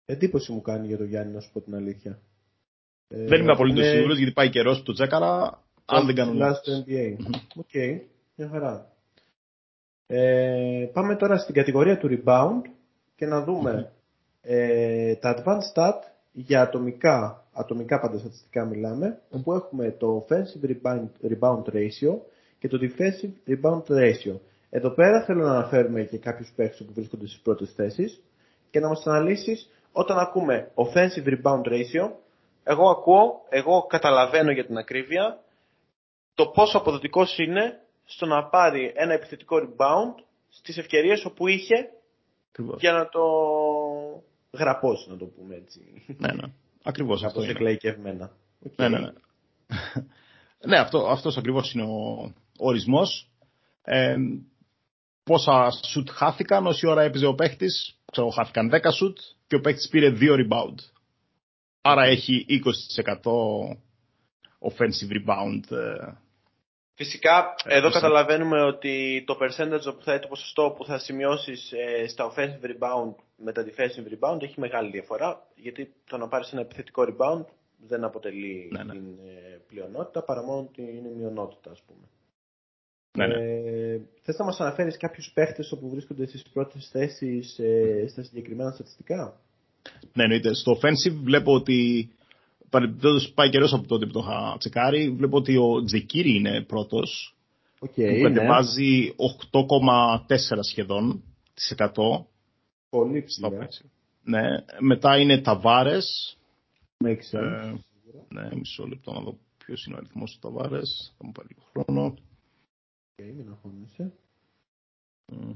Εντύπωση 0.06 0.52
μου 0.52 0.60
κάνει 0.60 0.86
για 0.86 0.96
τον 0.96 1.06
Γιάννη, 1.06 1.32
να 1.32 1.40
σου 1.40 1.50
πω 1.52 1.60
την 1.60 1.74
αλήθεια. 1.74 2.18
Ε, 3.08 3.24
δεν 3.24 3.40
είμαι 3.40 3.52
απολύτως 3.52 3.84
είναι 3.84 3.94
σίγουρος 3.94 4.18
γιατί 4.18 4.32
πάει 4.32 4.50
καιρός 4.50 4.78
που 4.78 4.84
το 4.84 4.92
τσέκαρα, 4.92 5.62
αν 5.84 6.06
δεν 6.06 6.14
κάνω 6.14 6.30
ψηλά 6.30 6.46
λάθος. 6.46 6.60
στο 6.60 6.84
NBA. 6.86 7.16
OK, 7.56 8.02
μια 8.34 8.48
χαρά. 8.48 8.92
Ε, 10.06 10.88
πάμε 10.92 11.16
τώρα 11.16 11.38
στην 11.38 11.54
κατηγορία 11.54 11.98
του 11.98 12.08
rebound 12.10 12.70
και 13.16 13.26
να 13.26 13.44
δούμε 13.44 13.92
ε, 14.42 15.14
τα 15.14 15.34
advanced 15.36 15.74
stat 15.74 15.98
για 16.32 16.62
ατομικά, 16.62 17.46
ατομικά 17.52 18.00
πάντα 18.00 18.18
στατιστικά 18.18 18.64
μιλάμε, 18.64 19.20
όπου 19.30 19.52
έχουμε 19.52 19.90
το 19.90 20.26
offensive 20.26 20.70
rebound, 20.70 21.08
rebound 21.22 21.62
ratio 21.64 22.16
και 22.58 22.68
το 22.68 22.78
defensive 22.80 23.50
rebound 23.50 23.82
ratio. 23.82 24.38
Εδώ 24.70 24.90
πέρα 24.90 25.24
θέλω 25.24 25.42
να 25.42 25.50
αναφέρουμε 25.50 26.02
και 26.02 26.18
κάποιους 26.18 26.52
παίχτες 26.56 26.86
που 26.86 26.92
βρίσκονται 26.94 27.26
στις 27.26 27.40
πρώτες 27.40 27.72
θέσεις 27.72 28.22
και 28.70 28.80
να 28.80 28.88
μας 28.88 29.06
αναλύσεις 29.06 29.70
όταν 29.96 30.18
ακούμε 30.18 30.70
offensive 30.74 31.26
rebound 31.26 31.62
ratio, 31.66 32.10
Εγώ 32.64 32.90
ακούω, 32.90 33.40
εγώ 33.48 33.86
καταλαβαίνω 33.86 34.50
για 34.50 34.66
την 34.66 34.76
ακρίβεια 34.76 35.38
το 36.34 36.46
πόσο 36.46 36.78
αποδοτικός 36.78 37.38
είναι 37.38 37.80
στο 38.04 38.26
να 38.26 38.44
πάρει 38.48 38.92
ένα 38.96 39.12
επιθετικό 39.12 39.56
rebound 39.56 40.22
στις 40.48 40.76
ευκαιρίες 40.78 41.24
όπου 41.24 41.46
είχε 41.48 41.74
Ακριβώς. 42.50 42.80
για 42.80 42.92
να 42.92 43.08
το... 43.08 43.20
γραπώσει 44.50 45.10
να 45.10 45.16
το 45.16 45.24
πούμε 45.24 45.54
έτσι, 45.54 45.80
Ναι, 46.18 46.32
ναι. 46.32 46.52
Ακριβώς 46.84 47.16
αυτό 47.16 47.26
κάπως 47.28 47.44
είναι. 47.44 47.52
εκλαϊκευμένα. 47.52 48.30
Οκ. 48.66 48.72
Ναι, 48.76 48.88
ναι, 48.88 48.98
ναι. 48.98 49.10
ναι, 50.70 50.78
αυτό, 50.78 51.06
αυτός 51.06 51.36
ακριβώς 51.36 51.72
είναι 51.72 51.82
ο, 51.82 52.22
ο 52.58 52.66
ορισμός. 52.66 53.30
Ε, 53.82 54.16
πόσα 55.24 55.70
σουτ 55.86 56.08
χάθηκαν, 56.10 56.66
όση 56.66 56.86
ώρα 56.86 57.02
έπαιζε 57.02 57.26
ο 57.26 57.34
παίχτης, 57.34 57.98
ξέρω, 58.14 58.28
χάθηκαν 58.28 58.70
10 58.72 58.74
σουτ 58.76 59.16
και 59.46 59.54
ο 59.56 59.60
παίκτης 59.60 59.88
πήρε 59.88 60.12
2 60.20 60.36
rebound. 60.36 60.74
Άρα 61.80 62.02
έχει 62.04 62.46
20% 62.48 62.56
offensive 64.70 65.10
rebound. 65.12 65.76
ε, 65.76 66.12
Φυσικά, 66.96 67.54
εδώ 67.64 67.88
percent. 67.88 67.92
καταλαβαίνουμε 67.92 68.60
ότι 68.62 69.24
το 69.26 69.36
percentage 69.40 69.94
που 69.96 70.02
θα, 70.02 70.18
το 70.18 70.28
ποσοστό 70.28 70.74
που 70.76 70.84
θα 70.84 70.98
σημειώσεις 70.98 71.72
ε, 71.72 72.06
στα 72.06 72.32
offensive 72.34 72.64
rebound 72.64 73.14
με 73.36 73.52
τα 73.52 73.64
defensive 73.64 74.12
rebound 74.14 74.42
έχει 74.42 74.60
μεγάλη 74.60 74.90
διαφορά, 74.90 75.46
γιατί 75.54 75.94
το 76.06 76.16
να 76.16 76.28
πάρεις 76.28 76.52
ένα 76.52 76.60
επιθετικό 76.60 77.02
rebound 77.08 77.44
δεν 77.86 78.04
αποτελεί 78.04 78.68
Ναι, 78.72 78.82
ναι. 78.84 78.92
την 78.92 79.18
ε, 79.26 79.60
πλειονότητα, 79.68 80.22
παρά 80.22 80.42
μόνο 80.42 80.58
ότι 80.60 80.82
είναι 80.82 81.08
μειονότητα, 81.16 81.70
ας 81.70 81.82
πούμε. 81.86 82.08
Ναι, 83.16 83.26
ναι. 83.26 83.34
Ε, 83.34 84.00
θες 84.22 84.36
να 84.38 84.44
μας 84.44 84.60
αναφέρεις 84.60 84.96
κάποιους 84.96 85.30
παίχτες 85.34 85.72
όπου 85.72 85.88
βρίσκονται 85.90 86.26
στις 86.26 86.42
πρώτες 86.52 86.88
θέσεις 86.92 87.58
ε, 87.58 88.06
στα 88.08 88.22
συγκεκριμένα 88.22 88.70
στατιστικά; 88.70 89.40
Ναι, 90.12 90.22
εννοείται. 90.22 90.54
Στο 90.54 90.72
offensive 90.72 91.14
βλέπω 91.22 91.52
ότι 91.52 92.08
παρεμπιπτόντως 92.70 93.32
πάει 93.34 93.50
καιρός 93.50 93.72
από 93.72 93.86
τότε 93.86 94.06
που 94.06 94.12
το 94.12 94.20
είχα 94.20 94.56
τσεκάρει. 94.58 95.10
Βλέπω 95.10 95.36
ότι 95.36 95.56
ο 95.56 95.84
Τζεκίρι 95.84 96.36
είναι 96.36 96.62
πρώτος. 96.62 97.36
Οκ, 97.78 97.92
που 97.94 98.00
ναι. 98.02 98.20
κατεβάζει 98.20 99.14
8,4 99.50 100.58
σχεδόν 100.60 101.22
τοις 101.54 101.74
100 101.76 101.88
Πολύ 102.90 103.24
στα 103.26 103.48
ψηλά. 103.48 103.66
offensive. 103.66 103.88
Ναι. 104.22 104.40
Μετά 104.80 105.18
είναι 105.18 105.40
Ταβάρες. 105.40 106.36
Makes 107.04 107.38
sense. 107.38 107.42
Ε, 107.42 107.74
ναι, 108.28 108.48
μισό 108.54 108.86
λεπτό 108.86 109.12
να 109.12 109.20
δω 109.20 109.38
ποιος 109.64 109.86
είναι 109.86 109.94
ο 109.94 109.98
αριθμός 109.98 110.32
του 110.32 110.38
Ταβάρες. 110.48 111.14
Θα 111.18 111.24
μου 111.26 111.32
πάρει 111.32 111.48
λίγο 111.48 111.66
χρόνο. 111.72 112.14
Οκ, 113.16 113.24
μην 113.34 113.48
αγχώνεσαι. 113.48 114.12
Μμ. 115.32 115.54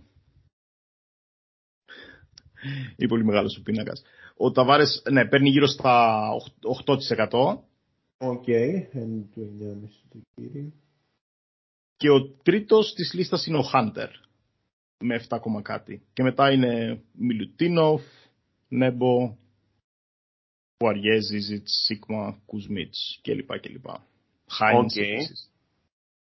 Είναι 2.96 3.08
πολύ 3.08 3.24
μεγάλος 3.24 3.56
ο 3.56 3.62
πίνακας. 3.62 4.02
Ο 4.36 4.50
Ταβάρες, 4.50 5.02
ναι, 5.10 5.28
παίρνει 5.28 5.48
γύρω 5.50 5.66
στα 5.66 6.28
8%. 6.60 7.62
Οκ, 8.18 8.48
ένα 8.48 9.22
του 9.22 9.40
9,5 9.40 10.06
του 10.10 10.22
κύριου. 10.34 10.72
Και 11.96 12.10
ο 12.10 12.30
τρίτος 12.42 12.92
της 12.94 13.12
λίστας 13.12 13.46
είναι 13.46 13.58
ο 13.58 13.62
Χάντερ. 13.62 14.10
Με 14.98 15.14
7, 15.28 15.38
κόμμα 15.40 15.62
κάτι. 15.62 16.02
Και 16.12 16.22
μετά 16.22 16.52
είναι 16.52 17.02
Μιλουτίνοφ, 17.12 18.02
Νέμπο, 18.68 19.36
Πουαριέ, 20.76 21.20
Ζίζιτς, 21.20 21.66
Σίγμα, 21.68 22.42
Κούζμιτς 22.46 23.20
κλπ. 23.22 23.58
κλπ. 23.60 23.86
Χάινς 24.46 24.94
Οκ. 24.96 25.02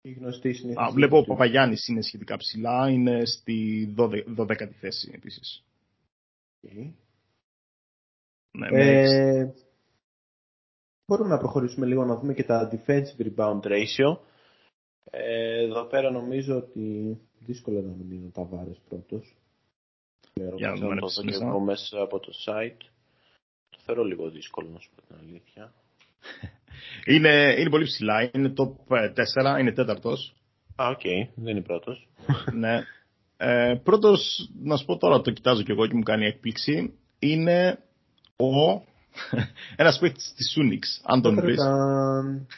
Επίσης. 0.05 0.17
Οι 0.17 0.19
γνωστοί 0.19 0.53
συνήθεις. 0.53 0.85
Α, 0.85 0.91
βλέπω 0.91 1.17
ο 1.17 1.23
Παπαγιάννης 1.23 1.87
είναι 1.87 2.01
σχετικά 2.01 2.37
ψηλά, 2.37 2.89
είναι 2.89 3.25
στη 3.25 3.93
12η 4.37 4.71
θέση 4.79 5.11
επίσης. 5.13 5.63
Ναι, 8.51 8.71
με 8.71 9.01
Ε, 9.01 9.53
μπορούμε 11.07 11.29
να 11.29 11.37
προχωρήσουμε 11.37 11.85
λίγο 11.85 12.05
να 12.05 12.19
δούμε 12.19 12.33
και 12.33 12.43
τα 12.43 12.71
defensive 12.71 13.27
rebound 13.27 13.59
ratio. 13.61 14.17
Ε, 15.03 15.63
εδώ 15.63 15.85
πέρα 15.85 16.11
Νομίζω 16.11 16.57
ότι 16.57 17.17
δύσκολο 17.39 17.81
να 17.81 17.93
μην 17.93 18.11
είναι 18.11 18.25
ο 18.25 18.29
Ταβάρες 18.29 18.81
πρώτος. 18.89 19.37
Για 20.33 20.67
να 20.67 20.69
να 20.69 20.75
δούμε 20.75 20.95
το 20.95 21.07
ένα 21.21 21.31
δω 21.31 21.39
και 21.39 21.45
εγώ 21.45 21.59
μέσα 21.59 22.01
από 22.01 22.19
το 22.19 22.33
site. 22.45 22.89
Το 23.69 23.77
θεωρώ 23.79 24.03
λίγο 24.03 24.29
δύσκολο 24.29 24.69
να 24.69 24.79
σου 24.79 24.89
πω 24.95 25.01
την 25.01 25.15
αλήθεια. 25.19 25.73
είναι, 27.13 27.55
είναι 27.57 27.69
πολύ 27.69 27.83
ψηλά, 27.83 28.29
είναι 28.33 28.53
top 28.57 28.93
4, 29.55 29.59
είναι 29.59 29.71
τέταρτος. 29.71 30.35
Α, 30.75 30.87
οκ, 30.87 31.01
δεν 31.35 31.47
είναι 31.47 31.61
πρώτος. 31.61 32.07
ναι. 32.61 32.83
Ε, 33.37 33.79
πρώτος, 33.83 34.49
να 34.63 34.77
σου 34.77 34.85
πω 34.85 34.97
τώρα, 34.97 35.21
το 35.21 35.31
κοιτάζω 35.31 35.63
κι 35.63 35.71
εγώ 35.71 35.87
και 35.87 35.95
μου 35.95 36.03
κάνει 36.03 36.25
έκπληξη, 36.25 36.93
είναι 37.19 37.79
ο... 38.35 38.81
ένας 39.83 39.99
παίκτης 39.99 40.33
της 40.35 40.57
Unix, 40.59 41.01
αν 41.03 41.21
τον 41.21 41.35
βρεις. 41.35 41.59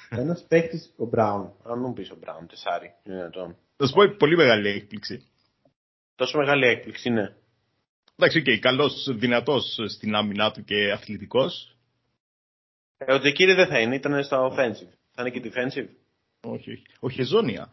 Ένας 0.09 0.45
παίχτης, 0.47 0.93
ο 0.97 1.09
Brown. 1.13 1.51
Αν 1.63 1.80
μου 1.80 1.93
πεις 1.93 2.11
ο 2.11 2.18
Μπράουν, 2.20 2.47
τεσσάρι, 2.48 2.91
είναι 3.03 3.15
δυνατόν. 3.15 3.55
Θα 3.78 3.88
σου 3.88 3.93
πω 3.93 4.15
πολύ 4.18 4.36
μεγάλη 4.36 4.70
έκπληξη. 4.70 5.26
Τόσο 6.15 6.38
μεγάλη 6.38 6.65
έκπληξη 6.65 7.09
είναι. 7.09 7.36
Εντάξει, 8.15 8.38
οκ, 8.38 8.59
καλός, 8.59 9.07
δυνατός 9.18 9.80
στην 9.88 10.15
άμυνά 10.15 10.51
του 10.51 10.63
και 10.63 10.91
αθλητικός. 10.91 11.77
Ε, 12.98 13.14
ο 13.14 13.20
Τζεκίρι 13.20 13.54
δεν 13.54 13.68
θα 13.68 13.80
είναι, 13.80 13.95
ήταν 13.95 14.24
στα 14.24 14.38
offensive. 14.52 14.91
Θα 15.12 15.22
είναι 15.22 15.30
και 15.30 15.41
defensive. 15.43 15.88
Όχι, 16.43 16.72
όχι. 16.72 16.84
Ο 17.00 17.10
Χεζόνια. 17.10 17.70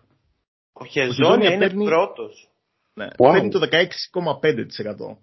Ο 0.73 0.85
Χεζόνια 0.85 1.15
Χεζόνια 1.15 1.51
είναι 1.51 1.67
παίρνει- 1.67 1.87
πρώτος. 1.89 2.49
Ναι, 2.95 3.07
Wow. 3.07 3.33
παίρνει 3.33 3.51
το 3.51 3.59
16,5%. 3.59 5.19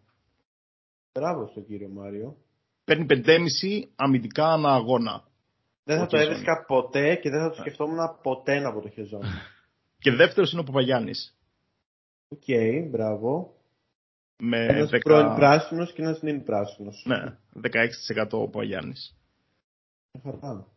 Μπράβο 1.14 1.48
στον 1.48 1.66
κύριο 1.66 1.88
Μάριο. 1.90 2.38
Παίρνει 2.84 3.06
5,5 3.06 3.88
αμυντικά 3.96 4.46
ανά 4.54 4.74
αγώνα. 4.74 5.24
Δεν 5.84 5.98
θα 5.98 6.04
Ο 6.04 6.08
το 6.08 6.18
Χεζόνια. 6.18 6.36
έβρισκα 6.36 6.66
ποτέ 6.68 7.16
και 7.16 7.30
δεν 7.30 7.42
θα 7.42 7.50
το 7.50 7.56
σκεφτόμουν 7.56 7.98
ποτέ 8.22 8.66
από 8.66 8.82
το 8.82 8.90
Χεζόνια. 8.90 9.28
Και 10.00 10.12
δεύτερος 10.12 10.52
είναι 10.52 10.62
ο 10.62 10.64
Παπαγιάννης. 10.64 11.38
Οκ, 12.28 12.44
μπράβο. 12.90 13.54
Με 14.44 14.66
Ένας 14.66 14.90
10... 14.90 15.00
πρώην 15.04 15.36
πράσινος 15.36 15.94
και 15.94 16.02
ένας 16.02 16.22
νυν 16.22 16.44
πράσινος. 16.44 17.04
Ναι, 17.08 17.38
16% 17.62 18.40
ο 18.40 18.46
Παπαγιάννης. 18.50 19.16
Μια 20.12 20.38
χαρά. 20.42 20.68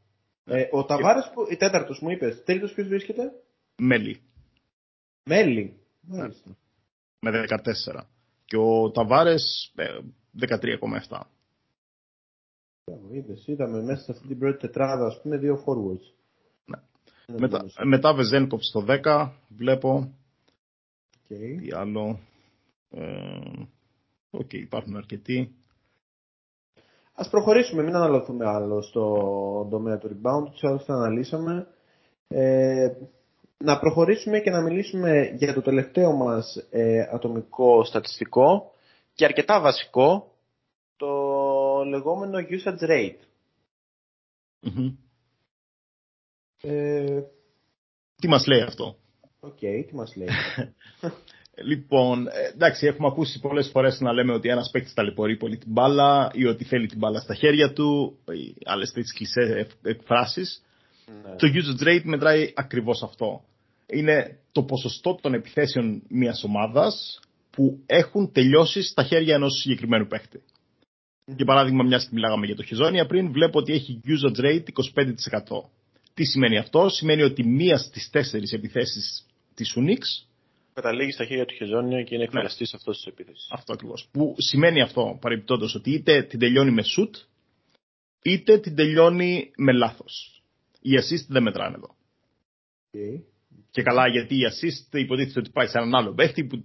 Ε, 0.44 0.68
ο 0.70 0.84
Ταβάρες, 0.84 1.30
που, 1.34 1.46
η 1.50 1.56
τέταρτος 1.56 2.00
μου 2.00 2.10
είπες, 2.10 2.42
τρίτος 2.44 2.72
ποιος 2.72 2.88
βρίσκεται; 2.88 3.32
Μέλι. 3.76 4.20
Μέλι. 5.24 5.78
Μάλιστα. 6.00 6.56
με 7.20 7.30
14. 7.30 8.06
Και 8.44 8.56
ο 8.56 8.90
Ταβάρες 8.90 9.72
ε, 9.74 9.98
13,7. 10.40 11.20
Μπράβο, 12.86 13.08
είδες, 13.14 13.46
είδαμε 13.46 13.82
μέσα 13.82 14.02
σε 14.02 14.12
αυτή 14.12 14.26
την 14.26 14.38
πρώτη 14.38 14.58
τετράδα, 14.58 15.06
ας 15.06 15.20
πούμε, 15.22 15.36
δύο 15.36 15.64
forwards. 15.66 16.12
Ναι. 16.64 16.76
Ένα 17.26 17.38
Μετά, 17.40 17.56
δίνος. 17.58 17.76
μετά 17.84 18.14
Βεζένκοφ 18.14 18.62
στο 18.62 18.84
10, 18.88 19.30
βλέπω. 19.48 20.14
Οκ. 21.22 21.26
Τι 21.60 21.72
άλλο. 21.72 22.20
Ε, 22.90 23.38
Οκ, 24.30 24.52
υπάρχουν 24.52 24.96
αρκετοί. 24.96 25.54
Ας 27.16 27.28
προχωρήσουμε, 27.28 27.82
μην 27.82 27.94
αναλωθούμε 27.94 28.46
άλλο 28.46 28.82
στο 28.82 29.02
τομέα 29.70 29.98
του 29.98 30.08
rebound, 30.08 30.50
τους 30.50 30.62
άλλους 30.62 30.84
τα 30.84 30.94
αναλύσαμε. 30.94 31.66
Ε, 32.28 32.92
να 33.58 33.78
προχωρήσουμε 33.78 34.40
και 34.40 34.50
να 34.50 34.62
μιλήσουμε 34.62 35.34
για 35.36 35.54
το 35.54 35.62
τελευταίο 35.62 36.12
μας 36.12 36.66
ε, 36.70 37.00
ατομικό 37.12 37.84
στατιστικό 37.84 38.72
και 39.14 39.24
αρκετά 39.24 39.60
βασικό, 39.60 40.32
το 40.96 41.08
λεγόμενο 41.84 42.38
usage 42.38 42.90
rate. 42.90 43.18
Μμμ. 44.60 44.96
Ε, 46.62 47.22
Τι 48.16 48.28
μας 48.28 48.46
λέει 48.46 48.60
αυτό; 48.60 48.96
Οκ, 49.40 49.58
τι 49.58 49.94
μας 49.94 50.16
λέει. 50.16 50.28
Λοιπόν, 51.62 52.26
ε, 52.26 52.30
εντάξει, 52.54 52.86
έχουμε 52.86 53.06
ακούσει 53.06 53.40
πολλές 53.40 53.68
φορές 53.68 54.00
να 54.00 54.12
λέμε 54.12 54.32
ότι 54.32 54.48
ένας 54.48 54.70
παίκτης 54.72 54.94
ταλαιπωρεί 54.94 55.36
πολύ 55.36 55.56
την 55.56 55.72
μπάλα 55.72 56.30
ή 56.32 56.46
ότι 56.46 56.64
θέλει 56.64 56.86
την 56.86 56.98
μπάλα 56.98 57.20
στα 57.20 57.34
χέρια 57.34 57.72
του, 57.72 58.18
ή 58.26 58.54
άλλες 58.64 58.92
τέτοιες 58.92 59.12
κλεισέ 59.12 59.68
εκφράσεις. 59.82 60.62
Ναι. 61.06 61.36
Το 61.36 61.48
usage 61.54 61.86
rate 61.88 62.04
μετράει 62.04 62.52
ακριβώς 62.54 63.02
αυτό. 63.02 63.44
Είναι 63.86 64.38
το 64.52 64.62
ποσοστό 64.62 65.18
των 65.22 65.34
επιθέσεων 65.34 66.02
μιας 66.08 66.44
ομάδας 66.44 67.20
που 67.50 67.82
έχουν 67.86 68.32
τελειώσει 68.32 68.82
στα 68.82 69.02
χέρια 69.02 69.34
ενός 69.34 69.60
συγκεκριμένου 69.60 70.06
παίχτη. 70.06 70.42
Για 71.26 71.44
παράδειγμα, 71.44 71.84
μια 71.84 71.98
και 71.98 72.08
μιλάγαμε 72.10 72.46
για 72.46 72.56
το 72.56 72.62
Χεζόνια 72.62 73.06
πριν, 73.06 73.32
βλέπω 73.32 73.58
ότι 73.58 73.72
έχει 73.72 74.00
usage 74.04 74.40
rate 74.44 74.64
25%. 74.64 75.70
Τι 76.14 76.24
σημαίνει 76.24 76.58
αυτό, 76.58 76.88
σημαίνει 76.88 77.22
ότι 77.22 77.44
μία 77.44 77.78
στις 77.78 78.10
τέσσερις 78.10 78.52
επιθέσεις 78.52 79.26
της 79.54 79.76
Unix, 79.76 80.26
Καταλήγει 80.74 81.10
στα 81.10 81.24
χέρια 81.24 81.44
του 81.44 81.54
Χεζόνια 81.54 82.02
και 82.02 82.14
είναι 82.14 82.24
εκφραστής 82.24 82.74
αυτός 82.74 82.96
της 82.96 83.06
επίθεσης. 83.06 83.48
αυτό 83.50 83.72
ακριβώς, 83.72 84.08
που 84.12 84.34
σημαίνει 84.38 84.80
αυτό 84.80 85.18
παρεμπιπτόντως 85.20 85.74
ότι 85.74 85.90
είτε 85.90 86.22
την 86.22 86.38
τελειώνει 86.38 86.70
με 86.70 86.82
shoot, 86.82 87.10
είτε 88.22 88.58
την 88.58 88.74
τελειώνει 88.74 89.50
με 89.56 89.72
λάθος. 89.72 90.42
Οι 90.80 90.90
assist 91.00 91.26
δεν 91.28 91.42
μετράνε 91.42 91.76
εδώ. 91.76 91.94
Οκ. 92.90 93.22
Και 93.70 93.82
καλά, 93.82 94.08
γιατί 94.08 94.34
η 94.34 94.40
assist 94.50 94.98
υποτίθεται 94.98 95.38
ότι 95.38 95.50
πάει 95.50 95.66
σε 95.66 95.78
έναν 95.78 95.94
άλλο 95.94 96.14
παίχτη 96.14 96.44
που 96.44 96.64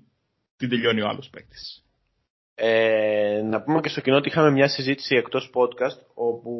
την 0.58 0.70
τελειώνει 0.70 1.02
ο 1.02 1.08
άλλος 1.08 1.30
παίχτης. 1.30 1.84
Ε, 2.56 3.42
να 3.42 3.62
πούμε 3.62 3.80
και 3.82 3.90
στο 3.90 4.02
κοινό 4.02 4.18
ότι 4.18 4.28
είχαμε 4.28 4.52
μια 4.52 4.68
συζήτηση 4.68 5.16
εκτός 5.16 5.52
podcast 5.54 6.06
όπου 6.14 6.52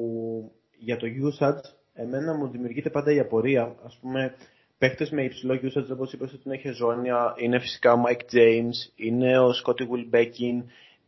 για 0.78 0.98
το 0.98 1.08
usage 1.08 1.78
εμένα 1.94 2.38
μου 2.38 2.50
δημιουργείται 2.50 2.90
πάντα 2.90 3.12
η 3.14 3.20
απορία. 3.20 3.76
Ας 3.84 3.98
πούμε, 4.02 4.36
παίχτες 4.80 5.10
με 5.10 5.24
υψηλό 5.24 5.60
usage, 5.64 5.90
όπως 5.92 6.14
είπες 6.14 6.34
ότι 6.34 6.42
είναι 6.46 6.58
χεζόνια, 6.58 7.34
είναι 7.38 7.60
φυσικά 7.60 7.94
ο 7.94 8.04
Mike 8.08 8.36
James, 8.36 8.92
είναι 8.96 9.40
ο 9.40 9.50
Scotty 9.50 9.84
Wilbekin, 9.84 10.64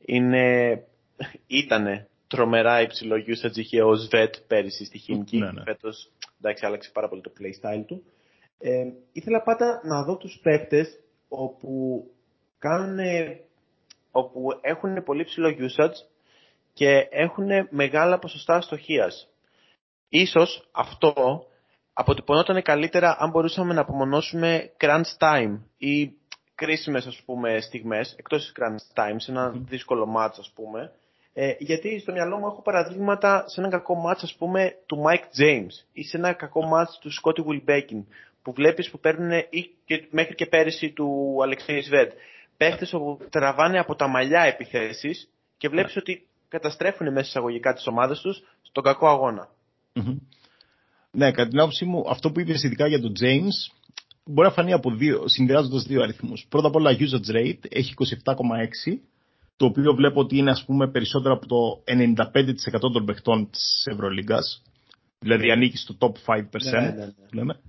είναι... 0.06 0.84
ήτανε 1.48 2.08
τρομερά 2.28 2.82
υψηλό 2.82 3.16
usage 3.16 3.58
είχε 3.58 3.84
ο 3.84 3.96
Σβέτ 3.96 4.36
πέρυσι 4.48 4.86
στη 4.86 4.98
Χίμκι. 4.98 5.38
Ναι, 5.38 5.52
ναι. 5.52 5.62
Φέτος, 5.64 6.12
εντάξει, 6.40 6.66
άλλαξε 6.66 6.90
πάρα 6.94 7.10
πολύ 7.10 7.22
το 7.22 7.32
play. 7.40 7.44
playstyle 7.44 7.84
του. 7.88 8.04
Ε, 8.60 8.86
ήθελα 9.12 9.42
πάντα 9.44 9.82
να 9.84 10.04
δω 10.04 10.18
τους 10.18 10.40
παίχτες 10.44 11.00
όπου 11.28 12.04
κάνουν 12.60 13.00
όπου 14.12 14.50
έχουν 14.62 15.04
πολύ 15.04 15.24
ψηλό 15.24 15.56
usage 15.60 16.06
και 16.74 17.08
έχουν 17.10 17.48
μεγάλα 17.70 18.20
ποσοστά 18.20 18.56
αστοχίας. 18.56 19.28
Ίσως 20.10 20.70
αυτό 20.72 21.46
αποτυπωνόταν 22.02 22.62
καλύτερα 22.62 23.16
αν 23.20 23.30
μπορούσαμε 23.30 23.74
να 23.74 23.82
απομονώσουμε 23.82 24.72
crunch 24.80 25.18
time 25.18 25.60
ή 25.78 26.12
κρίσιμες 26.56 27.06
ας 27.06 27.22
πούμε 27.26 27.60
στιγμές, 27.62 28.16
εκτός 28.18 28.41
της 28.41 28.54
crunch 28.56 28.99
time, 28.99 29.16
σε 29.18 29.32
ένα 29.32 29.49
δύσκολο 29.49 30.16
match 30.18 30.36
ας 30.39 30.52
πούμε, 30.56 30.91
ε, 31.34 31.54
γιατί 31.60 31.99
στο 31.99 32.12
μυαλό 32.12 32.38
μου 32.38 32.47
έχω 32.47 32.62
παραδείγματα 32.62 33.43
σε 33.47 33.62
ένα 33.62 33.70
κακό 33.70 33.95
match 34.08 34.20
ας 34.22 34.36
πούμε 34.36 34.76
του 34.86 35.04
Mike 35.08 35.41
James 35.41 35.86
ή 35.93 36.04
σε 36.04 36.18
ένα 36.18 36.34
κακό 36.34 36.62
match 36.74 36.99
του 36.99 37.12
Scotty 37.22 37.43
Wilbekin 37.49 38.04
που 38.41 38.54
βλέπεις 38.54 38.89
που 38.89 38.99
παίρνουν 38.99 39.32
ή 39.49 39.70
και, 39.86 40.08
μέχρι 40.10 40.36
και 40.36 40.45
πέρυσι 40.45 40.91
του 40.91 41.38
Αλεξέη 41.43 41.82
Σβέντ. 41.82 42.12
Παίχτες 42.58 42.89
που 42.89 43.20
τραβάνε 43.30 43.80
από 43.80 43.95
τα 43.95 44.08
μαλλιά 44.08 44.41
επιθέσεις 44.41 45.30
και 45.58 45.70
βλέπεις 45.70 45.95
ότι 45.95 46.28
καταστρέφουν 46.47 47.12
μέσα 47.12 47.28
εισαγωγικά 47.28 47.74
τις 47.74 47.88
ομάδες 47.88 48.22
τους 48.22 48.43
στον 48.62 48.84
κακό 48.84 49.08
αγώνα. 49.08 49.49
Ναι, 51.12 51.32
κατά 51.32 51.49
την 51.49 51.59
άποψή 51.59 51.86
μου, 51.86 52.09
αυτό 52.09 52.32
που 52.32 52.39
είπες 52.39 52.64
ειδικά 52.64 52.88
για 52.88 53.01
τον 53.01 53.14
James 53.22 53.74
μπορεί 54.26 54.47
να 54.47 54.53
φανεί 54.53 54.74
από 54.74 54.91
δύο, 54.91 55.28
συνδυάζοντας 55.28 55.84
δύο 55.84 56.01
αριθμούς. 56.01 56.45
Πρώτα 56.49 56.68
απ' 56.68 56.76
όλα, 56.76 56.95
usage 56.99 57.36
rate 57.36 57.59
έχει 57.70 57.93
27,6, 57.97 58.99
το 59.55 59.66
οποίο 59.66 59.93
βλέπω 59.93 60.20
ότι 60.20 60.38
είναι 60.38 60.51
ας 60.51 60.64
πούμε 60.66 60.91
περισσότερο 60.91 61.34
από 61.34 61.47
το 61.47 61.84
95% 61.86 62.91
των 62.93 63.05
παιχτών 63.05 63.49
της 63.49 63.88
Ευρωλίγκας. 63.91 64.62
Δηλαδή 65.20 65.45
ναι. 65.45 65.51
ανήκει 65.51 65.78
στο 65.78 65.97
top 65.99 66.34
5%. 66.34 66.43
Ναι, 66.64 66.80
ναι, 66.80 66.89
ναι. 66.89 67.12
Λέμε. 67.32 67.59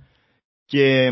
Και 0.64 1.11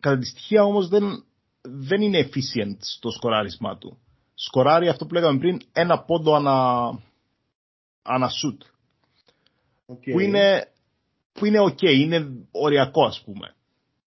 κατά 0.00 0.18
τη 0.18 0.26
στοιχεία 0.26 0.62
όμως 0.62 0.88
δεν, 0.88 1.24
δεν 1.60 2.00
είναι 2.00 2.28
efficient 2.28 2.76
στο 2.78 3.10
σκοράρισμά 3.10 3.78
του. 3.78 3.98
Σκοράρει 4.34 4.88
αυτό 4.88 5.06
που 5.06 5.14
λέγαμε 5.14 5.38
πριν 5.38 5.60
ένα 5.72 6.02
πόντο 6.02 6.34
ανα, 6.34 6.88
ανα 8.02 8.28
shoot. 8.28 8.66
Okay. 9.86 10.10
Που 10.12 10.20
είναι 10.20 10.68
που 11.38 11.44
είναι 11.44 11.58
ok, 11.60 11.82
είναι 11.82 12.46
οριακό 12.50 13.04
ας 13.04 13.22
πούμε 13.24 13.54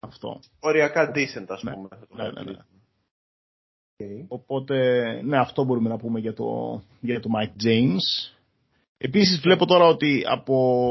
αυτό. 0.00 0.40
Οριακά 0.60 1.10
decent 1.14 1.46
ας 1.48 1.62
ναι, 1.62 1.72
πούμε. 1.72 1.88
Ναι, 2.16 2.30
ναι, 2.30 2.42
ναι. 2.42 2.58
Okay. 3.96 4.24
Οπότε, 4.28 4.76
ναι, 5.22 5.38
αυτό 5.38 5.64
μπορούμε 5.64 5.88
να 5.88 5.96
πούμε 5.96 6.20
για 6.20 6.34
το, 6.34 6.82
για 7.00 7.20
το 7.20 7.28
Mike 7.36 7.64
James. 7.64 8.34
Επίσης 8.98 9.40
βλέπω 9.40 9.66
τώρα 9.66 9.84
ότι 9.84 10.22
από, 10.26 10.88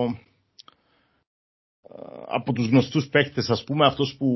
από 2.28 2.54
τους 2.54 2.68
γνωστούς 2.68 3.10
παίχτες, 3.10 3.50
ας 3.50 3.64
πούμε, 3.64 3.86
αυτός 3.86 4.16
που 4.18 4.28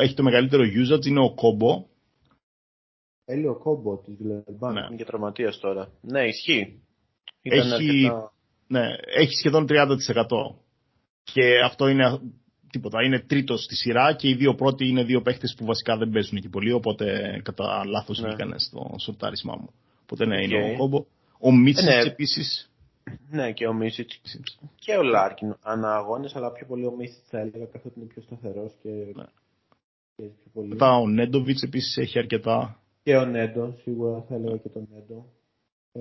έχει 0.00 0.14
το 0.14 0.22
μεγαλύτερο 0.22 0.62
usage 0.62 1.06
είναι 1.06 1.24
ο 1.24 1.34
Κόμπο. 1.34 1.86
Έλειο 3.24 3.58
Κόμπο 3.58 3.98
της 3.98 4.14
Γλερμπάν. 4.18 4.72
Ναι. 4.72 4.86
Είναι 4.86 4.96
και 4.96 5.04
τραυματίας 5.04 5.58
τώρα. 5.58 5.88
Ναι, 6.00 6.24
ισχύει. 6.24 6.82
έχει, 7.42 7.72
αρκετά... 7.72 8.32
ναι, 8.66 8.86
έχει 9.16 9.32
σχεδόν 9.32 9.66
30%. 9.68 10.61
Και 11.22 11.60
αυτό 11.64 11.88
είναι 11.88 12.20
τίποτα. 12.70 13.02
Είναι 13.02 13.20
τρίτος 13.20 13.62
στη 13.62 13.74
σειρά 13.74 14.14
και 14.14 14.28
οι 14.28 14.34
δύο 14.34 14.54
πρώτοι 14.54 14.88
είναι 14.88 15.04
δύο 15.04 15.22
παίχτες 15.22 15.54
που 15.56 15.64
βασικά 15.64 15.96
δεν 15.96 16.10
παίζουν 16.10 16.36
εκεί 16.36 16.48
πολύ. 16.48 16.72
Οπότε 16.72 17.04
κατά 17.44 17.84
λάθος 17.84 18.20
ναι. 18.20 18.28
βγήκανε 18.28 18.58
στο 18.58 18.94
σορτάρισμά 18.98 19.56
μου. 19.60 19.72
Οπότε 20.02 20.26
ναι, 20.26 20.42
είναι 20.42 20.72
ο 20.72 20.76
κόμπο. 20.76 21.04
Ο 21.38 21.52
Μίτσιτς 21.52 21.88
ε, 21.88 22.02
ναι. 22.02 22.10
επίσης. 22.10 22.70
Ναι, 23.30 23.52
και 23.52 23.66
ο 23.66 23.72
Μίτσιτς. 23.72 24.40
Και 24.74 24.96
ο 24.96 25.02
Λάρκιν 25.02 25.56
αναγώνε, 25.62 26.30
αλλά 26.34 26.52
πιο 26.52 26.66
πολύ 26.66 26.86
ο 26.86 26.94
Μίτσιτς 26.98 27.28
θα 27.28 27.38
έλεγα 27.38 27.64
καθότι 27.64 28.00
είναι 28.00 28.08
πιο 28.08 28.22
σταθερός 28.22 28.72
και. 28.82 28.88
Ναι. 28.88 29.24
και 30.16 30.22
πιο 30.22 30.50
πολύ. 30.52 30.68
Μετά 30.68 30.96
ο 30.96 31.08
Νέντοβιτς 31.08 31.62
επίσης 31.62 31.96
έχει 31.96 32.18
αρκετά. 32.18 32.76
Και 33.02 33.16
ο 33.16 33.24
Νέντο, 33.24 33.74
σίγουρα 33.82 34.24
θα 34.28 34.34
έλεγα 34.34 34.56
και 34.56 34.68
τον 34.68 34.88
Νέντο. 34.92 35.26
Ε, 35.92 36.00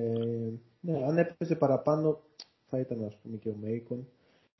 ναι, 0.82 1.03
αν 1.07 1.17
έπαιζε 1.17 1.55
παραπάνω 1.55 2.19
θα 2.69 2.80
ήταν 2.80 3.03
ας 3.05 3.17
πούμε 3.22 3.38
και 3.38 3.49
ο 3.49 3.55
Μέικον. 3.61 4.07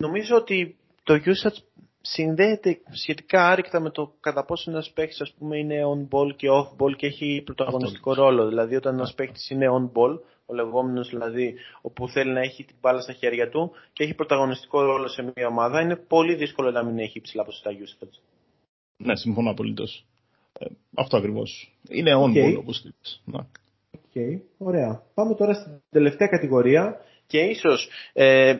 Νομίζω 0.02 0.36
ότι 0.36 0.76
το 1.04 1.14
usage 1.14 1.64
συνδέεται 2.02 2.80
σχετικά 2.91 3.49
άρρηκτα 3.49 3.80
με 3.80 3.89
το 3.89 4.14
κατά 4.20 4.45
πόσο 4.45 4.72
ένας 4.72 4.91
παίχτης 4.91 5.22
ας 5.22 5.34
πούμε 5.38 5.58
είναι 5.58 5.82
on 5.93 6.16
ball 6.16 6.36
και 6.36 6.47
off 6.52 6.68
ball 6.78 6.95
και 6.95 7.06
έχει 7.06 7.41
πρωταγωνιστικό 7.45 8.14
ρόλο. 8.14 8.47
Δηλαδή 8.47 8.76
όταν 8.76 8.93
ένας 8.93 9.14
παίχτης 9.14 9.49
είναι 9.49 9.68
on 9.70 9.97
ball, 9.97 10.20
ο 10.45 10.54
λεγόμενος 10.54 11.10
δηλαδή 11.10 11.56
όπου 11.82 12.10
θέλει 12.10 12.32
να 12.32 12.39
έχει 12.39 12.64
την 12.64 12.76
μπάλα 12.82 13.02
στα 13.02 13.14
χέρια 13.14 13.49
του 13.49 13.72
και 13.93 14.04
έχει 14.04 14.14
πρωταγωνιστικό 14.14 14.82
ρόλο 14.82 15.08
σε 15.08 15.32
μια 15.36 15.47
ομάδα, 15.47 15.82
είναι 15.82 15.95
πολύ 15.95 16.36
δύσκολο 16.36 16.72
να 16.72 16.84
μην 16.84 16.99
έχει 16.99 17.18
υψηλά 17.18 17.43
ποσοστά 17.43 17.72
usage. 17.72 18.20
Ναι, 18.97 19.16
συμφωνώ 19.16 19.49
απολύτως. 19.49 20.06
Ε, 20.60 20.66
αυτό 20.95 21.18
ακριβώς. 21.18 21.78
Είναι 21.89 22.12
on 22.16 22.38
ball 22.38 22.58
όπως 22.58 22.80
είπες. 22.80 23.24
Okay, 24.14 24.39
ωραία. 24.58 25.04
Πάμε 25.14 25.36
τώρα 25.36 25.54
στην 25.54 25.72
τελευταία 25.89 26.28
κατηγορία. 26.28 27.02
Και 27.28 27.39
ίσως 27.39 27.89
ε, 28.14 28.56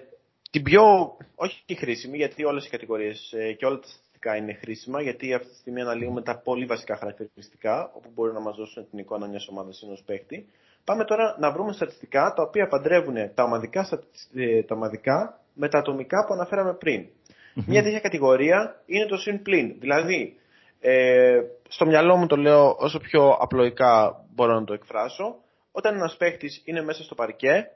την 0.52 0.64
πιο, 0.64 0.84
όχι 1.36 1.64
τη 1.66 1.76
χρήσιμη, 1.76 2.18
γιατί 2.18 2.44
όλες 2.44 2.66
οι 2.66 2.70
κατηγορίες 2.70 3.34
ε, 3.34 3.54
και 3.54 3.66
όλα 3.66 3.80
τα 3.80 3.88
στατιστικά 3.88 4.36
είναι 4.36 4.54
χρήσιμα, 4.54 5.02
γιατί 5.02 5.34
αυτή 5.34 5.48
τη 5.48 5.56
στιγμή 5.56 5.82
αναλύουμε 5.82 6.22
τα 6.22 6.38
πολύ 6.38 6.66
βασικά 6.66 6.96
χαρακτηριστικά, 6.96 7.92
όπου 7.94 8.10
μπορεί 8.14 8.34
να 8.34 8.40
μας 8.40 8.56
δώσουν 8.56 8.90
την 8.90 9.00
εικόνα 9.00 9.28
μιας 9.28 9.48
ομάδας 9.48 9.82
ενός 9.84 10.04
παίχτη. 10.06 10.46
Πάμε 10.84 11.06
τώρα 11.06 11.36
να 11.40 11.52
βρούμε 11.52 11.74
στατιστικά 11.74 12.34
τα 12.36 12.44
οποία 12.44 12.68
παντρεύουν 12.68 13.16
τα 13.34 13.44
ομαδικά, 13.44 14.02
ε, 14.36 14.64
τα 14.64 14.76
ομαδικά 14.76 15.40
με 15.54 15.70
τα 15.70 15.78
ατομικά 15.78 16.26
που 16.26 16.34
αναφέραμε 16.34 16.74
πριν. 16.74 17.08
Μια 17.66 17.84
τέτοια 17.84 18.00
κατηγορία 18.00 18.82
είναι 18.86 19.06
το 19.06 19.18
συν 19.18 19.42
πλήν. 19.42 19.80
Δηλαδή, 19.80 20.36
ε, 20.80 21.42
στο 21.68 21.86
μυαλό 21.86 22.16
μου 22.16 22.28
το 22.28 22.36
λέω 22.36 22.76
όσο 22.80 23.00
πιο 23.00 23.30
απλοϊκά 23.40 24.26
μπορώ 24.34 24.60
να 24.60 24.64
το 24.64 24.74
εκφράσω. 24.74 25.36
Όταν 25.72 25.96
ένας 25.96 26.16
παίχτης 26.18 26.62
είναι 26.66 26.82
μέσα 26.82 27.04
στο 27.04 27.16
παρκέ, 27.16 27.72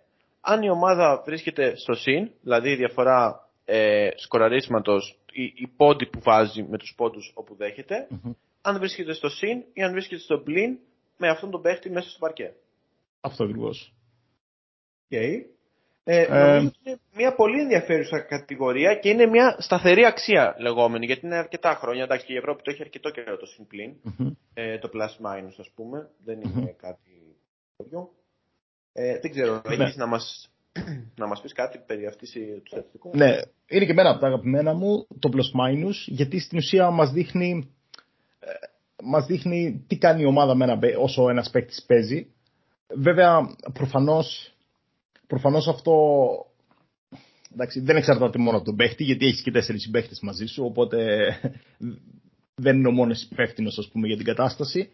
αν 0.46 0.62
η 0.62 0.70
ομάδα 0.70 1.22
βρίσκεται 1.26 1.76
στο 1.76 1.94
συν, 1.94 2.32
δηλαδή 2.42 2.72
η 2.72 2.76
διαφορά 2.76 3.50
ε, 3.66 4.10
σκοραρίσματος, 4.16 5.20
η, 5.32 5.44
η 5.44 5.68
πόντι 5.78 6.06
που 6.06 6.20
βάζει 6.24 6.64
με 6.64 6.78
τους 6.78 6.94
πόντους 6.98 7.32
όπου 7.36 7.58
αν 8.62 8.80
βρίσκεται 8.80 9.14
στο 9.14 9.30
συν 9.30 9.64
ή 9.74 9.84
αν 9.84 9.92
βρίσκεται 9.92 10.22
στο 10.22 10.38
πλήν 10.38 10.78
με 11.18 11.30
αυτόν 11.30 11.52
τον 11.52 11.62
παίχτη 11.62 11.90
μέσα 11.90 12.10
στο 12.10 12.20
παρκέ. 12.20 12.54
Αυτό 13.22 13.44
ακριβώς. 13.44 13.94
Okay. 15.10 15.42
Ε, 16.08 16.22
ε, 16.22 16.58
είναι 16.58 17.00
μια 17.16 17.36
πολύ 17.36 17.62
ενδιαφέρουσα 17.62 18.20
κατηγορία 18.20 18.96
και 18.96 19.10
είναι 19.10 19.26
μια 19.26 19.56
σταθερή 19.60 20.06
αξία 20.06 20.56
λεγόμενη, 20.60 21.06
γιατί 21.06 21.26
είναι 21.26 21.36
αρκετά 21.36 21.76
χρόνια. 21.76 22.04
Εντάξει, 22.04 22.26
και 22.26 22.34
η 22.34 22.38
Ευρώπη 22.38 22.62
το 22.62 22.72
έχει 22.72 22.82
αρκετό 22.82 23.10
καιρό 23.10 23.38
το 23.38 23.46
συν 23.46 23.96
ε, 24.54 24.78
το 24.78 24.90
plus 24.94 25.26
minus 25.26 25.54
ας 25.58 25.70
πούμε, 25.76 26.10
δεν 26.24 26.42
ειναι 26.42 26.76
κάτι 26.78 27.36
τέτοιο. 27.78 28.10
Ε, 28.98 29.20
δεν 29.20 29.32
ξέρω, 29.32 29.62
ναι. 29.68 29.84
έχεις 29.84 29.96
να 29.96 30.06
μας, 30.06 30.50
να 31.22 31.28
μας 31.28 31.42
πεις 31.42 31.54
κάτι 31.54 31.80
περί 31.86 32.06
αυτής 32.06 32.32
του 32.32 32.68
στατιστικού. 32.68 33.12
Ναι, 33.14 33.36
είναι 33.68 33.86
και 33.86 33.92
εμένα 33.92 34.10
από 34.10 34.20
τα 34.20 34.28
αγαπημένα 34.28 34.74
μου, 34.74 35.08
το 35.20 35.30
plus 35.34 35.60
minus, 35.60 35.96
γιατί 36.06 36.40
στην 36.40 36.58
ουσία 36.58 36.90
μας 36.90 37.12
δείχνει, 37.12 37.74
ε, 38.40 38.48
μας 39.04 39.26
δείχνει 39.26 39.86
τι 39.88 39.98
κάνει 39.98 40.22
η 40.22 40.26
ομάδα 40.26 40.56
με 40.56 40.64
ένα, 40.64 40.80
όσο 41.00 41.30
ένας 41.30 41.50
παίκτης 41.50 41.84
παίζει. 41.88 42.28
Βέβαια, 42.88 43.56
προφανώς, 43.74 44.56
προφανώς 45.28 45.68
αυτό 45.68 45.94
εντάξει, 47.54 47.80
δεν 47.80 47.96
εξαρτάται 47.96 48.38
μόνο 48.38 48.58
από 48.58 48.66
τον 48.66 48.76
παίχτη, 48.76 49.04
γιατί 49.04 49.26
έχεις 49.26 49.42
και 49.42 49.52
τέσσερις 49.52 49.82
συμπαίχτε 49.82 50.16
μαζί 50.22 50.46
σου, 50.46 50.64
οπότε 50.66 51.28
δεν 52.64 52.78
είναι 52.78 52.88
ο 52.88 52.92
μόνος 52.92 53.22
υπεύθυνος 53.22 53.92
για 53.94 54.16
την 54.16 54.26
κατάσταση. 54.26 54.90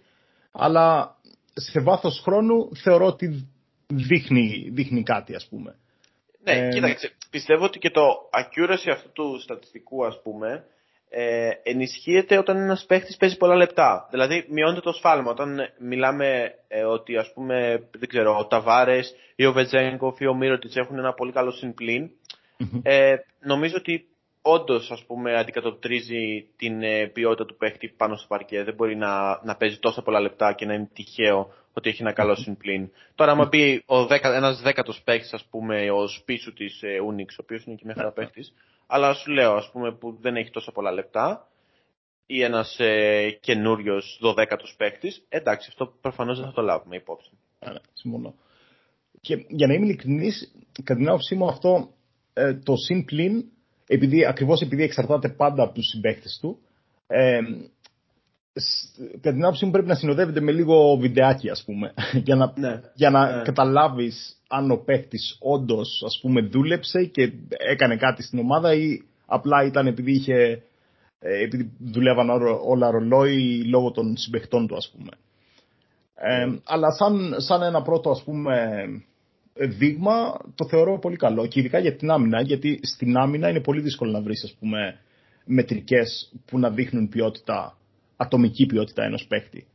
Αλλά 0.52 1.16
σε 1.54 1.80
βάθος 1.80 2.20
χρόνου 2.20 2.76
θεωρώ 2.76 3.06
ότι 3.06 3.48
δείχνει, 3.92 4.70
δείχνει 4.72 5.04
κάτι 5.04 5.36
ας 5.36 5.48
πούμε. 5.50 5.76
Ναι, 6.44 6.52
ε, 6.52 6.70
κοίταξε, 6.70 7.12
πιστεύω 7.30 7.66
ότι 7.66 7.80
και 7.80 7.90
το 7.90 8.04
accuracy 8.32 8.90
αυτού 8.92 9.12
του 9.14 9.40
στατιστικού 9.42 10.06
ας 10.06 10.22
πούμε 10.24 10.66
ε, 11.14 11.50
ενισχύεται 11.64 12.38
όταν 12.38 12.58
ένας 12.58 12.86
παίχτης 12.88 13.18
παίζει 13.18 13.38
πολλά 13.38 13.56
λεπτά. 13.56 14.08
Δηλαδή 14.12 14.46
μειώνεται 14.50 14.82
το 14.82 14.92
σφάλμα. 14.92 15.32
Όταν 15.32 15.60
μιλάμε 15.80 16.54
ε, 16.68 16.84
ότι 16.84 17.18
ας 17.18 17.32
πούμε, 17.34 17.88
δεν 17.98 18.10
ξέρω, 18.10 18.38
ο 18.38 18.48
Ταβάρες 18.48 19.16
ή 19.36 19.46
ο 19.46 19.52
Βετζέγκοφ 19.52 20.20
ή 20.20 20.28
ο 20.28 20.34
Μύρωτιτς 20.34 20.76
έχουν 20.76 20.98
ένα 20.98 21.14
πολύ 21.14 21.32
καλό 21.32 21.52
συμπλήν, 21.52 22.10
ε, 22.84 23.16
νομίζω 23.40 23.76
ότι 23.78 24.06
όντως 24.42 24.92
ας 24.92 25.04
πούμε 25.08 25.38
αντικατοπτρίζει 25.38 26.48
την 26.58 26.84
ε, 26.84 27.08
ποιότητα 27.08 27.46
του 27.46 27.58
παίχτη 27.58 27.88
πάνω 27.98 28.16
στο 28.16 28.28
παρκέ. 28.28 28.64
Δεν 28.64 28.74
μπορεί 28.74 28.96
να, 28.96 29.42
να 29.44 29.56
παίζει 29.56 29.78
τόσα 29.78 30.02
πολλά 30.02 30.20
λεπτά 30.20 30.54
και 30.54 30.66
να 30.66 30.74
είναι 30.74 30.90
τυχαίο 30.94 31.54
ότι 31.74 31.90
έχει 31.90 32.02
ένα 32.02 32.14
καλό 32.14 32.36
συμπλήν. 32.36 32.90
Τώρα, 33.16 33.32
άμα 33.32 33.50
πει 33.50 33.84
ένα 34.08 34.36
ένας 34.36 34.62
δέκατος 34.62 35.02
παίχτης, 35.04 35.34
ας 35.34 35.46
πούμε, 35.50 35.92
ω 35.92 36.08
πίσω 36.26 36.54
της 36.54 36.82
ε, 36.82 36.98
Unix, 37.10 37.30
ο 37.32 37.42
οποίος 37.44 37.64
είναι 37.64 37.76
και 37.76 37.84
μια 37.86 37.96
χαρά 37.96 38.12
παίχτης, 38.12 38.54
αλλά 38.88 39.14
σου 39.14 39.32
λέω, 39.32 39.54
ας 39.54 39.70
πούμε, 39.72 39.92
που 39.92 40.18
δεν 40.22 40.36
έχει 40.36 40.50
τόσα 40.50 40.72
πολλά 40.72 40.92
λεπτά, 40.92 41.48
ή 42.26 42.44
ένας 42.44 42.80
ε, 42.80 43.38
καινούριος 43.42 44.18
δωδέκατος 44.22 44.76
παίχτης, 44.78 45.26
εντάξει, 45.30 45.68
αυτό 45.70 45.94
προφανώς 46.02 46.38
δεν 46.38 46.48
θα 46.48 46.54
το 46.54 46.62
λάβουμε 46.62 46.96
υπόψη. 46.96 47.30
Άρα, 47.60 47.82
συμφωνώ. 47.94 48.36
Και 49.22 49.46
για 49.48 49.68
να 49.68 49.74
είμαι 49.74 49.86
ειλικρινής, 49.86 50.52
κατά 50.84 51.00
την 51.00 51.08
άποψή 51.08 51.36
μου 51.36 51.48
αυτό, 51.48 51.94
ε, 52.34 52.54
το 52.54 52.76
συμπλήν, 52.76 53.44
επειδή, 53.88 54.26
ακριβώς 54.26 54.62
επειδή 54.62 54.84
εξαρτάται 54.84 55.30
πάντα 55.30 55.64
από 55.64 55.74
τους 55.74 55.88
συμπαίχτες 55.88 56.38
του, 56.42 56.60
ε, 57.08 57.40
κατά 59.22 59.32
την 59.36 59.44
άποψή 59.44 59.66
μου 59.66 59.72
πρέπει 59.72 59.88
να 59.88 59.96
συνοδεύεται 59.96 60.42
με 60.42 60.52
λίγο 60.52 60.98
βιντεάκι 60.98 61.50
ας 61.50 61.64
πούμε 61.66 61.94
για 62.26 62.36
να, 62.36 62.54
Ναι. 62.56 62.82
για 62.94 63.10
να 63.10 63.36
Ναι. 63.36 63.42
καταλάβεις 63.44 64.36
αν 64.50 64.72
ο 64.72 64.78
παίχτης 64.86 65.36
όντως 65.40 66.04
ας 66.06 66.20
πούμε 66.22 66.42
δούλεψε 66.42 67.04
και 67.04 67.32
έκανε 67.72 67.96
κάτι 67.98 68.24
στην 68.24 68.40
ομάδα 68.40 68.74
ή 68.74 69.02
απλά 69.26 69.64
ήταν 69.66 69.88
επειδή 69.88 70.12
είχε 70.12 70.64
ε, 71.20 71.44
επειδή 71.44 71.72
δουλεύαν 71.80 72.30
όλο- 72.30 72.62
όλα 72.66 72.92
ρολόι 72.92 73.64
λόγω 73.64 73.92
των 73.92 74.18
συμπαιχτών 74.18 74.68
του 74.68 74.76
ας 74.76 74.94
πούμε. 74.98 75.10
Ε, 76.16 76.46
αλλά 76.66 76.92
σαν, 76.92 77.36
σαν 77.38 77.62
ένα 77.62 77.82
πρώτο 77.82 78.10
ας 78.10 78.24
πούμε 78.24 78.56
δείγμα 79.54 80.38
το 80.56 80.68
θεωρώ 80.68 81.00
πολύ 81.00 81.16
καλό 81.16 81.48
και 81.48 81.60
ειδικά 81.60 81.80
για 81.80 81.96
την 81.96 82.10
άμυνα 82.12 82.42
γιατί 82.42 82.80
στην 82.82 83.18
άμυνα 83.18 83.50
είναι 83.50 83.62
πολύ 83.62 83.82
δύσκολο 83.82 84.12
να 84.12 84.22
βρεις 84.22 84.44
ας 84.44 84.56
πούμε 84.60 85.00
μετρικές 85.46 86.34
που 86.46 86.60
να 86.60 86.70
δείχνουν 86.70 87.10
ποιότητα, 87.10 87.78
ατομική 88.24 88.66
ποιότητα 88.66 89.04
ενός 89.04 89.26
παίχτη. 89.28 89.66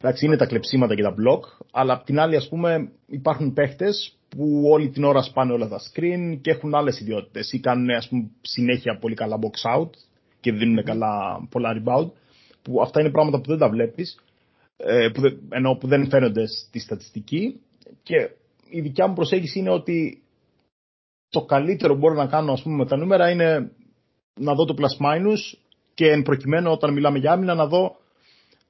Εντάξει, 0.00 0.26
είναι 0.26 0.36
τα 0.36 0.46
κλεψίματα 0.46 0.94
και 0.94 1.02
τα 1.02 1.10
μπλοκ, 1.10 1.44
αλλά 1.72 1.92
απ' 1.92 2.04
την 2.04 2.18
άλλη, 2.18 2.36
ας 2.36 2.48
πούμε, 2.48 2.92
υπάρχουν 3.06 3.52
παίχτες 3.52 4.16
που 4.28 4.62
όλη 4.70 4.88
την 4.90 5.04
ώρα 5.04 5.22
σπάνε 5.22 5.52
όλα 5.52 5.68
τα 5.68 5.78
screen 5.78 6.38
και 6.40 6.50
έχουν 6.50 6.74
άλλες 6.74 7.00
ιδιότητες 7.00 7.52
ή 7.52 7.60
κάνουν, 7.60 7.90
ας 7.90 8.08
πούμε, 8.08 8.30
συνέχεια 8.40 8.98
πολύ 8.98 9.14
καλά 9.14 9.38
box 9.42 9.76
out 9.76 9.90
και 10.40 10.52
δίνουν 10.52 10.84
καλά 10.84 11.46
πολλά 11.50 11.70
rebound, 11.76 12.10
που 12.62 12.82
αυτά 12.82 13.00
είναι 13.00 13.10
πράγματα 13.10 13.40
που 13.40 13.48
δεν 13.48 13.58
τα 13.58 13.68
βλέπεις, 13.68 14.20
ε, 14.76 15.08
που 15.14 15.20
δεν, 15.20 15.38
ενώ 15.50 15.74
που 15.74 15.86
δεν 15.86 16.08
φαίνονται 16.08 16.46
στη 16.46 16.78
στατιστική 16.78 17.60
και 18.02 18.30
η 18.70 18.80
δικιά 18.80 19.06
μου 19.06 19.14
προσέγγιση 19.14 19.58
είναι 19.58 19.70
ότι 19.70 20.22
το 21.28 21.44
καλύτερο 21.44 21.92
που 21.92 21.98
μπορώ 21.98 22.14
να 22.14 22.26
κάνω, 22.26 22.52
ας 22.52 22.62
πούμε, 22.62 22.76
με 22.76 22.86
τα 22.86 22.96
νούμερα 22.96 23.30
είναι 23.30 23.70
να 24.40 24.54
δω 24.54 24.64
το 24.64 24.74
plus 24.78 25.04
minus 25.06 25.58
και 25.94 26.10
εν 26.10 26.22
προκειμένου 26.22 26.70
όταν 26.70 26.92
μιλάμε 26.92 27.18
για 27.18 27.32
άμυνα 27.32 27.54
να 27.54 27.66
δω 27.66 27.96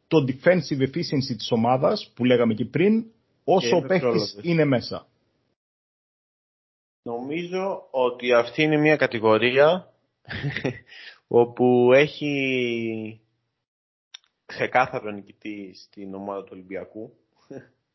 το 0.08 0.24
defensive 0.28 0.80
efficiency 0.80 1.36
της 1.36 1.50
ομάδας 1.50 2.12
που 2.14 2.24
λέγαμε 2.24 2.54
και 2.54 2.64
πριν 2.64 3.04
όσο 3.44 3.68
Και 3.68 3.74
ο 3.74 3.78
είναι 3.78 3.86
παίχτης 3.86 4.00
πρόλογος. 4.00 4.38
είναι 4.42 4.64
μέσα. 4.64 5.06
Νομίζω 7.02 7.88
ότι 7.90 8.32
αυτή 8.32 8.62
είναι 8.62 8.76
μια 8.76 8.96
κατηγορία 8.96 9.92
όπου 11.42 11.92
έχει 11.92 13.20
ξεκάθαρο 14.46 15.10
νικητή 15.10 15.74
στην 15.74 16.14
ομάδα 16.14 16.42
του 16.42 16.50
Ολυμπιακού. 16.52 17.12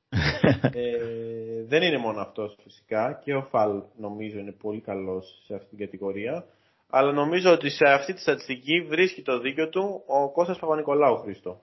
ε, 0.73 1.63
δεν 1.63 1.81
είναι 1.81 1.97
μόνο 1.97 2.21
αυτός 2.21 2.57
φυσικά 2.63 3.21
και 3.23 3.33
ο 3.33 3.43
Φαλ 3.43 3.81
νομίζω 3.97 4.39
είναι 4.39 4.51
πολύ 4.51 4.81
καλός 4.81 5.43
σε 5.45 5.55
αυτή 5.55 5.69
την 5.69 5.77
κατηγορία 5.77 6.45
αλλά 6.89 7.11
νομίζω 7.11 7.51
ότι 7.51 7.69
σε 7.69 7.85
αυτή 7.85 8.13
τη 8.13 8.21
στατιστική 8.21 8.81
βρίσκει 8.81 9.21
το 9.21 9.39
δίκιο 9.39 9.69
του 9.69 10.03
ο 10.07 10.31
Κώστας 10.31 10.57
Παπα-Νικολάου 10.59 11.17
Χρήστο. 11.17 11.59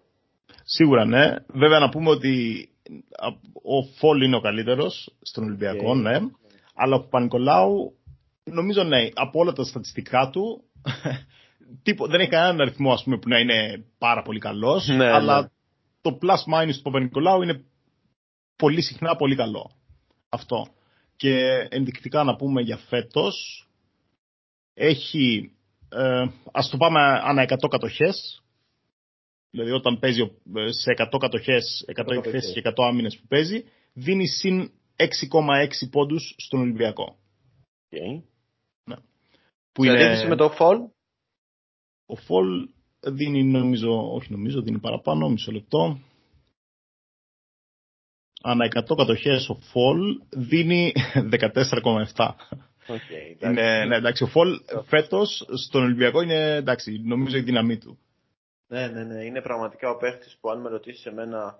Σίγουρα 0.64 1.05
ναι. 1.05 1.35
Βέβαια 1.47 1.79
να 1.79 1.89
πούμε 1.89 2.11
ότι 2.11 2.68
α, 3.16 3.27
ο 3.62 3.83
Φόλ 3.99 4.22
είναι 4.22 4.37
ο 4.37 4.41
καλύτερος 4.41 5.14
στον 5.22 5.45
Ολυμπιακό, 5.45 5.95
Και- 5.95 6.01
ναι. 6.01 6.18
Αλλά 6.75 6.97
ο 6.97 7.01
Παπα-Νικολάου 7.01 7.93
νομίζω 8.45 8.83
ναι, 8.83 9.09
από 9.14 9.39
όλα 9.41 9.53
τα 9.53 9.64
στατιστικά 9.64 10.31
του 10.31 10.62
τίπο- 11.83 12.11
δεν 12.11 12.20
έχει 12.20 12.31
κανέναν 12.31 12.61
αριθμό 12.61 12.93
ας 12.93 13.03
πούμε, 13.03 13.18
που 13.18 13.29
να 13.29 13.39
είναι 13.39 13.85
πάρα 13.99 14.22
πολύ 14.22 14.39
καλός. 14.39 14.87
Ναι, 14.89 15.05
αλλά 15.11 15.41
ναι. 15.41 15.49
το 16.01 16.18
plus 16.22 16.55
minus 16.55 16.75
του 16.75 16.83
Παπα-Νικολάου 16.83 17.43
είναι 17.43 17.64
πολύ 18.57 18.83
συχνά 18.83 19.16
πολύ 19.16 19.37
καλό. 19.37 19.70
Αυτό. 20.29 20.66
Και 21.16 21.66
ενδεικτικά 21.68 22.25
να 22.25 22.37
πούμε 22.37 22.61
για 22.62 22.77
φέτος 22.77 23.64
έχει, 24.75 25.53
ε, 25.89 26.27
ας 26.53 26.68
το 26.70 26.77
πάμε 26.77 27.01
ανά 27.01 27.43
100 27.43 27.68
κατοχές, 27.68 28.43
δηλαδή 29.51 29.70
όταν 29.70 29.99
παίζει 29.99 30.20
ο- 30.20 30.41
ε, 30.55 30.72
σε 30.72 30.91
100 30.91 31.18
κατοχές, 31.18 31.85
100 31.87 31.93
κατοχές. 31.95 32.25
εκθέσεις 32.25 32.53
και 32.53 32.59
100 32.59 32.85
άμυνες 32.85 33.18
που 33.18 33.27
παίζει, 33.27 33.64
δίνει 33.93 34.27
συν 34.27 34.70
6,6 34.97 35.89
πόντους 35.91 36.35
στον 36.39 36.61
Ολυμπιακό. 36.61 37.16
Okay. 37.91 38.22
Που 39.72 39.85
Σε 39.85 39.91
είναι, 39.91 40.05
αντίθεση 40.05 40.29
με 40.29 40.37
το 40.37 40.51
Φολ, 40.51 40.79
Ο 42.07 42.14
Φολ 42.16 42.68
δίνει 43.01 43.45
νομίζω, 43.45 44.12
όχι 44.14 44.33
νομίζω, 44.33 44.62
δίνει 44.62 44.79
παραπάνω, 44.79 45.29
μισό 45.29 45.53
λεπτό. 45.53 45.99
Ανά 48.43 48.64
100 48.64 48.95
κατοχές 48.97 49.49
ο 49.49 49.55
Φολ 49.55 50.20
δίνει 50.31 50.93
14,7. 51.31 52.35
Okay, 52.87 53.43
Είναι, 53.43 53.85
ναι, 53.85 53.97
εντάξει, 53.97 54.22
ο 54.22 54.26
Φολ 54.26 54.61
φέτος 54.85 55.47
στον 55.66 55.82
Ολυμπιακό 55.82 56.20
είναι, 56.20 56.55
εντάξει, 56.55 57.01
νομίζω 57.05 57.37
η 57.37 57.41
δύναμή 57.43 57.78
του. 57.78 57.99
Ναι, 58.68 58.87
ναι, 58.87 59.05
ναι. 59.05 59.24
Είναι 59.24 59.41
πραγματικά 59.41 59.91
ο 59.91 59.97
παίχτης 59.97 60.37
που 60.41 60.51
αν 60.51 60.61
με 60.61 60.68
ρωτήσεις 60.68 61.07
εμένα 61.07 61.59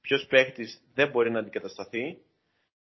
ποιος 0.00 0.26
παίχτης 0.26 0.80
δεν 0.94 1.10
μπορεί 1.10 1.30
να 1.30 1.38
αντικατασταθεί. 1.38 2.18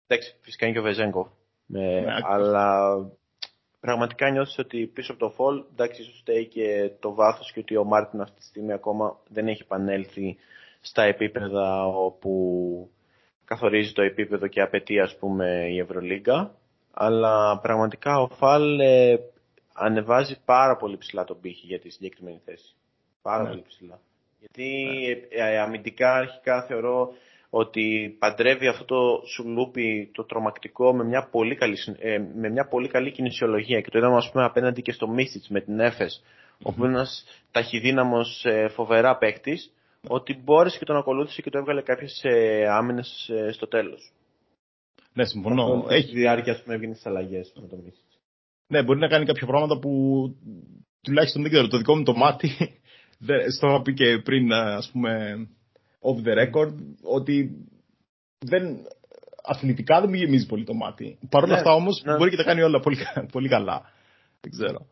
Εντάξει, 0.07 0.36
φυσικά 0.41 0.65
είναι 0.65 0.73
και 0.73 0.80
ο 0.80 0.84
Βεζέγκοφ. 0.84 1.28
Ναι, 1.65 1.80
Ναι, 1.80 1.97
ακριβώς. 1.97 2.23
αλλά 2.30 2.95
πραγματικά 3.80 4.30
νιώθεις 4.30 4.57
ότι 4.57 4.91
πίσω 4.93 5.11
από 5.11 5.19
το 5.21 5.30
φολ, 5.30 5.63
εντάξει, 5.71 6.01
ίσως 6.01 6.17
φταίει 6.19 6.45
και 6.47 6.91
το 6.99 7.13
βάθος 7.13 7.51
και 7.51 7.59
ότι 7.59 7.76
ο 7.78 7.84
Μάρτιν 7.84 8.21
αυτή 8.21 8.39
τη 8.39 8.45
στιγμή 8.45 8.73
ακόμα 8.73 9.19
δεν 9.28 9.47
έχει 9.47 9.61
επανέλθει 9.61 10.38
στα 10.82 11.03
επίπεδα 11.03 11.86
όπου 11.86 12.89
καθορίζει 13.45 13.93
το 13.93 14.01
επίπεδο 14.01 14.47
και 14.47 14.61
απαιτεί 14.61 14.99
ας 14.99 15.17
πούμε 15.17 15.67
η 15.71 15.80
Ευρωλίγκα. 15.80 16.55
Αλλά 16.97 17.59
πραγματικά 17.59 18.19
ο 18.19 18.27
Φαλ 18.27 18.79
ε, 18.79 19.17
ανεβάζει 19.73 20.37
πάρα 20.45 20.75
πολύ 20.77 20.97
ψηλά 20.97 21.23
τον 21.23 21.39
πύχη 21.41 21.65
για 21.65 21.79
τη 21.79 21.89
συγκεκριμένη 21.89 22.41
θέση. 22.45 22.73
Πάρα 23.21 23.43
Ναι. 23.43 23.49
πολύ 23.49 23.63
ψηλά. 23.67 23.99
Γιατί 24.39 24.87
ε, 25.29 25.41
ε, 25.43 25.59
αμυντικά 25.59 26.13
αρχικά 26.13 26.63
θεωρώ 26.63 27.13
ότι 27.49 28.15
παντρεύει 28.19 28.67
αυτό 28.67 28.85
το 28.85 29.21
σουλούπι 29.33 30.09
το 30.13 30.23
τρομακτικό 30.23 30.93
με 30.95 31.03
μια 31.03 31.27
πολύ 31.31 31.55
καλή, 31.55 31.75
συν- 31.75 31.97
ε, 31.99 32.17
με 32.35 32.49
μια 32.49 32.67
πολύ 32.67 32.87
καλή 32.87 33.11
κινησιολογία 33.11 33.81
και 33.81 33.89
το 33.89 33.97
είδαμε 33.97 34.15
ας 34.15 34.29
πούμε 34.31 34.43
απέναντι 34.43 34.81
και 34.81 34.91
στο 34.91 35.07
Μίσιτς 35.07 35.49
με 35.49 35.61
την 35.61 35.79
Έφες 35.79 36.23
όπου 36.63 36.83
είναι 36.85 36.93
ένας 36.93 37.25
ταχυδύναμος 37.51 38.45
ε, 38.45 38.67
φοβερά 38.67 39.17
παίκτης 39.17 39.73
ότι 40.07 40.41
μπόρεσε 40.43 40.77
και 40.77 40.85
τον 40.85 40.97
ακολούθησε 40.97 41.41
και 41.41 41.49
το 41.49 41.57
έβγαλε 41.57 41.81
κάποιες 41.81 42.19
ε, 42.23 42.65
άμυνες 42.69 43.29
ε, 43.29 43.51
στο 43.51 43.67
τέλος. 43.67 44.11
Ναι, 45.16 45.26
συμφωνώ. 45.26 45.86
Έχει 45.89 46.05
Έχει, 46.05 46.16
διάρκεια, 46.16 46.53
ας 46.53 46.61
πούμε, 46.61 46.76
έβγαινε 46.76 46.93
στις 46.93 47.05
αλλαγές 47.05 47.53
με 47.61 47.68
το 47.68 47.76
Μίσιτς. 47.76 48.20
ναι, 48.68 48.84
μπορεί 48.84 48.99
να 48.99 49.07
κάνει 49.07 49.26
κάποια 49.26 49.47
πράγματα 49.47 49.80
που 49.80 49.91
τουλάχιστον 51.01 51.41
δεν 51.41 51.51
ξέρω, 51.51 51.68
το 51.68 51.78
δικό 51.78 51.95
μου 51.95 52.03
το 52.03 52.13
μάτι, 52.16 52.49
δεν- 53.28 53.51
στο 53.51 53.68
είχα 53.68 53.82
πει 53.82 53.93
και 53.93 54.18
πριν, 54.24 54.53
ας 54.53 54.89
πούμε, 54.91 55.11
off 56.01 56.28
the 56.28 56.34
record, 56.45 56.74
ότι 57.03 57.49
δεν, 58.39 58.78
αθλητικά 59.43 59.99
δεν 59.99 60.09
μου 60.09 60.16
γεμίζει 60.16 60.45
πολύ 60.45 60.63
το 60.63 60.74
μάτι. 60.74 61.18
Παρ' 61.30 61.43
όλα 61.43 61.51
Ναι, 61.53 61.57
αυτά 61.57 61.74
όμως 61.74 62.01
ναι. 62.05 62.16
μπορεί 62.18 62.30
και 62.30 62.36
τα 62.36 62.43
κάνει 62.43 62.61
όλα 62.61 62.80
πολύ, 62.80 62.95
κα- 62.97 63.26
πολύ 63.36 63.47
καλά. 63.49 63.82
Δεν 64.41 64.51
ξέρω. 64.51 64.86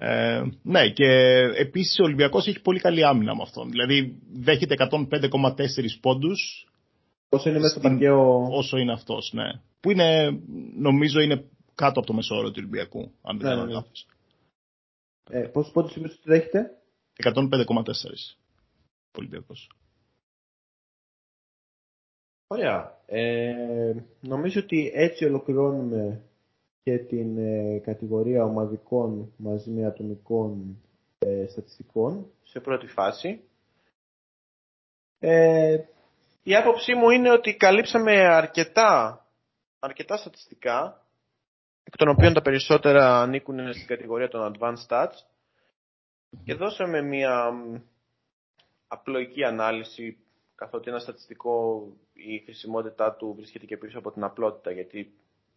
Ε, 0.00 0.42
ναι, 0.62 0.88
και 0.90 1.04
επίσης 1.56 1.98
ο 2.00 2.04
Ολυμπιακός 2.04 2.46
έχει 2.46 2.60
πολύ 2.60 2.80
καλή 2.80 3.04
άμυνα 3.04 3.34
με 3.34 3.42
αυτόν. 3.42 3.70
Δηλαδή 3.70 4.18
δέχεται 4.32 4.74
105,4 4.90 5.98
πόντους 6.00 6.66
Όσο 7.28 7.48
είναι 7.48 7.58
μέσα 7.58 7.70
στο 7.70 7.78
Στην- 7.78 7.90
παρκέ 7.90 8.10
ο... 8.10 8.42
όσο 8.50 8.76
είναι 8.76 8.92
αυτός, 8.92 9.32
ναι. 9.32 9.60
Που 9.80 9.90
είναι, 9.90 10.40
νομίζω 10.76 11.20
είναι 11.20 11.44
κάτω 11.74 11.98
από 11.98 12.08
το 12.08 12.14
μεσόωρο 12.14 12.48
του 12.48 12.54
Ολυμπιακού, 12.58 13.12
αν 13.22 13.38
δεν 13.38 13.48
Ναι, 13.48 13.54
κάνω 13.54 13.66
ναι. 13.66 13.72
λάθος. 13.72 14.06
Ε, 15.30 15.40
πόσους 15.40 15.72
πόντους 15.72 15.96
είπες 15.96 16.12
ότι 16.12 16.22
δέχεται; 16.24 16.70
105,4 17.22 18.36
ο 19.10 19.18
Ολυμπιακός. 19.18 19.70
Ωραία. 22.46 22.98
Ε, 23.06 23.94
νομίζω 24.20 24.60
ότι 24.60 24.90
έτσι 24.94 25.24
ολοκληρώνουμε 25.24 26.22
και 26.82 26.98
την 26.98 27.38
ε, 27.38 27.78
κατηγορία 27.78 28.44
ομαδικών 28.44 29.32
μαζί 29.36 29.70
με 29.70 29.84
ατομικών 29.86 30.76
ε, 31.18 31.46
στατιστικών. 31.48 32.26
σε 32.44 32.60
πρώτη 32.60 32.86
φάση. 32.86 33.40
Ε, 35.18 35.78
η 36.48 36.56
άποψή 36.56 36.94
μου 36.94 37.10
είναι 37.10 37.30
ότι 37.30 37.56
καλύψαμε 37.56 38.12
αρκετά, 38.26 39.24
αρκετά 39.78 40.16
στατιστικά, 40.16 41.02
εκ 41.84 41.96
των 41.96 42.08
οποίων 42.08 42.32
τα 42.32 42.42
περισσότερα 42.42 43.20
ανήκουν 43.20 43.72
στην 43.72 43.86
κατηγορία 43.86 44.28
των 44.28 44.54
Advanced 44.54 44.86
Stats 44.88 45.16
και 46.44 46.54
δώσαμε 46.54 47.02
μια 47.02 47.50
μ, 47.50 47.74
απλοϊκή 48.88 49.44
ανάλυση 49.44 50.18
καθότι 50.54 50.90
ένα 50.90 50.98
στατιστικό 50.98 51.86
η 52.12 52.38
χρησιμότητά 52.38 53.14
του 53.14 53.34
βρίσκεται 53.36 53.66
και 53.66 53.76
πίσω 53.76 53.98
από 53.98 54.12
την 54.12 54.24
απλότητα 54.24 54.70
γιατί 54.70 55.12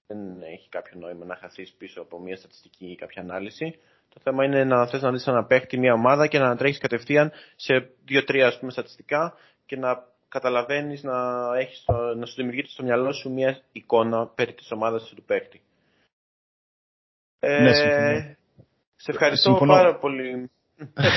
δεν 0.07 0.41
έχει 0.41 0.69
κάποιο 0.69 0.99
νόημα 0.99 1.25
να 1.25 1.35
χαθείς 1.35 1.73
πίσω 1.73 2.01
από 2.01 2.19
μια 2.19 2.35
στατιστική 2.35 2.85
ή 2.85 2.95
κάποια 2.95 3.21
ανάλυση. 3.21 3.79
Το 4.09 4.19
θέμα 4.23 4.45
είναι 4.45 4.63
να 4.63 4.87
θες 4.87 5.01
να 5.01 5.11
δεις 5.11 5.27
ένα 5.27 5.45
παίχτη, 5.45 5.77
μια 5.77 5.93
ομάδα 5.93 6.27
και 6.27 6.39
να 6.39 6.55
τρέχεις 6.55 6.79
κατευθείαν 6.79 7.31
σε 7.55 7.89
δύο-τρία 8.05 8.47
ας 8.47 8.59
πούμε 8.59 8.71
στατιστικά 8.71 9.33
και 9.65 9.77
να 9.77 10.09
καταλαβαίνεις 10.31 11.03
να, 11.03 11.47
έχεις 11.57 11.83
το, 11.85 11.93
να 12.15 12.25
σου 12.25 12.35
δημιουργείται 12.35 12.69
στο 12.69 12.83
μυαλό 12.83 13.13
σου 13.13 13.31
μια 13.31 13.59
εικόνα 13.71 14.27
περί 14.27 14.53
της 14.53 14.71
ομάδας 14.71 15.07
και 15.09 15.15
του 15.15 15.23
παίχτη. 15.23 15.61
Ε, 17.39 17.61
Ναι, 17.61 17.73
συμφωνώ. 17.73 18.35
σε 18.95 19.11
ευχαριστώ 19.11 19.49
Συμφωνώ. 19.49 19.73
πάρα 19.73 19.95
πολύ. 19.97 20.49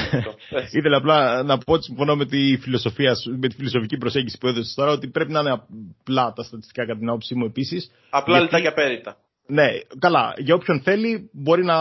Ήθελα 0.79 0.97
απλά 0.97 1.43
να 1.43 1.59
πω 1.59 1.73
ότι 1.73 1.85
συμφωνώ 1.85 2.17
με 2.17 2.27
τη, 2.27 2.59
φιλοσοφία, 2.61 3.15
με 3.39 3.49
τη 3.49 3.55
φιλοσοφική 3.55 3.97
προσέγγιση 3.97 4.39
που 4.39 4.47
έδωσες 4.47 4.75
τώρα 4.75 4.91
ότι 4.91 5.09
πρέπει 5.09 5.33
να 5.33 5.41
είναι 5.41 5.51
απλά 5.51 6.33
τα 6.33 6.43
στατιστικά 6.43 6.87
κατά 6.87 6.99
την 6.99 7.09
άποψή 7.09 7.35
μου 7.35 7.45
επίσης. 7.45 7.91
Απλά 8.11 8.39
γιατί... 8.39 8.53
λεπτά 8.53 8.61
και 8.61 8.81
απέριτα. 8.81 9.17
Ναι, 9.47 9.67
καλά. 9.99 10.35
Για 10.39 10.55
όποιον 10.55 10.81
θέλει 10.81 11.31
μπορεί 11.33 11.65
να 11.65 11.77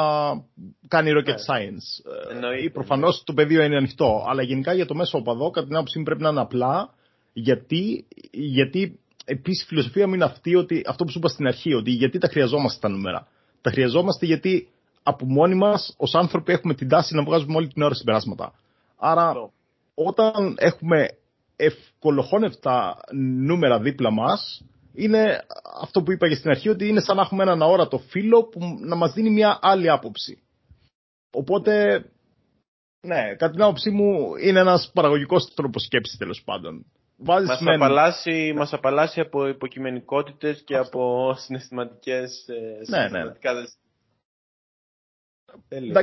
κάνει 0.88 1.12
rocket 1.12 1.26
ναι. 1.26 1.34
science. 1.48 2.12
Εννοείται. 2.32 2.70
Προφανώς 2.70 3.24
το 3.26 3.34
πεδίο 3.34 3.64
είναι 3.64 3.78
ανοιχτό. 3.78 4.26
Αλλά 4.28 4.44
γενικά 4.44 4.74
για 4.74 4.86
το 4.86 4.96
μέσο 4.96 5.18
οπαδό, 5.18 5.50
κατά 5.50 5.68
την 5.68 5.76
άποψή 5.76 5.98
μου 5.98 6.04
πρέπει 6.04 6.22
να 6.22 6.30
είναι 6.30 6.42
απλά. 6.42 6.94
Γιατί, 7.34 8.08
γιατί 8.32 9.00
επίσης 9.26 9.64
η 9.64 9.68
φιλοσοφία 9.68 10.08
μου 10.08 10.14
είναι 10.14 10.24
αυτή, 10.24 10.56
ότι, 10.56 10.82
αυτό 10.86 11.04
που 11.04 11.12
σου 11.12 11.18
είπα 11.18 11.28
στην 11.28 11.48
αρχή, 11.48 11.74
ότι 11.74 11.92
γιατί 11.92 12.18
τα 12.18 12.28
χρειαζόμαστε 12.28 12.80
τα 12.80 12.90
νούμερα. 12.90 13.28
Τα 13.62 13.72
χρειαζόμαστε 13.72 14.26
γιατί 14.26 14.68
από 15.04 15.26
μόνοι 15.26 15.56
μας 15.56 15.94
ως 15.98 16.14
άνθρωποι 16.14 16.52
έχουμε 16.52 16.74
την 16.74 16.88
τάση 16.88 17.16
να 17.16 17.24
βγάζουμε 17.24 17.56
όλη 17.56 17.68
την 17.68 17.82
ώρα 17.82 17.94
συμπεράσματα. 17.94 18.54
Άρα, 18.98 19.34
όταν 19.94 20.56
έχουμε 20.58 21.08
ευκολοχώνευτα 21.56 23.00
νούμερα 23.46 23.80
δίπλα 23.80 24.12
μας, 24.12 24.64
είναι 24.94 25.46
αυτό 25.82 26.04
που 26.04 26.12
είπα 26.12 26.28
και 26.28 26.36
στην 26.36 26.50
αρχή, 26.50 26.70
ότι 26.70 26.88
είναι 26.88 27.02
σαν 27.02 27.16
να 27.16 27.22
έχουμε 27.22 27.44
έναν 27.44 27.62
αόρατο 27.62 27.98
φίλο 27.98 28.44
που 28.44 28.60
να 28.80 28.96
μας 28.96 29.14
δίνει 29.14 29.30
μια 29.30 29.60
άλλη 29.62 29.90
άποψη. 29.90 30.42
Οπότε, 31.32 32.06
ναι, 33.02 33.36
κατά 33.38 33.52
την 33.52 33.62
άποψή 33.62 33.90
μου 33.90 34.36
είναι 34.36 34.60
ένας 34.60 34.92
παραγωγικός 34.94 35.54
τρόπος 35.54 35.84
σκέψης 35.84 36.18
τέλος 36.18 36.42
πάντων. 36.46 36.86
Βάζεις 37.24 37.50
μας, 37.50 37.62
μεν... 37.62 37.76
απαλλάσσει, 37.76 38.54
μας 38.56 38.74
απαλλάσσει 38.74 39.20
από 39.20 39.48
υποκειμενικότητες 39.48 40.62
και 40.66 40.78
από 40.78 41.34
συναισθηματικές 41.38 42.46
ε, 42.48 42.78
ναι, 42.90 43.08
ναι. 43.10 43.24
ναι. 43.24 43.32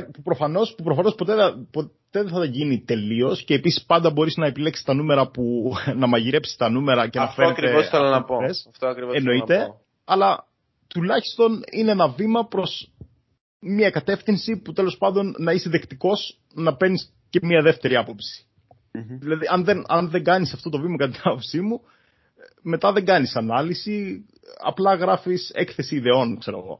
Που 0.01 0.21
προφανώς, 0.21 0.73
που 0.77 0.83
προφανώς 0.83 1.15
ποτέ, 1.15 1.33
ποτέ 1.71 1.91
δεν 2.11 2.27
θα 2.27 2.45
γίνει 2.45 2.83
τελείως 2.83 3.43
και 3.43 3.53
επίσης 3.53 3.85
πάντα 3.85 4.11
μπορείς 4.11 4.35
να 4.35 4.45
επιλέξεις 4.45 4.85
τα 4.85 4.93
νούμερα 4.93 5.29
που. 5.29 5.71
να 6.01 6.07
μαγειρέψεις 6.07 6.55
τα 6.55 6.69
νούμερα 6.69 7.07
και 7.07 7.19
Αυτό 7.19 7.41
να 7.41 7.47
φέρετε. 7.47 7.51
Αυτό 7.51 7.67
ακριβώς 7.67 7.89
θέλω 7.89 8.09
να 8.09 8.23
πω. 8.23 8.37
Αυτό 8.69 8.87
ακριβώς 8.87 9.15
Εννοείται. 9.15 9.57
να 9.57 9.65
πω. 9.65 9.81
Αλλά 10.05 10.47
τουλάχιστον 10.87 11.63
είναι 11.71 11.91
ένα 11.91 12.07
βήμα 12.07 12.47
προς 12.47 12.91
μια 13.59 13.89
κατεύθυνση 13.89 14.57
που 14.57 14.73
τέλος 14.73 14.97
πάντων 14.97 15.35
να 15.37 15.51
είσαι 15.51 15.69
δεκτικός 15.69 16.39
να 16.53 16.75
παίρνεις 16.75 17.13
και 17.29 17.39
μια 17.43 17.61
δεύτερη 17.61 17.95
άποψη. 17.95 18.45
Mm-hmm. 18.93 19.17
Δηλαδή, 19.19 19.45
αν 19.49 19.63
δεν, 19.63 19.83
αν 19.87 20.09
δεν 20.09 20.23
κάνεις 20.23 20.53
αυτό 20.53 20.69
το 20.69 20.79
βήμα 20.79 20.97
κατά 20.97 21.11
την 21.11 21.21
άποψή 21.23 21.61
μου, 21.61 21.81
μετά 22.61 22.91
δεν 22.91 23.05
κάνεις 23.05 23.35
ανάλυση, 23.35 24.25
απλά 24.57 24.95
γράφεις 24.95 25.51
έκθεση 25.53 25.95
ιδεών, 25.95 26.39
ξέρω 26.39 26.57
εγώ 26.57 26.79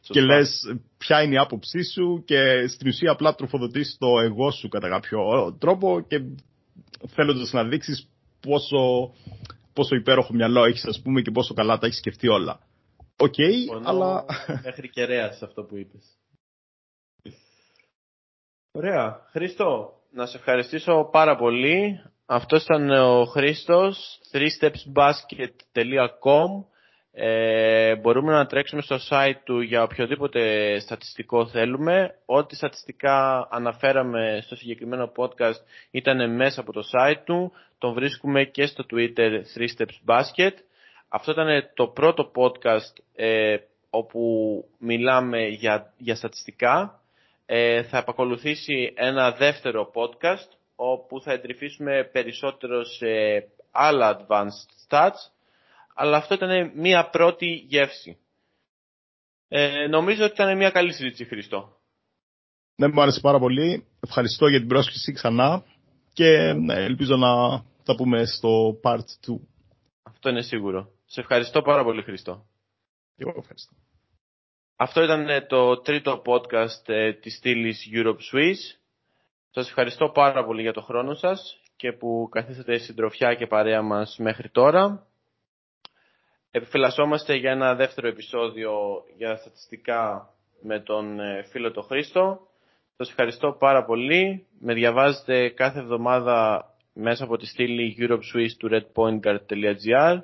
και 0.00 0.20
λες 0.20 0.76
ποια 0.98 1.22
είναι 1.22 1.34
η 1.34 1.38
άποψή 1.38 1.82
σου 1.82 2.22
και 2.24 2.66
στην 2.68 2.88
ουσία 2.88 3.10
απλά 3.10 3.34
τροφοδοτείς 3.34 3.96
το 3.98 4.20
εγώ 4.20 4.50
σου 4.50 4.68
κατά 4.68 4.88
κάποιο 4.88 5.52
τρόπο 5.58 6.00
και 6.08 6.22
θέλοντας 7.06 7.52
να 7.52 7.64
δείξεις 7.64 8.08
πόσο, 8.40 9.12
πόσο 9.72 9.94
υπέροχο 9.94 10.32
μυαλό 10.32 10.64
έχεις, 10.64 10.84
ας 10.84 11.00
πούμε, 11.02 11.20
και 11.20 11.30
πόσο 11.30 11.54
καλά 11.54 11.78
τα 11.78 11.86
έχεις 11.86 11.98
σκεφτεί 11.98 12.28
όλα. 12.28 12.60
Οκ, 13.16 13.34
okay, 13.36 13.82
αλλά. 13.84 14.24
Μέχρι 14.62 14.88
κεραία 14.90 15.32
σε 15.32 15.44
αυτό 15.44 15.62
που 15.62 15.76
είπες. 15.76 16.16
Ωραία. 18.70 19.26
Χρήστο, 19.30 19.97
να 20.10 20.26
σε 20.26 20.36
ευχαριστήσω 20.36 21.08
πάρα 21.12 21.36
πολύ. 21.36 22.02
Αυτός 22.26 22.62
ήταν 22.62 22.90
ο 22.90 23.24
Χρήστος, 23.24 24.20
3stepsbasket.com 24.32 26.64
ε, 27.20 27.96
μπορούμε 27.96 28.32
να 28.32 28.46
τρέξουμε 28.46 28.82
στο 28.82 28.96
site 29.08 29.40
του 29.44 29.60
για 29.60 29.82
οποιοδήποτε 29.82 30.78
στατιστικό 30.78 31.46
θέλουμε. 31.46 32.14
Ό,τι 32.24 32.56
στατιστικά 32.56 33.48
αναφέραμε 33.50 34.40
στο 34.42 34.56
συγκεκριμένο 34.56 35.12
podcast 35.16 35.60
ήταν 35.90 36.34
μέσα 36.34 36.60
από 36.60 36.72
το 36.72 36.82
site 36.92 37.20
του. 37.24 37.52
Τον 37.78 37.92
βρίσκουμε 37.92 38.44
και 38.44 38.66
στο 38.66 38.84
Twitter 38.90 39.30
3 39.56 39.66
Steps 39.76 40.14
Basket. 40.14 40.52
Αυτό 41.08 41.32
ήταν 41.32 41.70
το 41.74 41.86
πρώτο 41.86 42.30
podcast 42.34 43.02
ε, 43.14 43.56
όπου 43.90 44.64
μιλάμε 44.78 45.46
για, 45.46 45.92
για 45.98 46.14
στατιστικά. 46.14 47.00
Ε, 47.50 47.82
θα 47.82 47.98
επακολουθήσει 47.98 48.92
ένα 48.96 49.32
δεύτερο 49.32 49.90
podcast 49.94 50.48
όπου 50.76 51.20
θα 51.20 51.32
εντρυφήσουμε 51.32 52.08
περισσότερο 52.12 52.84
σε 52.84 53.06
άλλα 53.70 54.20
advanced 54.20 54.88
stats 54.88 55.30
αλλά 55.94 56.16
αυτό 56.16 56.34
ήταν 56.34 56.72
μία 56.74 57.10
πρώτη 57.10 57.46
γεύση. 57.46 58.18
Ε, 59.48 59.86
νομίζω 59.86 60.24
ότι 60.24 60.32
ήταν 60.32 60.56
μια 60.56 60.70
καλή 60.70 60.92
συζήτηση, 60.92 61.24
Χριστό. 61.24 61.76
Ναι, 62.76 62.88
μου 62.88 63.00
άρεσε 63.02 63.20
πάρα 63.20 63.38
πολύ. 63.38 63.86
Ευχαριστώ 64.00 64.46
για 64.46 64.58
την 64.58 64.68
πρόσκληση 64.68 65.12
ξανά 65.12 65.64
και 66.12 66.52
ναι, 66.52 66.74
ελπίζω 66.74 67.16
να 67.16 67.62
τα 67.84 67.94
πούμε 67.96 68.24
στο 68.24 68.80
part 68.82 68.96
2. 68.96 69.38
Αυτό 70.02 70.28
είναι 70.28 70.42
σίγουρο. 70.42 70.90
Σε 71.06 71.20
ευχαριστώ 71.20 71.62
πάρα 71.62 71.84
πολύ, 71.84 72.02
Χριστό. 72.02 72.46
Εγώ 73.16 73.34
ευχαριστώ. 73.38 73.72
Αυτό 74.80 75.02
ήταν 75.02 75.28
ε, 75.28 75.40
το 75.40 75.80
τρίτο 75.80 76.22
podcast 76.26 76.88
ε, 76.88 77.12
της 77.12 77.34
στήλης 77.36 77.88
Europe 77.94 78.18
Swiss. 78.32 78.78
Σας 79.50 79.68
ευχαριστώ 79.68 80.08
πάρα 80.08 80.44
πολύ 80.44 80.62
για 80.62 80.72
το 80.72 80.80
χρόνο 80.80 81.14
σας 81.14 81.60
και 81.76 81.92
που 81.92 82.28
καθίσατε 82.30 82.78
συντροφιά 82.78 83.34
και 83.34 83.46
παρέα 83.46 83.82
μας 83.82 84.16
μέχρι 84.18 84.48
τώρα. 84.50 85.06
Επιφυλασσόμαστε 86.50 87.34
για 87.34 87.50
ένα 87.50 87.74
δεύτερο 87.74 88.08
επεισόδιο 88.08 88.72
για 89.16 89.36
στατιστικά 89.36 90.30
με 90.62 90.80
τον 90.80 91.20
ε, 91.20 91.42
φίλο 91.50 91.70
το 91.70 91.82
Χρήστο. 91.82 92.40
Σας 92.96 93.08
ευχαριστώ 93.08 93.56
πάρα 93.58 93.84
πολύ. 93.84 94.46
Με 94.60 94.74
διαβάζετε 94.74 95.48
κάθε 95.48 95.78
εβδομάδα 95.78 96.64
μέσα 96.92 97.24
από 97.24 97.36
τη 97.36 97.46
στήλη 97.46 97.96
europeswiss 98.00 98.50
του 98.58 98.68
redpointguard.gr. 98.72 100.18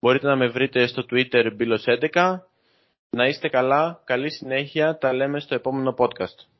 Μπορείτε 0.00 0.26
να 0.26 0.36
με 0.36 0.46
βρείτε 0.46 0.86
στο 0.86 1.04
Twitter 1.10 1.50
bilos11. 1.58 2.38
Να 3.10 3.26
είστε 3.26 3.48
καλά, 3.48 4.02
καλή 4.04 4.30
συνέχεια, 4.30 4.98
τα 4.98 5.12
λέμε 5.12 5.40
στο 5.40 5.54
επόμενο 5.54 5.94
podcast. 5.98 6.55